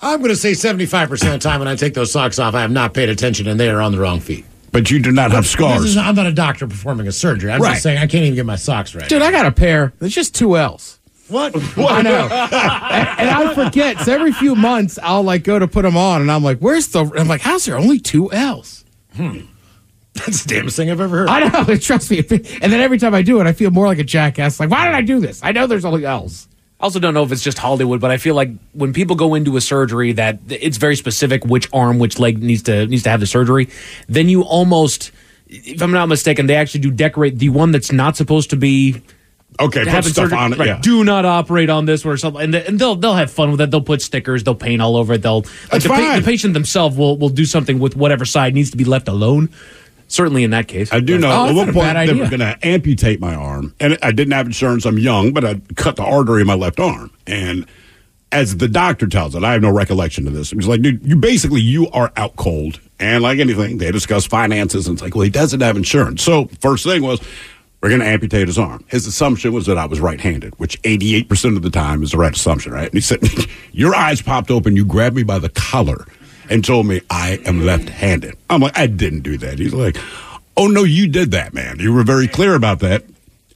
I'm 0.01 0.19
going 0.19 0.29
to 0.31 0.35
say 0.35 0.53
75% 0.53 1.11
of 1.11 1.19
the 1.19 1.37
time 1.37 1.59
when 1.59 1.67
I 1.67 1.75
take 1.75 1.93
those 1.93 2.11
socks 2.11 2.39
off, 2.39 2.55
I 2.55 2.61
have 2.61 2.71
not 2.71 2.93
paid 2.93 3.09
attention 3.09 3.47
and 3.47 3.59
they 3.59 3.69
are 3.69 3.81
on 3.81 3.91
the 3.91 3.99
wrong 3.99 4.19
feet. 4.21 4.45
But 4.71 4.89
you 4.89 4.99
do 4.99 5.11
not 5.11 5.31
have 5.31 5.45
scars. 5.45 5.83
is- 5.83 5.97
I'm 5.97 6.15
not 6.15 6.25
a 6.27 6.31
doctor 6.31 6.65
performing 6.65 7.07
a 7.07 7.11
surgery. 7.11 7.51
I'm 7.51 7.61
Right. 7.61 7.71
just 7.73 7.83
saying 7.83 7.97
I 7.97 8.07
can't 8.07 8.23
even 8.23 8.35
get 8.35 8.45
my 8.45 8.55
socks 8.55 8.95
right. 8.95 9.07
Dude, 9.09 9.21
I 9.21 9.31
got 9.31 9.45
a 9.45 9.51
pair. 9.51 9.91
It's 9.99 10.15
just 10.15 10.33
two 10.33 10.57
L's. 10.57 10.97
What? 11.75 11.91
I 11.91 12.01
know, 12.01 12.27
and, 12.31 13.19
and 13.19 13.29
I 13.29 13.53
forget. 13.55 13.99
So 13.99 14.13
every 14.13 14.31
few 14.33 14.55
months, 14.55 14.99
I'll 15.01 15.23
like 15.23 15.43
go 15.43 15.57
to 15.57 15.67
put 15.67 15.83
them 15.83 15.95
on, 15.97 16.21
and 16.21 16.31
I'm 16.31 16.43
like, 16.43 16.59
"Where's 16.59 16.87
the?" 16.89 17.05
I'm 17.17 17.27
like, 17.27 17.41
"How's 17.41 17.65
there 17.65 17.77
only 17.77 17.99
two 17.99 18.31
L's?" 18.31 18.83
Hmm. 19.15 19.39
That's 20.13 20.43
the 20.43 20.55
damnest 20.55 20.75
thing 20.75 20.91
I've 20.91 20.99
ever 20.99 21.19
heard. 21.19 21.29
I 21.29 21.47
know. 21.47 21.75
Trust 21.77 22.11
me. 22.11 22.19
And 22.19 22.73
then 22.73 22.81
every 22.81 22.97
time 22.97 23.13
I 23.15 23.21
do 23.21 23.39
it, 23.39 23.47
I 23.47 23.53
feel 23.53 23.71
more 23.71 23.87
like 23.87 23.99
a 23.99 24.03
jackass. 24.03 24.59
Like, 24.59 24.69
why 24.69 24.85
did 24.85 24.93
I 24.93 25.01
do 25.01 25.21
this? 25.21 25.41
I 25.41 25.53
know 25.53 25.67
there's 25.67 25.85
only 25.85 26.05
L's. 26.05 26.49
I 26.81 26.83
also 26.83 26.99
don't 26.99 27.13
know 27.13 27.23
if 27.23 27.31
it's 27.31 27.43
just 27.43 27.57
Hollywood, 27.59 28.01
but 28.01 28.11
I 28.11 28.17
feel 28.17 28.35
like 28.35 28.49
when 28.73 28.91
people 28.91 29.15
go 29.15 29.35
into 29.35 29.55
a 29.55 29.61
surgery 29.61 30.13
that 30.13 30.39
it's 30.49 30.77
very 30.77 30.95
specific 30.95 31.45
which 31.45 31.69
arm, 31.71 31.99
which 31.99 32.17
leg 32.19 32.41
needs 32.41 32.63
to 32.63 32.87
needs 32.87 33.03
to 33.03 33.09
have 33.09 33.19
the 33.19 33.27
surgery, 33.27 33.69
then 34.09 34.27
you 34.27 34.41
almost, 34.41 35.11
if 35.47 35.81
I'm 35.81 35.91
not 35.91 36.07
mistaken, 36.07 36.47
they 36.47 36.55
actually 36.55 36.81
do 36.81 36.91
decorate 36.91 37.37
the 37.37 37.49
one 37.49 37.71
that's 37.71 37.91
not 37.91 38.17
supposed 38.17 38.49
to 38.49 38.55
be. 38.57 39.01
Okay, 39.59 39.83
put 39.85 40.03
stuff 40.05 40.13
surgery- 40.15 40.37
on 40.37 40.53
it. 40.53 40.59
right, 40.59 40.67
yeah. 40.69 40.79
Do 40.81 41.03
not 41.03 41.25
operate 41.25 41.69
on 41.69 41.85
this 41.85 42.05
or 42.05 42.17
something, 42.17 42.41
and, 42.41 42.55
and 42.55 42.79
they'll 42.79 42.95
they'll 42.95 43.13
have 43.15 43.29
fun 43.31 43.51
with 43.51 43.61
it. 43.61 43.69
They'll 43.69 43.81
put 43.81 44.01
stickers, 44.01 44.43
they'll 44.43 44.55
paint 44.55 44.81
all 44.81 44.95
over 44.95 45.13
it. 45.13 45.21
They'll 45.21 45.41
like 45.71 45.83
the, 45.83 45.89
pa- 45.89 46.15
the 46.17 46.25
patient 46.25 46.53
themselves 46.53 46.97
will 46.97 47.17
will 47.17 47.29
do 47.29 47.45
something 47.45 47.77
with 47.79 47.95
whatever 47.95 48.25
side 48.25 48.53
needs 48.53 48.71
to 48.71 48.77
be 48.77 48.85
left 48.85 49.07
alone. 49.07 49.49
Certainly, 50.07 50.43
in 50.43 50.51
that 50.51 50.67
case, 50.67 50.91
I 50.91 50.99
do 50.99 51.17
know 51.17 51.31
Oh, 51.31 51.47
at 51.49 51.55
one 51.55 51.73
point 51.73 51.95
they 51.95 52.13
were 52.13 52.27
going 52.27 52.39
to 52.39 52.57
amputate 52.63 53.21
my 53.21 53.33
arm, 53.33 53.73
and 53.79 53.97
I 54.01 54.11
didn't 54.11 54.33
have 54.33 54.45
insurance. 54.45 54.85
I'm 54.85 54.97
young, 54.97 55.31
but 55.31 55.45
I 55.45 55.61
cut 55.75 55.95
the 55.95 56.03
artery 56.03 56.41
in 56.41 56.47
my 56.47 56.55
left 56.55 56.79
arm, 56.81 57.11
and 57.27 57.65
as 58.33 58.57
the 58.57 58.67
doctor 58.67 59.07
tells 59.07 59.35
it, 59.35 59.43
I 59.43 59.53
have 59.53 59.61
no 59.61 59.71
recollection 59.71 60.27
of 60.27 60.33
this. 60.33 60.53
Was 60.53 60.67
like, 60.67 60.81
dude, 60.81 61.05
you 61.05 61.15
basically 61.17 61.61
you 61.61 61.89
are 61.91 62.11
out 62.17 62.35
cold, 62.35 62.79
and 62.99 63.23
like 63.23 63.39
anything, 63.39 63.77
they 63.77 63.91
discuss 63.91 64.25
finances, 64.25 64.87
and 64.87 64.95
it's 64.95 65.01
like, 65.01 65.15
well, 65.15 65.23
he 65.23 65.29
doesn't 65.29 65.61
have 65.61 65.77
insurance. 65.77 66.23
So 66.23 66.45
first 66.59 66.83
thing 66.83 67.03
was, 67.03 67.21
We're 67.81 67.89
going 67.89 68.01
to 68.01 68.07
amputate 68.07 68.47
his 68.47 68.59
arm. 68.59 68.85
His 68.87 69.07
assumption 69.07 69.53
was 69.53 69.65
that 69.65 69.77
I 69.77 69.85
was 69.85 69.99
right-handed, 69.99 70.57
which 70.59 70.79
88% 70.83 71.57
of 71.57 71.63
the 71.63 71.71
time 71.71 72.03
is 72.03 72.11
the 72.11 72.17
right 72.17 72.35
assumption, 72.35 72.73
right? 72.73 72.85
And 72.85 72.93
he 72.93 73.01
said, 73.01 73.21
"Your 73.71 73.95
eyes 73.95 74.21
popped 74.21 74.51
open. 74.51 74.75
You 74.75 74.85
grabbed 74.85 75.15
me 75.15 75.23
by 75.23 75.39
the 75.39 75.49
collar 75.49 76.05
and 76.49 76.63
told 76.63 76.85
me 76.85 77.01
I 77.09 77.39
am 77.45 77.65
left-handed." 77.65 78.37
I'm 78.51 78.61
like, 78.61 78.77
"I 78.77 78.85
didn't 78.85 79.21
do 79.21 79.35
that." 79.39 79.57
He's 79.57 79.73
like, 79.73 79.97
"Oh 80.55 80.67
no, 80.67 80.83
you 80.83 81.07
did 81.07 81.31
that, 81.31 81.55
man. 81.55 81.79
You 81.79 81.91
were 81.91 82.03
very 82.03 82.27
clear 82.27 82.53
about 82.53 82.79
that." 82.81 83.03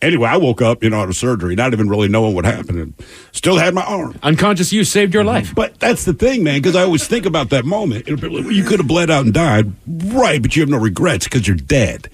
Anyway, 0.02 0.28
I 0.28 0.38
woke 0.38 0.62
up, 0.62 0.84
you 0.84 0.90
know, 0.90 1.02
out 1.02 1.10
of 1.10 1.16
surgery, 1.16 1.56
not 1.56 1.74
even 1.74 1.88
really 1.88 2.08
knowing 2.08 2.36
what 2.36 2.46
happened, 2.46 2.80
and 2.80 2.94
still 3.32 3.58
had 3.58 3.74
my 3.74 3.84
arm. 3.84 4.20
Unconscious 4.24 4.74
use 4.74 4.92
saved 4.92 5.14
your 5.14 5.24
life. 5.24 5.56
But 5.56 5.80
that's 5.80 6.04
the 6.04 6.14
thing, 6.14 6.44
man, 6.44 6.62
because 6.62 6.76
I 6.76 6.82
always 6.82 7.08
think 7.08 7.26
about 7.26 7.50
that 7.52 7.64
moment. 7.64 8.06
Be 8.06 8.30
you 8.54 8.64
could 8.64 8.80
have 8.80 8.88
bled 8.88 9.10
out 9.10 9.24
and 9.24 9.34
died, 9.34 9.72
right? 9.88 10.42
But 10.42 10.56
you 10.56 10.64
have 10.64 10.70
no 10.70 10.78
regrets 10.78 11.26
because 11.26 11.48
you're 11.48 11.56
dead. 11.56 12.10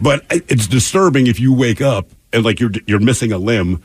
But 0.00 0.24
it's 0.30 0.66
disturbing 0.66 1.26
if 1.26 1.38
you 1.40 1.52
wake 1.52 1.80
up 1.80 2.08
and 2.32 2.44
like 2.44 2.60
you're 2.60 2.72
you're 2.86 3.00
missing 3.00 3.32
a 3.32 3.38
limb 3.38 3.82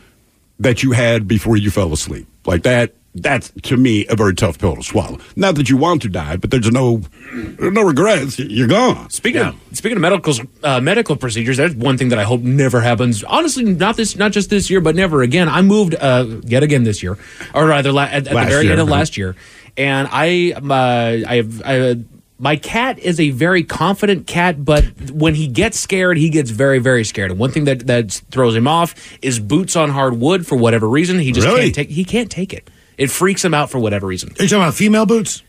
that 0.60 0.84
you 0.84 0.92
had 0.94 1.28
before 1.28 1.58
you 1.58 1.72
fell 1.72 1.94
asleep. 1.94 2.28
Like 2.46 2.64
that. 2.64 2.94
That's 3.20 3.52
to 3.64 3.78
me 3.78 4.06
a 4.10 4.16
very 4.16 4.36
tough 4.36 4.60
pill 4.60 4.76
to 4.76 4.84
swallow. 4.84 5.18
Not 5.36 5.56
that 5.56 5.72
you 5.72 5.78
want 5.78 6.04
to 6.04 6.08
die, 6.08 6.36
but 6.36 6.52
there's 6.52 6.70
no 6.70 7.02
there's 7.32 7.74
no 7.74 7.82
regrets. 7.82 8.38
You're 8.38 8.68
gone. 8.68 9.10
Speaking 9.10 9.42
of 9.42 9.56
speaking 9.74 9.98
of 9.98 10.02
medical 10.04 10.36
uh, 10.62 10.80
medical 10.82 11.16
procedures, 11.16 11.58
that's 11.58 11.74
one 11.74 11.98
thing 11.98 12.10
that 12.10 12.20
I 12.20 12.26
hope 12.26 12.42
never 12.42 12.80
happens. 12.80 13.24
Honestly, 13.24 13.64
not 13.64 13.98
this, 13.98 14.16
not 14.18 14.34
just 14.34 14.52
this 14.52 14.70
year, 14.70 14.82
but 14.82 14.96
never 14.96 15.24
again. 15.24 15.50
I 15.50 15.64
moved 15.64 15.96
uh, 15.96 16.28
yet 16.44 16.62
again 16.62 16.84
this 16.84 17.02
year, 17.02 17.18
or 17.56 17.66
rather, 17.66 17.92
la- 17.92 18.04
at, 18.04 18.14
at 18.14 18.24
the 18.26 18.34
very 18.46 18.66
year, 18.66 18.74
end 18.74 18.82
of 18.82 18.88
right. 18.88 19.00
last 19.00 19.18
year, 19.18 19.36
and 19.76 20.08
I, 20.12 20.52
uh, 20.52 21.28
I 21.28 21.36
have. 21.38 21.62
I, 21.66 21.96
my 22.40 22.56
cat 22.56 23.00
is 23.00 23.20
a 23.20 23.32
very 23.32 23.64
confident 23.64 24.28
cat, 24.28 24.64
but 24.64 24.86
when 25.12 25.34
he 25.36 25.48
gets 25.48 25.80
scared, 25.80 26.18
he 26.18 26.30
gets 26.30 26.50
very, 26.52 26.80
very 26.80 27.04
scared. 27.04 27.32
And 27.32 27.40
one 27.40 27.52
thing 27.52 27.66
that, 27.66 27.88
that 27.88 28.12
throws 28.32 28.56
him 28.56 28.68
off 28.68 28.94
is 29.22 29.40
boots 29.40 29.76
on 29.76 29.90
hard 29.90 30.20
wood 30.20 30.46
for 30.46 30.56
whatever 30.56 30.88
reason. 30.88 31.20
He 31.20 31.32
just 31.32 31.48
Really? 31.48 31.64
can't 31.64 31.76
take. 31.76 31.90
He 31.90 32.06
can't 32.06 32.30
take 32.30 32.54
it. 32.54 32.70
It 32.98 33.12
freaks 33.12 33.44
him 33.44 33.54
out 33.54 33.70
for 33.70 33.80
whatever 33.80 34.08
reason. 34.08 34.30
Are 34.40 34.44
you 34.44 34.50
talking 34.50 34.64
about 34.64 34.74
female 34.76 35.06
boots? 35.06 35.44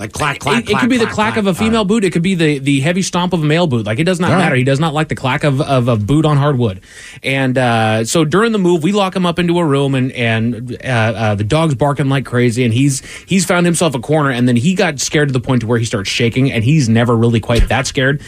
Like 0.00 0.14
clack, 0.14 0.38
clack, 0.38 0.64
it, 0.64 0.70
it 0.70 0.78
could 0.78 0.88
be 0.88 0.96
the 0.96 1.04
clack 1.04 1.36
of 1.36 1.46
a 1.46 1.52
female 1.52 1.84
boot. 1.84 2.04
It 2.04 2.12
could 2.14 2.22
be 2.22 2.34
the, 2.34 2.58
the 2.58 2.80
heavy 2.80 3.02
stomp 3.02 3.34
of 3.34 3.42
a 3.42 3.44
male 3.44 3.66
boot. 3.66 3.84
Like 3.84 3.98
it 3.98 4.04
does 4.04 4.18
not 4.18 4.30
All 4.30 4.36
right. 4.36 4.44
matter. 4.44 4.56
He 4.56 4.64
does 4.64 4.80
not 4.80 4.94
like 4.94 5.08
the 5.08 5.14
clack 5.14 5.44
of, 5.44 5.60
of 5.60 5.88
a 5.88 5.96
boot 5.96 6.24
on 6.24 6.38
hardwood. 6.38 6.80
And 7.22 7.58
uh, 7.58 8.06
so 8.06 8.24
during 8.24 8.52
the 8.52 8.58
move, 8.58 8.82
we 8.82 8.92
lock 8.92 9.14
him 9.14 9.26
up 9.26 9.38
into 9.38 9.58
a 9.58 9.64
room, 9.64 9.94
and 9.94 10.10
and 10.12 10.74
uh, 10.82 10.88
uh, 10.88 11.34
the 11.34 11.44
dog's 11.44 11.74
barking 11.74 12.08
like 12.08 12.24
crazy, 12.24 12.64
and 12.64 12.72
he's 12.72 13.04
he's 13.26 13.44
found 13.44 13.66
himself 13.66 13.94
a 13.94 14.00
corner, 14.00 14.30
and 14.30 14.48
then 14.48 14.56
he 14.56 14.74
got 14.74 15.00
scared 15.00 15.28
to 15.28 15.32
the 15.34 15.40
point 15.40 15.60
to 15.60 15.66
where 15.66 15.78
he 15.78 15.84
starts 15.84 16.08
shaking, 16.08 16.50
and 16.50 16.64
he's 16.64 16.88
never 16.88 17.14
really 17.14 17.40
quite 17.40 17.68
that 17.68 17.86
scared. 17.86 18.22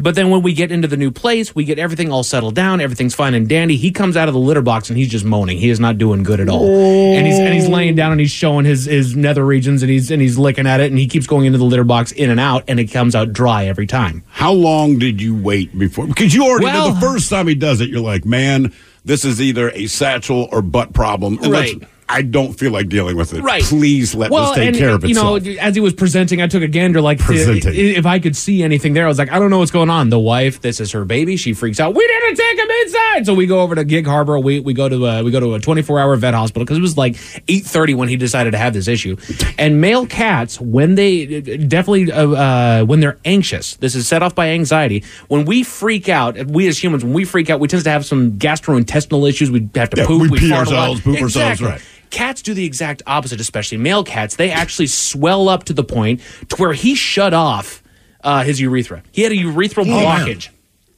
But 0.00 0.14
then 0.14 0.30
when 0.30 0.42
we 0.42 0.52
get 0.54 0.72
into 0.72 0.88
the 0.88 0.96
new 0.96 1.10
place, 1.10 1.54
we 1.54 1.64
get 1.64 1.78
everything 1.78 2.10
all 2.10 2.22
settled 2.22 2.54
down. 2.54 2.80
Everything's 2.80 3.14
fine 3.14 3.34
and 3.34 3.48
dandy. 3.48 3.76
He 3.76 3.90
comes 3.90 4.16
out 4.16 4.26
of 4.28 4.34
the 4.34 4.40
litter 4.40 4.62
box 4.62 4.88
and 4.88 4.96
he's 4.98 5.08
just 5.08 5.24
moaning. 5.24 5.58
He 5.58 5.68
is 5.70 5.78
not 5.78 5.98
doing 5.98 6.22
good 6.22 6.40
at 6.40 6.48
all. 6.48 6.66
And 6.66 7.26
he's 7.26 7.38
and 7.38 7.52
he's 7.52 7.68
laying 7.68 7.94
down 7.94 8.10
and 8.12 8.20
he's 8.20 8.30
showing 8.30 8.64
his 8.64 8.86
his 8.86 9.14
nether 9.14 9.44
regions 9.44 9.82
and 9.82 9.90
he's 9.90 10.10
and 10.10 10.22
he's 10.22 10.38
licking 10.38 10.66
at 10.66 10.80
it 10.80 10.90
and 10.90 10.98
he 10.98 11.06
keeps 11.06 11.26
going 11.26 11.44
into 11.46 11.58
the 11.58 11.64
litter 11.64 11.84
box 11.84 12.10
in 12.12 12.30
and 12.30 12.40
out 12.40 12.64
and 12.68 12.80
it 12.80 12.86
comes 12.86 13.14
out 13.14 13.32
dry 13.32 13.66
every 13.66 13.86
time. 13.86 14.24
How 14.28 14.52
long 14.52 14.98
did 14.98 15.20
you 15.20 15.36
wait 15.36 15.78
before? 15.78 16.06
Because 16.06 16.34
you 16.34 16.44
already 16.44 16.64
Well- 16.66 16.92
the 16.94 17.00
first 17.00 17.28
time 17.30 17.46
he 17.46 17.54
does 17.54 17.80
it, 17.80 17.88
you're 17.90 18.00
like, 18.00 18.24
man, 18.24 18.72
this 19.04 19.24
is 19.24 19.40
either 19.42 19.70
a 19.70 19.86
satchel 19.88 20.48
or 20.52 20.62
butt 20.62 20.94
problem. 20.94 21.38
And 21.42 21.52
Right. 21.52 21.82
I 22.12 22.22
don't 22.22 22.52
feel 22.52 22.70
like 22.72 22.88
dealing 22.88 23.16
with 23.16 23.32
it. 23.34 23.42
Right. 23.42 23.62
Please 23.62 24.14
let 24.14 24.30
well, 24.30 24.48
this 24.48 24.56
take 24.56 24.68
and, 24.68 24.76
care 24.76 24.90
of 24.90 25.04
it. 25.04 25.08
you 25.08 25.14
know, 25.14 25.36
as 25.36 25.74
he 25.74 25.80
was 25.80 25.92
presenting, 25.94 26.42
I 26.42 26.46
took 26.46 26.62
a 26.62 26.68
gander 26.68 27.00
like 27.00 27.18
Presenting. 27.18 27.74
if 27.74 28.04
I 28.06 28.18
could 28.18 28.36
see 28.36 28.62
anything 28.62 28.92
there. 28.92 29.04
I 29.04 29.08
was 29.08 29.18
like, 29.18 29.30
I 29.32 29.38
don't 29.38 29.50
know 29.50 29.58
what's 29.58 29.70
going 29.70 29.90
on. 29.90 30.10
The 30.10 30.18
wife, 30.18 30.60
this 30.60 30.78
is 30.80 30.92
her 30.92 31.04
baby. 31.04 31.36
She 31.36 31.54
freaks 31.54 31.80
out. 31.80 31.94
We 31.94 32.06
didn't 32.06 32.36
take 32.36 32.58
him 32.58 32.70
inside, 32.82 33.26
so 33.26 33.34
we 33.34 33.46
go 33.46 33.60
over 33.60 33.74
to 33.74 33.84
Gig 33.84 34.06
Harbor. 34.06 34.38
We 34.38 34.60
we 34.60 34.74
go 34.74 34.88
to 34.88 35.06
a, 35.06 35.22
we 35.24 35.30
go 35.30 35.40
to 35.40 35.54
a 35.54 35.60
24 35.60 35.98
hour 35.98 36.16
vet 36.16 36.34
hospital 36.34 36.64
because 36.64 36.78
it 36.78 36.82
was 36.82 36.96
like 36.98 37.14
8:30 37.14 37.94
when 37.96 38.08
he 38.08 38.16
decided 38.16 38.50
to 38.52 38.58
have 38.58 38.74
this 38.74 38.88
issue. 38.88 39.16
And 39.58 39.80
male 39.80 40.06
cats, 40.06 40.60
when 40.60 40.94
they 40.94 41.40
definitely 41.40 42.12
uh, 42.12 42.28
uh, 42.30 42.84
when 42.84 43.00
they're 43.00 43.18
anxious, 43.24 43.76
this 43.76 43.94
is 43.94 44.06
set 44.06 44.22
off 44.22 44.34
by 44.34 44.48
anxiety. 44.50 45.04
When 45.28 45.44
we 45.44 45.62
freak 45.62 46.08
out, 46.08 46.36
we 46.46 46.68
as 46.68 46.82
humans, 46.82 47.04
when 47.04 47.12
we 47.14 47.24
freak 47.24 47.48
out, 47.50 47.60
we 47.60 47.68
tend 47.68 47.84
to 47.84 47.90
have 47.90 48.04
some 48.04 48.32
gastrointestinal 48.32 49.28
issues. 49.28 49.50
We 49.50 49.68
have 49.74 49.90
to 49.90 50.00
Yeah, 50.00 50.06
poop. 50.06 50.30
we 50.30 50.38
pee 50.38 50.48
a 50.50 50.54
lot. 50.54 50.58
ourselves, 50.60 51.00
poop 51.00 51.20
ourselves, 51.20 51.62
right. 51.62 51.80
Cats 52.12 52.42
do 52.42 52.54
the 52.54 52.64
exact 52.64 53.02
opposite, 53.08 53.40
especially 53.40 53.78
male 53.78 54.04
cats. 54.04 54.36
They 54.36 54.50
actually 54.52 54.86
swell 54.86 55.48
up 55.48 55.64
to 55.64 55.72
the 55.72 55.82
point 55.82 56.20
to 56.50 56.56
where 56.56 56.72
he 56.74 56.94
shut 56.94 57.34
off 57.34 57.82
uh, 58.22 58.44
his 58.44 58.60
urethra. 58.60 59.02
He 59.10 59.22
had 59.22 59.32
a 59.32 59.36
urethral 59.36 59.86
Oh, 59.90 60.04
blockage. 60.04 60.50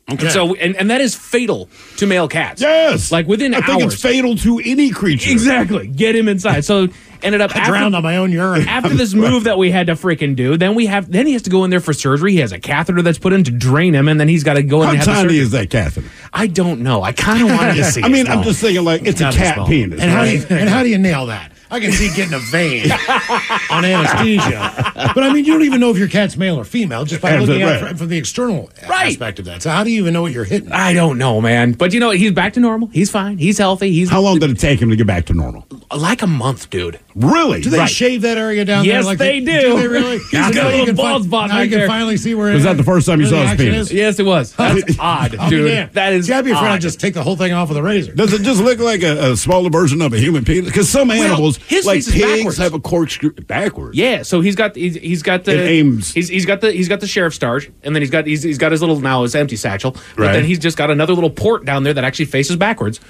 And 0.06 0.20
so, 0.30 0.54
and, 0.56 0.76
and 0.76 0.90
that 0.90 1.00
is 1.00 1.14
fatal 1.14 1.70
to 1.96 2.06
male 2.06 2.28
cats. 2.28 2.60
Yes, 2.60 3.10
like 3.10 3.26
within 3.26 3.54
I 3.54 3.58
hours. 3.60 3.66
think 3.66 3.82
it's 3.84 4.02
fatal 4.02 4.36
to 4.36 4.60
any 4.62 4.90
creature. 4.90 5.30
Exactly. 5.30 5.86
Get 5.86 6.14
him 6.14 6.28
inside. 6.28 6.66
So 6.66 6.88
ended 7.24 7.40
up 7.40 7.54
I 7.56 7.60
after, 7.60 7.72
drowned 7.72 7.96
on 7.96 8.02
my 8.02 8.16
own 8.18 8.30
urine. 8.30 8.68
after 8.68 8.90
this 8.94 9.14
move 9.14 9.44
that 9.44 9.58
we 9.58 9.70
had 9.70 9.86
to 9.88 9.94
freaking 9.94 10.36
do. 10.36 10.56
Then 10.56 10.74
we 10.74 10.86
have 10.86 11.10
then 11.10 11.26
he 11.26 11.32
has 11.32 11.42
to 11.42 11.50
go 11.50 11.64
in 11.64 11.70
there 11.70 11.80
for 11.80 11.92
surgery. 11.92 12.32
He 12.32 12.38
has 12.38 12.52
a 12.52 12.58
catheter 12.60 13.02
that's 13.02 13.18
put 13.18 13.32
in 13.32 13.42
to 13.44 13.50
drain 13.50 13.94
him, 13.94 14.08
and 14.08 14.20
then 14.20 14.28
he's 14.28 14.44
got 14.44 14.54
to 14.54 14.62
go 14.62 14.82
in 14.82 14.84
How 14.86 14.90
and 14.90 14.98
have 14.98 15.06
the 15.06 15.12
tiny 15.12 15.22
surgery. 15.28 15.38
is 15.38 15.50
that 15.52 15.70
catheter? 15.70 16.08
I 16.32 16.46
don't 16.46 16.80
know. 16.82 17.02
I 17.02 17.12
kind 17.12 17.42
of 17.42 17.48
wanted 17.56 17.74
to 17.76 17.84
see. 17.90 18.02
I 18.02 18.08
mean, 18.08 18.26
it 18.26 18.28
I'm 18.28 18.34
small. 18.34 18.44
just 18.44 18.60
thinking 18.60 18.84
like 18.84 19.02
it's 19.06 19.20
a 19.20 19.32
cat 19.32 19.66
penis. 19.66 20.00
And 20.00 20.10
how, 20.10 20.24
do 20.24 20.30
you, 20.36 20.46
and 20.50 20.68
how 20.68 20.82
do 20.82 20.88
you 20.88 20.98
nail 20.98 21.26
that? 21.26 21.52
I 21.74 21.80
can 21.80 21.92
see 21.92 22.08
getting 22.14 22.34
a 22.34 22.38
vein 22.38 22.90
on 23.70 23.84
anesthesia. 23.84 24.92
But 25.14 25.24
I 25.24 25.32
mean, 25.32 25.44
you 25.44 25.52
don't 25.52 25.62
even 25.64 25.80
know 25.80 25.90
if 25.90 25.98
your 25.98 26.08
cat's 26.08 26.36
male 26.36 26.56
or 26.58 26.64
female 26.64 27.04
just 27.04 27.20
by 27.20 27.30
That's 27.32 27.46
looking 27.46 27.62
it, 27.62 27.64
at 27.64 27.66
right. 27.66 27.82
it 27.82 27.88
from, 27.88 27.96
from 27.98 28.08
the 28.08 28.16
external 28.18 28.70
Right. 28.88 29.08
aspect 29.08 29.38
of 29.40 29.44
that. 29.46 29.62
So 29.62 29.70
how 29.70 29.82
do 29.84 29.90
you 29.90 30.00
even 30.00 30.12
know 30.14 30.22
what 30.22 30.32
you're 30.32 30.44
hitting? 30.44 30.70
I 30.72 30.92
don't 30.92 31.18
know, 31.18 31.40
man. 31.40 31.72
But 31.72 31.92
you 31.92 32.00
know, 32.00 32.08
what? 32.08 32.18
he's 32.18 32.32
back 32.32 32.52
to 32.54 32.60
normal. 32.60 32.88
He's 32.88 33.10
fine. 33.10 33.38
He's 33.38 33.58
healthy. 33.58 33.90
He's 33.92 34.08
How 34.10 34.20
long 34.20 34.38
did 34.38 34.50
it 34.50 34.58
take 34.58 34.80
him 34.80 34.90
to 34.90 34.96
get 34.96 35.06
back 35.06 35.26
to 35.26 35.34
normal? 35.34 35.66
like 35.94 36.22
a 36.22 36.26
month, 36.26 36.70
dude. 36.70 36.98
Really? 37.14 37.60
Do 37.60 37.70
they 37.70 37.78
Right. 37.78 37.88
shave 37.90 38.22
that 38.22 38.38
area 38.38 38.64
down 38.64 38.84
there? 38.84 38.94
Yes, 38.96 39.04
Like 39.04 39.18
they 39.18 39.40
do. 39.40 39.46
Do 39.60 39.76
they 39.78 39.88
really? 39.88 40.18
He's 40.30 40.32
got 40.32 40.52
a 40.52 40.54
Now 40.54 40.62
you 40.68 40.70
little 40.70 40.86
can 40.86 40.96
bald 40.96 41.22
fi- 41.22 41.28
spot 41.28 41.48
now 41.50 41.56
right 41.56 41.70
you 41.70 41.76
can 41.76 41.86
finally 41.88 42.16
see 42.16 42.34
where. 42.34 42.52
Was 42.52 42.64
that 42.64 42.76
the 42.76 42.82
first 42.84 43.06
time 43.06 43.20
you 43.20 43.26
saw 43.26 43.40
the 43.42 43.48
his 43.48 43.56
penis? 43.56 43.86
is? 43.88 43.92
Yes, 43.92 44.18
it 44.18 44.24
was. 44.26 44.52
That's 44.54 44.98
odd, 44.98 45.36
I'll 45.36 45.50
be 45.50 45.56
dude. 45.56 45.68
damned. 45.70 45.92
That 45.92 46.12
is. 46.12 46.28
You 46.28 46.34
gotta 46.34 46.44
be 46.44 46.50
afraid 46.50 46.68
odd. 46.68 46.72
I'd 46.74 46.80
just 46.80 47.00
take 47.00 47.14
the 47.14 47.22
whole 47.22 47.36
thing 47.36 47.52
off 47.52 47.68
with 47.68 47.78
a 47.78 47.82
razor. 47.82 48.12
Does 48.14 48.32
it 48.32 48.42
just 48.42 48.60
look 48.62 48.78
like 48.80 49.02
a, 49.02 49.32
a 49.32 49.36
smaller 49.36 49.70
version 49.70 50.02
of 50.02 50.12
a 50.12 50.18
human 50.18 50.44
penis? 50.44 50.66
Because 50.66 50.88
some 50.88 51.10
animals, 51.10 51.58
his 51.66 51.86
like 51.86 51.96
face 51.96 52.08
is 52.08 52.12
pigs, 52.14 52.36
backwards. 52.38 52.58
have 52.58 52.74
a 52.74 52.80
corkscrew 52.80 53.32
backwards. 53.32 53.96
Yeah, 53.96 54.22
so 54.22 54.40
he's 54.40 54.54
got 54.56 54.76
he's, 54.76 54.94
he's 54.96 55.22
got 55.22 55.44
the 55.44 55.52
It 55.52 55.66
aims- 55.68 56.12
He's, 56.12 56.28
he's 56.28 56.46
got 56.46 56.60
the 56.60 56.72
he's 56.72 56.88
got 56.88 57.00
the 57.00 57.06
sheriff's 57.06 57.38
charge, 57.38 57.70
and 57.82 57.94
then 57.94 58.02
he's 58.02 58.10
got 58.10 58.26
he's, 58.26 58.42
he's 58.42 58.58
got 58.58 58.72
his 58.72 58.80
little 58.80 59.00
now 59.00 59.22
his 59.22 59.34
empty 59.34 59.56
satchel, 59.56 59.92
but 59.92 60.18
Right. 60.18 60.32
then 60.32 60.44
he's 60.44 60.58
just 60.58 60.76
got 60.76 60.90
another 60.90 61.12
little 61.14 61.30
port 61.30 61.64
down 61.64 61.82
there 61.84 61.94
that 61.94 62.04
actually 62.04 62.26
faces 62.26 62.56
backwards. 62.56 63.00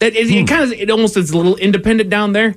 That 0.00 0.14
it, 0.16 0.26
Hmm. 0.28 0.34
it 0.34 0.48
kind 0.48 0.62
of 0.64 0.72
it 0.72 0.90
almost 0.90 1.16
is 1.16 1.30
a 1.30 1.36
little 1.36 1.56
independent 1.56 2.10
down 2.10 2.32
there 2.32 2.54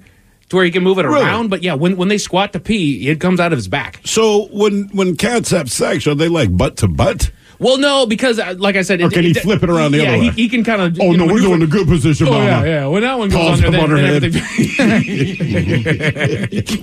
to 0.49 0.55
where 0.55 0.65
he 0.65 0.71
can 0.71 0.81
move 0.83 0.97
it 0.97 1.05
Really? 1.05 1.21
around. 1.23 1.49
But 1.49 1.61
yeah, 1.61 1.73
when 1.75 1.97
when 1.97 2.07
they 2.07 2.17
squat 2.17 2.53
to 2.53 2.59
pee, 2.59 3.07
it 3.09 3.19
comes 3.19 3.39
out 3.39 3.53
of 3.53 3.57
his 3.57 3.67
back. 3.67 3.99
So 4.05 4.47
when 4.51 4.89
when 4.93 5.15
cats 5.17 5.51
have 5.51 5.71
sex, 5.71 6.07
are 6.07 6.15
they 6.15 6.29
like 6.29 6.55
butt 6.55 6.77
to 6.77 6.87
butt? 6.87 7.31
Well, 7.59 7.77
no, 7.79 8.05
because 8.05 8.37
uh, 8.39 8.53
like 8.59 8.75
I 8.75 8.83
said, 8.83 9.01
Or 9.01 9.09
can 9.09 9.23
he 9.23 9.33
flip 9.33 9.63
it 9.63 9.69
around 9.69 9.91
the 9.93 9.97
yeah, 9.99 10.09
other 10.09 10.17
he, 10.21 10.29
way? 10.29 10.35
he 10.35 10.47
can 10.49 10.63
kind 10.63 10.79
of. 10.81 10.99
Oh 11.01 11.11
no, 11.13 11.25
we're 11.25 11.39
doing 11.39 11.61
a 11.63 11.67
good 11.67 11.87
position, 11.87 12.27
Oh 12.27 12.31
mama. 12.33 12.45
yeah, 12.45 12.63
yeah. 12.65 12.85
When 12.87 13.01
that 13.01 13.17
one 13.17 13.29
goes 13.29 13.39
Paws 13.39 13.63
on 13.65 13.71
there, 13.71 13.81
up 13.81 13.89
then, 13.89 14.21
then 14.21 14.23
everything. 14.23 14.43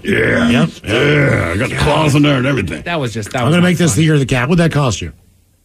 Yeah, 0.05 0.51
Yep. 0.51 0.69
yeah. 0.85 1.53
I 1.53 1.57
got 1.57 1.71
the 1.71 1.77
claws 1.79 2.15
in 2.15 2.23
there 2.23 2.37
and 2.39 2.47
everything. 2.47 2.83
that 2.83 2.97
was 3.01 3.13
just 3.15 3.31
that. 3.33 3.41
I'm 3.43 3.47
was 3.47 3.53
going 3.55 3.63
to 3.63 3.67
not 3.67 3.71
make 3.71 3.79
this 3.79 3.95
the 3.95 4.03
year 4.03 4.15
of 4.15 4.21
the 4.21 4.27
cat. 4.27 4.49
What'd 4.49 4.63
that 4.65 4.73
cost 4.75 5.01
you? 5.01 5.13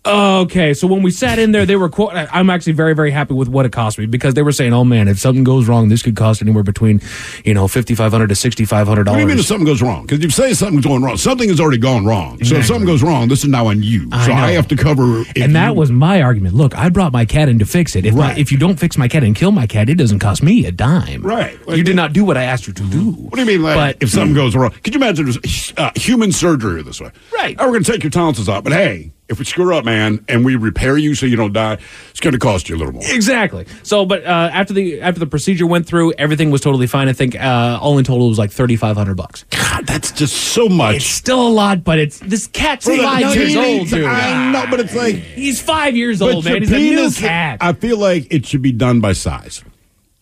Okay, 0.05 0.73
so 0.73 0.87
when 0.87 1.03
we 1.03 1.11
sat 1.11 1.39
in 1.39 1.51
there, 1.51 1.65
they 1.65 1.75
were. 1.75 1.89
Quote, 1.89 2.11
I'm 2.13 2.49
actually 2.49 2.71
very, 2.73 2.95
very 2.95 3.11
happy 3.11 3.33
with 3.33 3.49
what 3.49 3.65
it 3.65 3.73
cost 3.73 3.97
me 3.99 4.05
because 4.05 4.33
they 4.33 4.41
were 4.41 4.53
saying, 4.53 4.71
"Oh 4.71 4.85
man, 4.85 5.09
if 5.09 5.19
something 5.19 5.43
goes 5.43 5.67
wrong, 5.67 5.89
this 5.89 6.01
could 6.01 6.15
cost 6.15 6.41
anywhere 6.41 6.63
between, 6.63 7.01
you 7.43 7.53
know, 7.53 7.67
fifty 7.67 7.95
five 7.95 8.13
hundred 8.13 8.27
to 8.29 8.35
sixty 8.35 8.63
five 8.63 8.87
hundred 8.87 9.03
dollars." 9.03 9.17
What 9.17 9.19
do 9.19 9.21
you 9.23 9.35
mean 9.35 9.39
if 9.39 9.45
something 9.45 9.65
goes 9.65 9.81
wrong? 9.81 10.03
Because 10.03 10.23
you 10.23 10.29
say 10.29 10.53
something's 10.53 10.85
going 10.85 11.03
wrong, 11.03 11.17
something 11.17 11.49
has 11.49 11.59
already 11.59 11.79
gone 11.79 12.05
wrong. 12.05 12.41
So 12.45 12.55
if 12.55 12.65
something 12.65 12.85
goes 12.85 13.03
wrong, 13.03 13.27
this 13.27 13.43
is 13.43 13.49
now 13.49 13.67
on 13.67 13.83
you. 13.83 14.07
I 14.13 14.25
so 14.25 14.31
I 14.31 14.51
have 14.51 14.69
to 14.69 14.77
cover. 14.77 15.25
And 15.35 15.53
that 15.55 15.67
you- 15.69 15.73
was 15.73 15.91
my 15.91 16.21
argument. 16.21 16.55
Look, 16.55 16.77
I 16.77 16.87
brought 16.87 17.11
my 17.11 17.25
cat 17.25 17.49
in 17.49 17.59
to 17.59 17.65
fix 17.65 17.95
it. 17.97 18.05
If 18.05 18.15
Right. 18.15 18.37
if 18.37 18.53
you 18.53 18.57
don't 18.57 18.79
fix 18.79 18.97
my 18.97 19.09
cat 19.09 19.23
and 19.25 19.35
kill 19.35 19.51
my 19.51 19.67
cat, 19.67 19.89
it 19.89 19.95
doesn't 19.95 20.19
cost 20.19 20.41
me 20.41 20.65
a 20.65 20.71
dime. 20.71 21.23
Right. 21.23 21.59
you 21.67 21.83
did 21.83 21.97
not 21.97 22.13
do 22.13 22.23
what 22.23 22.37
I 22.37 22.43
asked 22.43 22.67
you 22.67 22.73
to 22.73 22.83
do. 22.83 23.11
What 23.11 23.35
do 23.35 23.41
you 23.41 23.45
mean, 23.47 23.61
like, 23.63 23.75
But- 23.75 23.97
if 24.03 24.09
something 24.11 24.33
goes 24.33 24.55
wrong? 24.55 24.71
Could 24.81 24.95
you 24.95 25.01
imagine 25.01 25.33
uh, 25.77 25.91
human 25.95 26.31
surgery 26.31 26.81
this 26.83 27.01
way? 27.01 27.11
Right. 27.33 27.55
Oh, 27.59 27.65
we're 27.65 27.73
going 27.73 27.83
to 27.83 27.91
take 27.91 28.03
your 28.03 28.11
tonsils 28.11 28.47
out, 28.47 28.63
but 28.63 28.71
hey, 28.73 29.11
if 29.29 29.39
we 29.39 29.45
screw 29.45 29.75
up, 29.75 29.85
man, 29.85 30.25
and 30.27 30.43
we 30.43 30.55
repair 30.55 30.97
you 30.97 31.13
so 31.15 31.25
you 31.25 31.35
don't 31.35 31.53
die, 31.53 31.77
it's 32.09 32.19
going 32.19 32.33
to 32.33 32.39
cost 32.39 32.67
you 32.67 32.75
a 32.75 32.77
little 32.77 32.93
more. 32.93 33.03
Exactly. 33.05 33.65
So, 33.83 34.05
but 34.05 34.23
uh, 34.25 34.49
after 34.51 34.73
the 34.73 35.01
after 35.01 35.19
the 35.19 35.27
procedure 35.27 35.67
went 35.67 35.85
through, 35.85 36.13
everything 36.13 36.51
was 36.51 36.61
totally 36.61 36.87
fine. 36.87 37.07
I 37.07 37.13
think 37.13 37.35
uh, 37.39 37.79
all 37.81 37.97
in 37.97 38.03
total 38.03 38.25
it 38.25 38.29
was 38.29 38.39
like 38.39 38.51
thirty 38.51 38.75
five 38.75 38.97
hundred 38.97 39.15
bucks. 39.15 39.43
God, 39.51 39.85
that's 39.85 40.11
just 40.11 40.35
so 40.35 40.67
much. 40.67 40.97
It's 40.97 41.05
still 41.05 41.47
a 41.47 41.49
lot, 41.49 41.83
but 41.83 41.99
it's 41.99 42.19
this 42.19 42.47
cat's 42.47 42.85
For 42.85 42.95
the 42.97 43.03
five 43.03 43.35
years 43.35 43.55
old, 43.55 43.87
dude. 43.87 44.05
I 44.05 44.51
know, 44.51 44.65
but 44.69 44.79
it's 44.79 44.95
like 44.95 45.15
He's 45.15 45.61
five 45.61 45.95
years 45.95 46.21
old, 46.21 46.43
man. 46.45 46.61
He's 46.61 46.71
a 46.71 46.77
new 46.77 46.97
penis- 46.97 47.19
cat. 47.19 47.59
I 47.61 47.73
feel 47.73 47.97
like 47.97 48.27
it 48.31 48.45
should 48.45 48.61
be 48.61 48.71
done 48.71 48.99
by 48.99 49.13
size. 49.13 49.63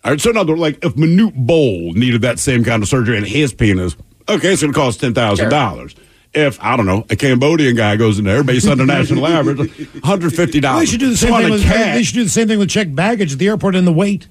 All 0.04 0.12
right, 0.12 0.22
so 0.22 0.30
in 0.30 0.38
other 0.38 0.54
words, 0.54 0.62
like 0.62 0.84
if 0.84 0.96
Manute 0.96 1.36
Bol 1.36 1.94
needed 1.94 2.22
that 2.22 2.40
same 2.40 2.64
kind 2.64 2.84
of 2.84 2.90
surgery 2.90 3.18
in 3.18 3.26
his 3.26 3.54
penis, 3.54 3.96
okay, 4.30 4.54
it's 4.54 4.62
going 4.62 4.74
to 4.74 4.78
cost 4.78 5.00
ten 5.00 5.14
thousand 5.14 5.50
dollars. 5.50 5.96
If 6.34 6.62
I 6.64 6.76
don't 6.78 6.86
know 6.86 7.06
a 7.10 7.16
Cambodian 7.16 7.76
guy 7.76 7.96
goes 7.96 8.20
in 8.20 8.26
there 8.26 8.44
based 8.44 8.68
on 8.68 8.78
the 8.78 8.86
national 8.86 9.26
average, 9.28 9.88
hundred 10.04 10.34
fifty 10.34 10.60
dollars. 10.60 10.82
They 10.82 10.92
should 10.92 11.00
do 11.00 11.10
the 11.10 11.18
same 11.18 11.34
thing. 11.34 11.52
With, 11.52 11.64
they 11.64 12.04
should 12.04 12.16
do 12.16 12.24
the 12.24 12.30
same 12.30 12.48
thing 12.48 12.60
with 12.60 12.70
checked 12.70 12.96
baggage 12.96 13.34
at 13.34 13.40
the 13.40 13.48
airport 13.48 13.76
and 13.76 13.88
the 13.88 13.94
weight. 13.94 14.28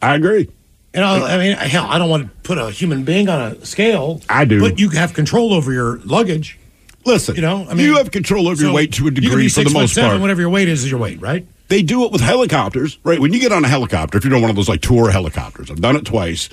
I 0.00 0.14
agree. 0.14 0.48
You 0.94 1.00
know, 1.00 1.24
I 1.24 1.38
mean, 1.38 1.56
hell, 1.56 1.86
I 1.88 1.98
don't 1.98 2.10
want 2.10 2.24
to 2.24 2.30
put 2.42 2.58
a 2.58 2.70
human 2.70 3.04
being 3.04 3.28
on 3.28 3.40
a 3.40 3.64
scale. 3.64 4.20
I 4.28 4.44
do. 4.44 4.60
but 4.60 4.78
you 4.78 4.90
have 4.90 5.14
control 5.14 5.54
over 5.54 5.72
your 5.72 5.98
luggage. 6.00 6.58
Listen, 7.04 7.34
You 7.34 7.42
know, 7.42 7.66
I 7.68 7.74
mean, 7.74 7.86
you 7.86 7.96
have 7.96 8.10
control 8.10 8.46
over 8.46 8.62
your 8.62 8.72
weight 8.72 8.92
to 8.94 9.08
a 9.08 9.10
degree 9.10 9.48
for 9.48 9.64
the 9.64 9.70
most 9.70 9.94
seven, 9.94 10.10
part. 10.10 10.20
Whatever 10.20 10.40
your 10.42 10.50
weight 10.50 10.68
is, 10.68 10.84
is 10.84 10.90
your 10.90 11.00
weight, 11.00 11.20
right? 11.20 11.46
They 11.68 11.82
do 11.82 12.04
it 12.04 12.12
with 12.12 12.20
helicopters, 12.20 12.98
right? 13.02 13.18
When 13.18 13.32
you 13.32 13.40
get 13.40 13.50
on 13.50 13.64
a 13.64 13.68
helicopter, 13.68 14.18
if 14.18 14.24
you're 14.24 14.34
on 14.34 14.42
one 14.42 14.50
of 14.50 14.56
those 14.56 14.68
like 14.68 14.82
tour 14.82 15.10
helicopters, 15.10 15.70
I've 15.70 15.80
done 15.80 15.96
it 15.96 16.04
twice, 16.04 16.48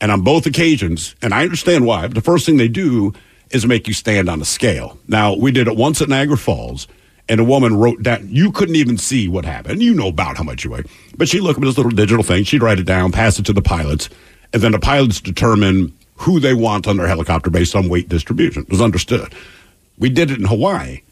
and 0.00 0.10
on 0.10 0.22
both 0.22 0.46
occasions, 0.46 1.14
and 1.22 1.32
I 1.34 1.42
understand 1.42 1.86
why. 1.86 2.02
But 2.08 2.14
the 2.14 2.22
first 2.22 2.46
thing 2.46 2.56
they 2.56 2.68
do 2.68 3.12
is 3.52 3.66
make 3.66 3.88
you 3.88 3.94
stand 3.94 4.28
on 4.28 4.40
a 4.40 4.44
scale. 4.44 4.98
Now 5.08 5.34
we 5.34 5.52
did 5.52 5.68
it 5.68 5.76
once 5.76 6.00
at 6.00 6.08
Niagara 6.08 6.36
Falls, 6.36 6.88
and 7.28 7.40
a 7.40 7.44
woman 7.44 7.76
wrote 7.76 8.02
down. 8.02 8.28
You 8.28 8.52
couldn't 8.52 8.76
even 8.76 8.98
see 8.98 9.28
what 9.28 9.44
happened. 9.44 9.82
You 9.82 9.94
know 9.94 10.08
about 10.08 10.36
how 10.36 10.42
much 10.42 10.64
you 10.64 10.70
weigh, 10.70 10.84
but 11.16 11.28
she 11.28 11.40
looked 11.40 11.58
at 11.58 11.64
this 11.64 11.76
little 11.76 11.92
digital 11.92 12.24
thing. 12.24 12.44
She'd 12.44 12.62
write 12.62 12.78
it 12.78 12.86
down, 12.86 13.12
pass 13.12 13.38
it 13.38 13.46
to 13.46 13.52
the 13.52 13.62
pilots, 13.62 14.08
and 14.52 14.62
then 14.62 14.72
the 14.72 14.78
pilots 14.78 15.20
determine 15.20 15.96
who 16.16 16.38
they 16.40 16.54
want 16.54 16.86
on 16.86 16.96
their 16.96 17.08
helicopter 17.08 17.50
based 17.50 17.74
on 17.74 17.88
weight 17.88 18.08
distribution. 18.08 18.62
It 18.62 18.70
was 18.70 18.80
understood. 18.80 19.34
We 19.98 20.08
did 20.08 20.30
it 20.30 20.38
in 20.38 20.46
Hawaii, 20.46 21.02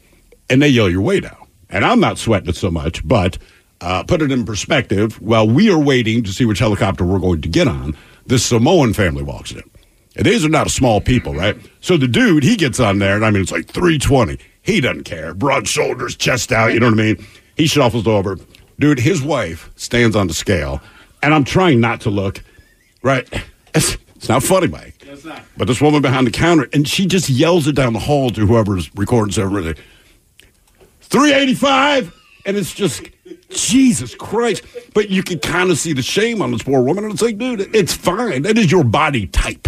and 0.49 0.61
they 0.61 0.69
yell 0.69 0.89
your 0.89 1.01
weight 1.01 1.25
out. 1.25 1.47
And 1.69 1.85
I'm 1.85 1.99
not 1.99 2.17
sweating 2.17 2.49
it 2.49 2.55
so 2.55 2.69
much, 2.71 3.05
but 3.07 3.37
uh, 3.81 4.03
put 4.03 4.21
it 4.21 4.31
in 4.31 4.45
perspective. 4.45 5.21
While 5.21 5.47
we 5.47 5.69
are 5.69 5.79
waiting 5.79 6.23
to 6.23 6.31
see 6.33 6.45
which 6.45 6.59
helicopter 6.59 7.03
we're 7.05 7.19
going 7.19 7.41
to 7.41 7.49
get 7.49 7.67
on, 7.67 7.95
this 8.25 8.45
Samoan 8.45 8.93
family 8.93 9.23
walks 9.23 9.51
in. 9.51 9.63
And 10.15 10.25
these 10.25 10.43
are 10.43 10.49
not 10.49 10.69
small 10.69 10.99
people, 10.99 11.33
right? 11.33 11.57
So 11.79 11.97
the 11.97 12.07
dude, 12.07 12.43
he 12.43 12.55
gets 12.55 12.79
on 12.79 12.99
there, 12.99 13.15
and 13.15 13.25
I 13.25 13.31
mean, 13.31 13.41
it's 13.41 13.51
like 13.51 13.67
320. 13.67 14.37
He 14.61 14.81
doesn't 14.81 15.03
care. 15.03 15.33
Broad 15.33 15.67
shoulders, 15.67 16.15
chest 16.15 16.51
out, 16.51 16.73
you 16.73 16.79
know 16.79 16.87
what 16.87 16.99
I 16.99 17.03
mean? 17.03 17.27
He 17.55 17.67
shuffles 17.67 18.07
over. 18.07 18.37
Dude, 18.79 18.99
his 18.99 19.21
wife 19.21 19.69
stands 19.75 20.15
on 20.15 20.27
the 20.27 20.33
scale, 20.33 20.81
and 21.23 21.33
I'm 21.33 21.43
trying 21.43 21.79
not 21.79 22.01
to 22.01 22.09
look, 22.09 22.43
right? 23.03 23.27
It's, 23.73 23.97
it's 24.15 24.27
not 24.27 24.43
funny, 24.43 24.67
Mike. 24.67 24.95
But 25.55 25.67
this 25.67 25.79
woman 25.79 26.01
behind 26.01 26.27
the 26.27 26.31
counter, 26.31 26.67
and 26.73 26.85
she 26.87 27.05
just 27.05 27.29
yells 27.29 27.67
it 27.67 27.75
down 27.75 27.93
the 27.93 27.99
hall 27.99 28.29
to 28.31 28.45
whoever's 28.45 28.93
recording 28.95 29.41
everything. 29.41 29.81
385 31.01 32.13
and 32.45 32.57
it's 32.57 32.73
just 32.73 33.03
jesus 33.49 34.15
christ 34.15 34.63
but 34.93 35.09
you 35.09 35.21
can 35.21 35.37
kind 35.39 35.69
of 35.69 35.77
see 35.77 35.93
the 35.93 36.01
shame 36.01 36.41
on 36.41 36.51
this 36.51 36.63
poor 36.63 36.81
woman 36.81 37.03
and 37.03 37.13
it's 37.13 37.21
like 37.21 37.37
dude 37.37 37.59
it's 37.75 37.93
fine 37.93 38.41
that 38.43 38.57
is 38.57 38.71
your 38.71 38.83
body 38.83 39.27
type 39.27 39.67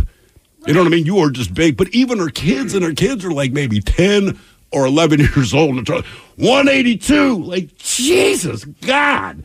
you 0.68 0.74
know 0.74 0.80
what 0.82 0.88
i 0.88 0.90
mean 0.96 1.06
you 1.06 1.18
are 1.20 1.30
just 1.30 1.54
big 1.54 1.76
but 1.78 1.88
even 1.90 2.20
her 2.20 2.30
kids 2.30 2.74
and 2.74 2.84
her 2.84 2.94
kids 2.94 3.24
are 3.26 3.32
like 3.32 3.52
maybe 3.52 3.80
10 3.82 4.40
or 4.72 4.86
11 4.86 5.20
years 5.36 5.54
old 5.54 5.76
and 5.78 5.86
try- 5.86 6.02
182 6.38 7.44
like 7.44 7.76
jesus 7.78 8.66
god 8.66 9.44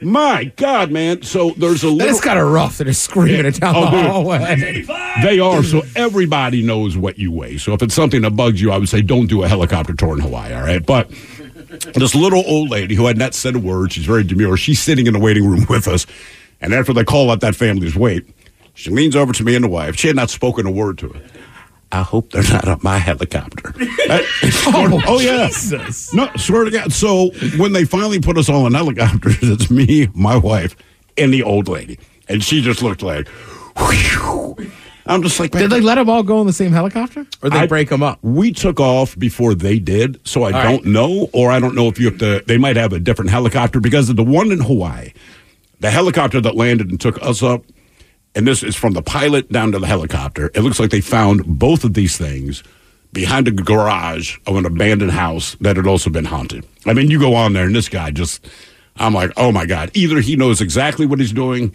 my 0.00 0.44
god 0.56 0.90
man 0.90 1.22
so 1.22 1.50
there's 1.50 1.84
a 1.84 1.88
little 1.88 2.06
That's 2.08 2.20
kind 2.20 2.38
of 2.38 2.50
rough 2.50 2.78
that 2.78 2.88
it's 2.88 2.98
screaming 2.98 3.46
it 3.46 3.60
down 3.60 3.76
Oh, 3.76 3.82
the 3.90 4.02
hallway. 4.02 4.84
they 5.22 5.38
are. 5.38 5.62
So 5.62 5.82
everybody 5.94 6.60
knows 6.60 6.96
what 6.96 7.20
you 7.20 7.30
weigh. 7.30 7.56
So 7.58 7.72
if 7.72 7.82
it's 7.82 7.94
something 7.94 8.22
that 8.22 8.32
bugs 8.34 8.60
you, 8.60 8.72
I 8.72 8.78
would 8.78 8.88
say 8.88 9.00
don't 9.00 9.28
do 9.28 9.44
a 9.44 9.48
helicopter 9.48 9.94
tour 9.94 10.14
in 10.14 10.18
Hawaii. 10.20 10.52
All 10.54 10.62
right. 10.62 10.84
But 10.84 11.08
this 11.94 12.16
little 12.16 12.42
old 12.48 12.68
lady 12.68 12.96
who 12.96 13.06
had 13.06 13.16
not 13.16 13.32
said 13.32 13.54
a 13.54 13.60
word, 13.60 13.92
she's 13.92 14.04
very 14.04 14.24
demure. 14.24 14.56
She's 14.56 14.82
sitting 14.82 15.06
in 15.06 15.12
the 15.12 15.20
waiting 15.20 15.46
room 15.48 15.66
with 15.70 15.86
us. 15.86 16.04
And 16.60 16.74
after 16.74 16.92
they 16.92 17.04
call 17.04 17.30
out 17.30 17.40
that 17.42 17.54
family's 17.54 17.94
weight, 17.94 18.26
she 18.74 18.90
leans 18.90 19.16
over 19.16 19.32
to 19.32 19.44
me 19.44 19.54
and 19.54 19.64
the 19.64 19.68
wife. 19.68 19.96
She 19.96 20.06
had 20.06 20.16
not 20.16 20.30
spoken 20.30 20.66
a 20.66 20.70
word 20.70 20.98
to 20.98 21.08
her. 21.08 21.22
I 21.92 22.02
hope 22.02 22.30
they're 22.30 22.42
not 22.42 22.66
on 22.66 22.80
my 22.82 22.96
helicopter. 22.98 23.74
oh, 24.08 25.02
oh, 25.06 25.20
yeah. 25.20 25.48
Jesus. 25.48 26.12
No, 26.14 26.30
swear 26.36 26.64
to 26.64 26.70
God. 26.70 26.90
So 26.92 27.30
when 27.58 27.74
they 27.74 27.84
finally 27.84 28.18
put 28.18 28.38
us 28.38 28.48
all 28.48 28.66
in 28.66 28.72
helicopters, 28.72 29.36
it's 29.42 29.70
me, 29.70 30.08
my 30.14 30.36
wife, 30.36 30.74
and 31.18 31.34
the 31.34 31.42
old 31.42 31.68
lady. 31.68 31.98
And 32.28 32.42
she 32.42 32.62
just 32.62 32.82
looked 32.82 33.02
like, 33.02 33.28
whew. 33.76 34.56
I'm 35.04 35.22
just 35.22 35.38
like, 35.40 35.50
Did 35.50 35.70
they 35.70 35.80
let 35.80 35.96
them 35.96 36.08
all 36.08 36.22
go 36.22 36.40
in 36.40 36.46
the 36.46 36.52
same 36.52 36.72
helicopter, 36.72 37.26
or 37.42 37.50
they 37.50 37.58
I- 37.58 37.66
break 37.66 37.88
them 37.88 38.02
up? 38.02 38.20
We 38.22 38.52
took 38.52 38.78
off 38.80 39.18
before 39.18 39.54
they 39.54 39.78
did, 39.78 40.26
so 40.26 40.44
I 40.44 40.52
All 40.52 40.62
don't 40.62 40.86
know, 40.86 41.28
or 41.32 41.50
I 41.50 41.58
don't 41.58 41.74
know 41.74 41.88
if 41.88 41.98
you 41.98 42.06
have 42.06 42.18
to. 42.18 42.42
They 42.46 42.56
might 42.56 42.76
have 42.76 42.92
a 42.92 43.00
different 43.00 43.30
helicopter 43.32 43.80
because 43.80 44.08
of 44.08 44.16
the 44.16 44.22
one 44.22 44.52
in 44.52 44.60
Hawaii, 44.60 45.12
the 45.80 45.90
helicopter 45.90 46.40
that 46.40 46.54
landed 46.54 46.88
and 46.90 47.00
took 47.00 47.20
us 47.20 47.42
up, 47.42 47.64
and 48.34 48.46
this 48.46 48.62
is 48.62 48.74
from 48.76 48.92
the 48.94 49.02
pilot 49.02 49.50
down 49.52 49.72
to 49.72 49.78
the 49.78 49.86
helicopter. 49.86 50.50
It 50.54 50.60
looks 50.60 50.80
like 50.80 50.90
they 50.90 51.00
found 51.00 51.44
both 51.46 51.84
of 51.84 51.94
these 51.94 52.16
things 52.16 52.62
behind 53.12 53.46
a 53.46 53.50
garage 53.50 54.38
of 54.46 54.56
an 54.56 54.64
abandoned 54.64 55.12
house 55.12 55.54
that 55.60 55.76
had 55.76 55.86
also 55.86 56.08
been 56.10 56.24
haunted. 56.24 56.64
I 56.86 56.94
mean, 56.94 57.10
you 57.10 57.18
go 57.18 57.34
on 57.34 57.52
there, 57.52 57.66
and 57.66 57.74
this 57.74 57.88
guy 57.90 58.10
just, 58.10 58.46
I'm 58.96 59.12
like, 59.14 59.32
oh 59.36 59.52
my 59.52 59.66
god! 59.66 59.90
Either 59.94 60.20
he 60.20 60.36
knows 60.36 60.60
exactly 60.60 61.04
what 61.06 61.20
he's 61.20 61.32
doing, 61.32 61.74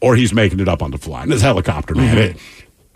or 0.00 0.14
he's 0.16 0.34
making 0.34 0.60
it 0.60 0.68
up 0.68 0.82
on 0.82 0.90
the 0.90 0.98
fly. 0.98 1.22
And 1.22 1.32
this 1.32 1.42
helicopter, 1.42 1.94
man. 1.94 2.16
Mm-hmm. 2.16 2.36
it- 2.36 2.42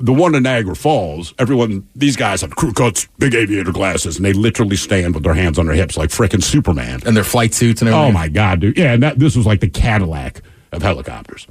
the 0.01 0.13
one 0.13 0.37
in 0.37 0.45
Niagara 0.45 0.77
Falls, 0.77 1.35
everyone, 1.41 1.89
these 1.97 2.15
guys 2.15 2.43
have 2.43 2.55
crew 2.55 2.73
cuts, 2.73 3.09
big 3.19 3.35
aviator 3.35 3.73
glasses, 3.73 4.17
and 4.17 4.25
they 4.25 4.33
literally 4.33 4.77
stand 4.77 5.13
with 5.13 5.25
their 5.25 5.35
hands 5.35 5.59
on 5.59 5.67
their 5.67 5.75
hips 5.75 5.97
like 5.97 6.11
frickin' 6.11 6.41
Superman. 6.41 7.01
And 7.05 7.17
their 7.17 7.25
flight 7.25 7.53
suits 7.53 7.83
and 7.83 7.89
everything. 7.89 8.11
Oh 8.11 8.13
my 8.13 8.29
God, 8.29 8.61
dude. 8.61 8.79
Yeah, 8.79 8.93
and 8.93 9.03
that, 9.03 9.19
this 9.19 9.35
was 9.35 9.45
like 9.45 9.59
the 9.59 9.69
Cadillac 9.69 10.41
of 10.71 10.83
helicopters. 10.83 11.49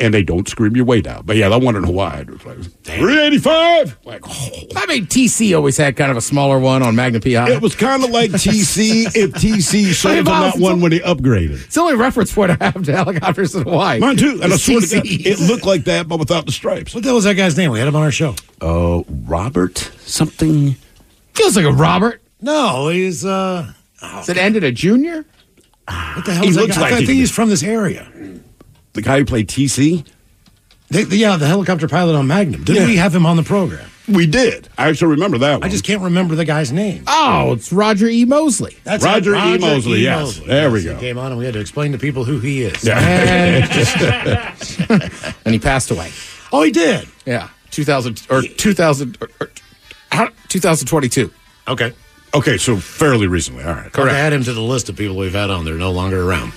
And 0.00 0.12
they 0.12 0.24
don't 0.24 0.48
scream 0.48 0.74
your 0.74 0.84
weight 0.84 1.06
out. 1.06 1.24
But 1.24 1.36
yeah, 1.36 1.48
that 1.48 1.60
one 1.60 1.76
in 1.76 1.84
Hawaii, 1.84 2.22
it 2.22 2.30
was 2.30 2.44
like 2.44 2.58
385. 2.82 3.98
Like, 4.04 4.22
oh. 4.26 4.48
I 4.76 4.86
mean, 4.86 5.06
TC 5.06 5.56
always 5.56 5.76
had 5.76 5.96
kind 5.96 6.10
of 6.10 6.16
a 6.16 6.20
smaller 6.20 6.58
one 6.58 6.82
on 6.82 6.96
Magnum 6.96 7.22
PI. 7.22 7.52
It 7.52 7.62
was 7.62 7.76
kind 7.76 8.02
of 8.02 8.10
like 8.10 8.30
TC 8.32 9.06
if 9.14 9.30
TC 9.32 9.92
sold 9.94 10.16
them 10.16 10.24
that 10.24 10.58
one 10.58 10.80
when 10.80 10.90
they 10.90 10.98
upgraded. 10.98 11.64
It's 11.64 11.74
the 11.76 11.80
only 11.80 11.94
reference 11.94 12.34
point 12.34 12.50
I 12.60 12.64
have 12.64 12.82
to 12.82 12.92
helicopters 12.92 13.54
in 13.54 13.62
Hawaii. 13.62 14.00
Mine 14.00 14.16
too. 14.16 14.40
And 14.42 14.52
I 14.52 14.56
It's 14.56 14.64
swear 14.64 14.80
to 14.80 14.96
God, 14.96 15.02
it 15.06 15.38
looked 15.40 15.64
like 15.64 15.84
that, 15.84 16.08
but 16.08 16.18
without 16.18 16.46
the 16.46 16.52
stripes. 16.52 16.92
What 16.94 17.04
the 17.04 17.08
hell 17.10 17.14
was 17.16 17.24
that 17.24 17.34
guy's 17.34 17.56
name? 17.56 17.70
We 17.70 17.78
had 17.78 17.86
him 17.86 17.94
on 17.94 18.02
our 18.02 18.10
show. 18.10 18.34
Oh, 18.60 19.04
Robert 19.08 19.78
something. 20.00 20.74
Feels 21.34 21.56
like 21.56 21.66
a 21.66 21.72
Robert. 21.72 22.20
No, 22.40 22.88
he's 22.88 23.24
uh. 23.24 23.72
Is 24.20 24.28
it 24.28 24.36
ended 24.36 24.64
a 24.64 24.72
junior? 24.72 25.24
What 25.86 26.24
the 26.24 26.34
hell 26.34 26.42
He 26.42 26.48
is 26.50 26.56
that 26.56 26.62
looks 26.62 26.74
guy? 26.76 26.82
like 26.82 26.92
I 26.94 26.96
think 26.98 27.10
he's 27.10 27.30
from 27.30 27.48
this 27.48 27.62
area. 27.62 28.10
The 28.94 29.02
guy 29.02 29.18
who 29.18 29.24
played 29.24 29.48
TC? 29.48 30.06
The, 30.88 31.04
the- 31.04 31.16
yeah, 31.16 31.36
the 31.36 31.46
helicopter 31.46 31.86
pilot 31.88 32.14
on 32.16 32.26
Magnum. 32.26 32.64
Didn't 32.64 32.82
Yeah. 32.82 32.88
we 32.88 32.96
have 32.96 33.14
him 33.14 33.26
on 33.26 33.36
the 33.36 33.42
program? 33.42 33.88
We 34.06 34.26
did. 34.26 34.68
I 34.76 34.88
actually 34.90 35.12
remember 35.12 35.38
that 35.38 35.60
one. 35.60 35.64
I 35.64 35.70
just 35.70 35.82
can't 35.84 36.02
remember 36.02 36.34
the 36.34 36.44
guy's 36.44 36.70
name. 36.70 37.04
Oh, 37.06 37.54
it's 37.54 37.72
Roger 37.72 38.06
E. 38.06 38.26
Mosley. 38.26 38.76
That's 38.84 39.02
Roger 39.02 39.34
it, 39.34 39.38
E. 39.38 39.58
Mosley, 39.58 40.00
yes. 40.00 40.20
Mosley. 40.26 40.46
There 40.46 40.70
we 40.70 40.84
go. 40.84 40.94
He 40.94 41.00
came 41.00 41.16
on 41.16 41.28
and 41.32 41.38
we 41.38 41.46
had 41.46 41.54
to 41.54 41.60
explain 41.60 41.92
to 41.92 41.98
people 41.98 42.22
who 42.24 42.38
he 42.38 42.64
is. 42.64 42.86
And, 42.86 43.64
and 45.46 45.54
he 45.54 45.58
passed 45.58 45.90
away. 45.90 46.10
Oh, 46.52 46.62
he 46.62 46.70
did. 46.70 47.08
Yeah, 47.24 47.48
2000 47.70 48.26
or 48.28 48.42
2000 48.42 49.16
or, 49.22 49.28
or, 49.40 50.28
2022. 50.48 51.32
Okay. 51.68 51.92
Okay, 52.34 52.58
so 52.58 52.76
fairly 52.76 53.28
recently. 53.28 53.62
All 53.62 53.74
right. 53.74 53.92
Correct. 53.92 54.12
Add 54.12 54.32
him 54.32 54.42
to 54.42 54.52
the 54.52 54.60
list 54.60 54.88
of 54.88 54.96
people 54.96 55.16
we've 55.16 55.32
had 55.34 55.50
on. 55.50 55.64
They're 55.64 55.74
no 55.76 55.92
longer 55.92 56.28
around. 56.28 56.52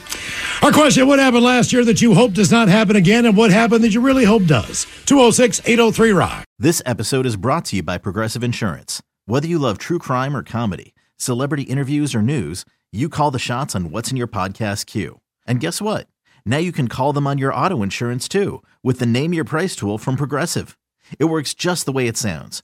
Our 0.63 0.71
question 0.71 1.07
What 1.07 1.19
happened 1.19 1.43
last 1.43 1.71
year 1.71 1.86
that 1.86 2.01
you 2.01 2.15
hope 2.15 2.34
does 2.34 2.51
not 2.51 2.67
happen 2.67 2.95
again, 2.95 3.28
and 3.28 3.38
what 3.38 3.51
happened 3.51 3.84
that 3.84 3.93
you 3.93 4.01
really 4.01 4.25
hope 4.25 4.45
does? 4.45 4.88
206 5.05 5.61
803 5.65 6.11
Rock. 6.11 6.45
This 6.57 6.82
episode 6.86 7.28
is 7.28 7.36
brought 7.36 7.65
to 7.65 7.75
you 7.75 7.84
by 7.84 7.99
Progressive 7.99 8.43
Insurance. 8.43 9.03
Whether 9.25 9.47
you 9.47 9.59
love 9.59 9.78
true 9.78 9.99
crime 9.99 10.36
or 10.36 10.41
comedy, 10.41 10.95
celebrity 11.17 11.63
interviews 11.63 12.15
or 12.15 12.23
news, 12.23 12.65
you 12.91 13.07
call 13.07 13.30
the 13.30 13.38
shots 13.38 13.75
on 13.75 13.91
what's 13.91 14.09
in 14.09 14.17
your 14.17 14.28
podcast 14.28 14.88
queue. 14.88 15.19
And 15.45 15.59
guess 15.59 15.80
what? 15.80 16.07
Now 16.43 16.57
you 16.57 16.71
can 16.71 16.88
call 16.88 17.13
them 17.13 17.28
on 17.28 17.38
your 17.38 17.53
auto 17.53 17.84
insurance 17.84 18.28
too 18.28 18.63
with 18.82 18.97
the 18.97 19.05
Name 19.05 19.34
Your 19.34 19.43
Price 19.43 19.75
tool 19.75 19.99
from 19.99 20.15
Progressive. 20.15 20.75
It 21.19 21.25
works 21.25 21.53
just 21.53 21.86
the 21.86 21.91
way 21.91 22.07
it 22.07 22.17
sounds. 22.17 22.63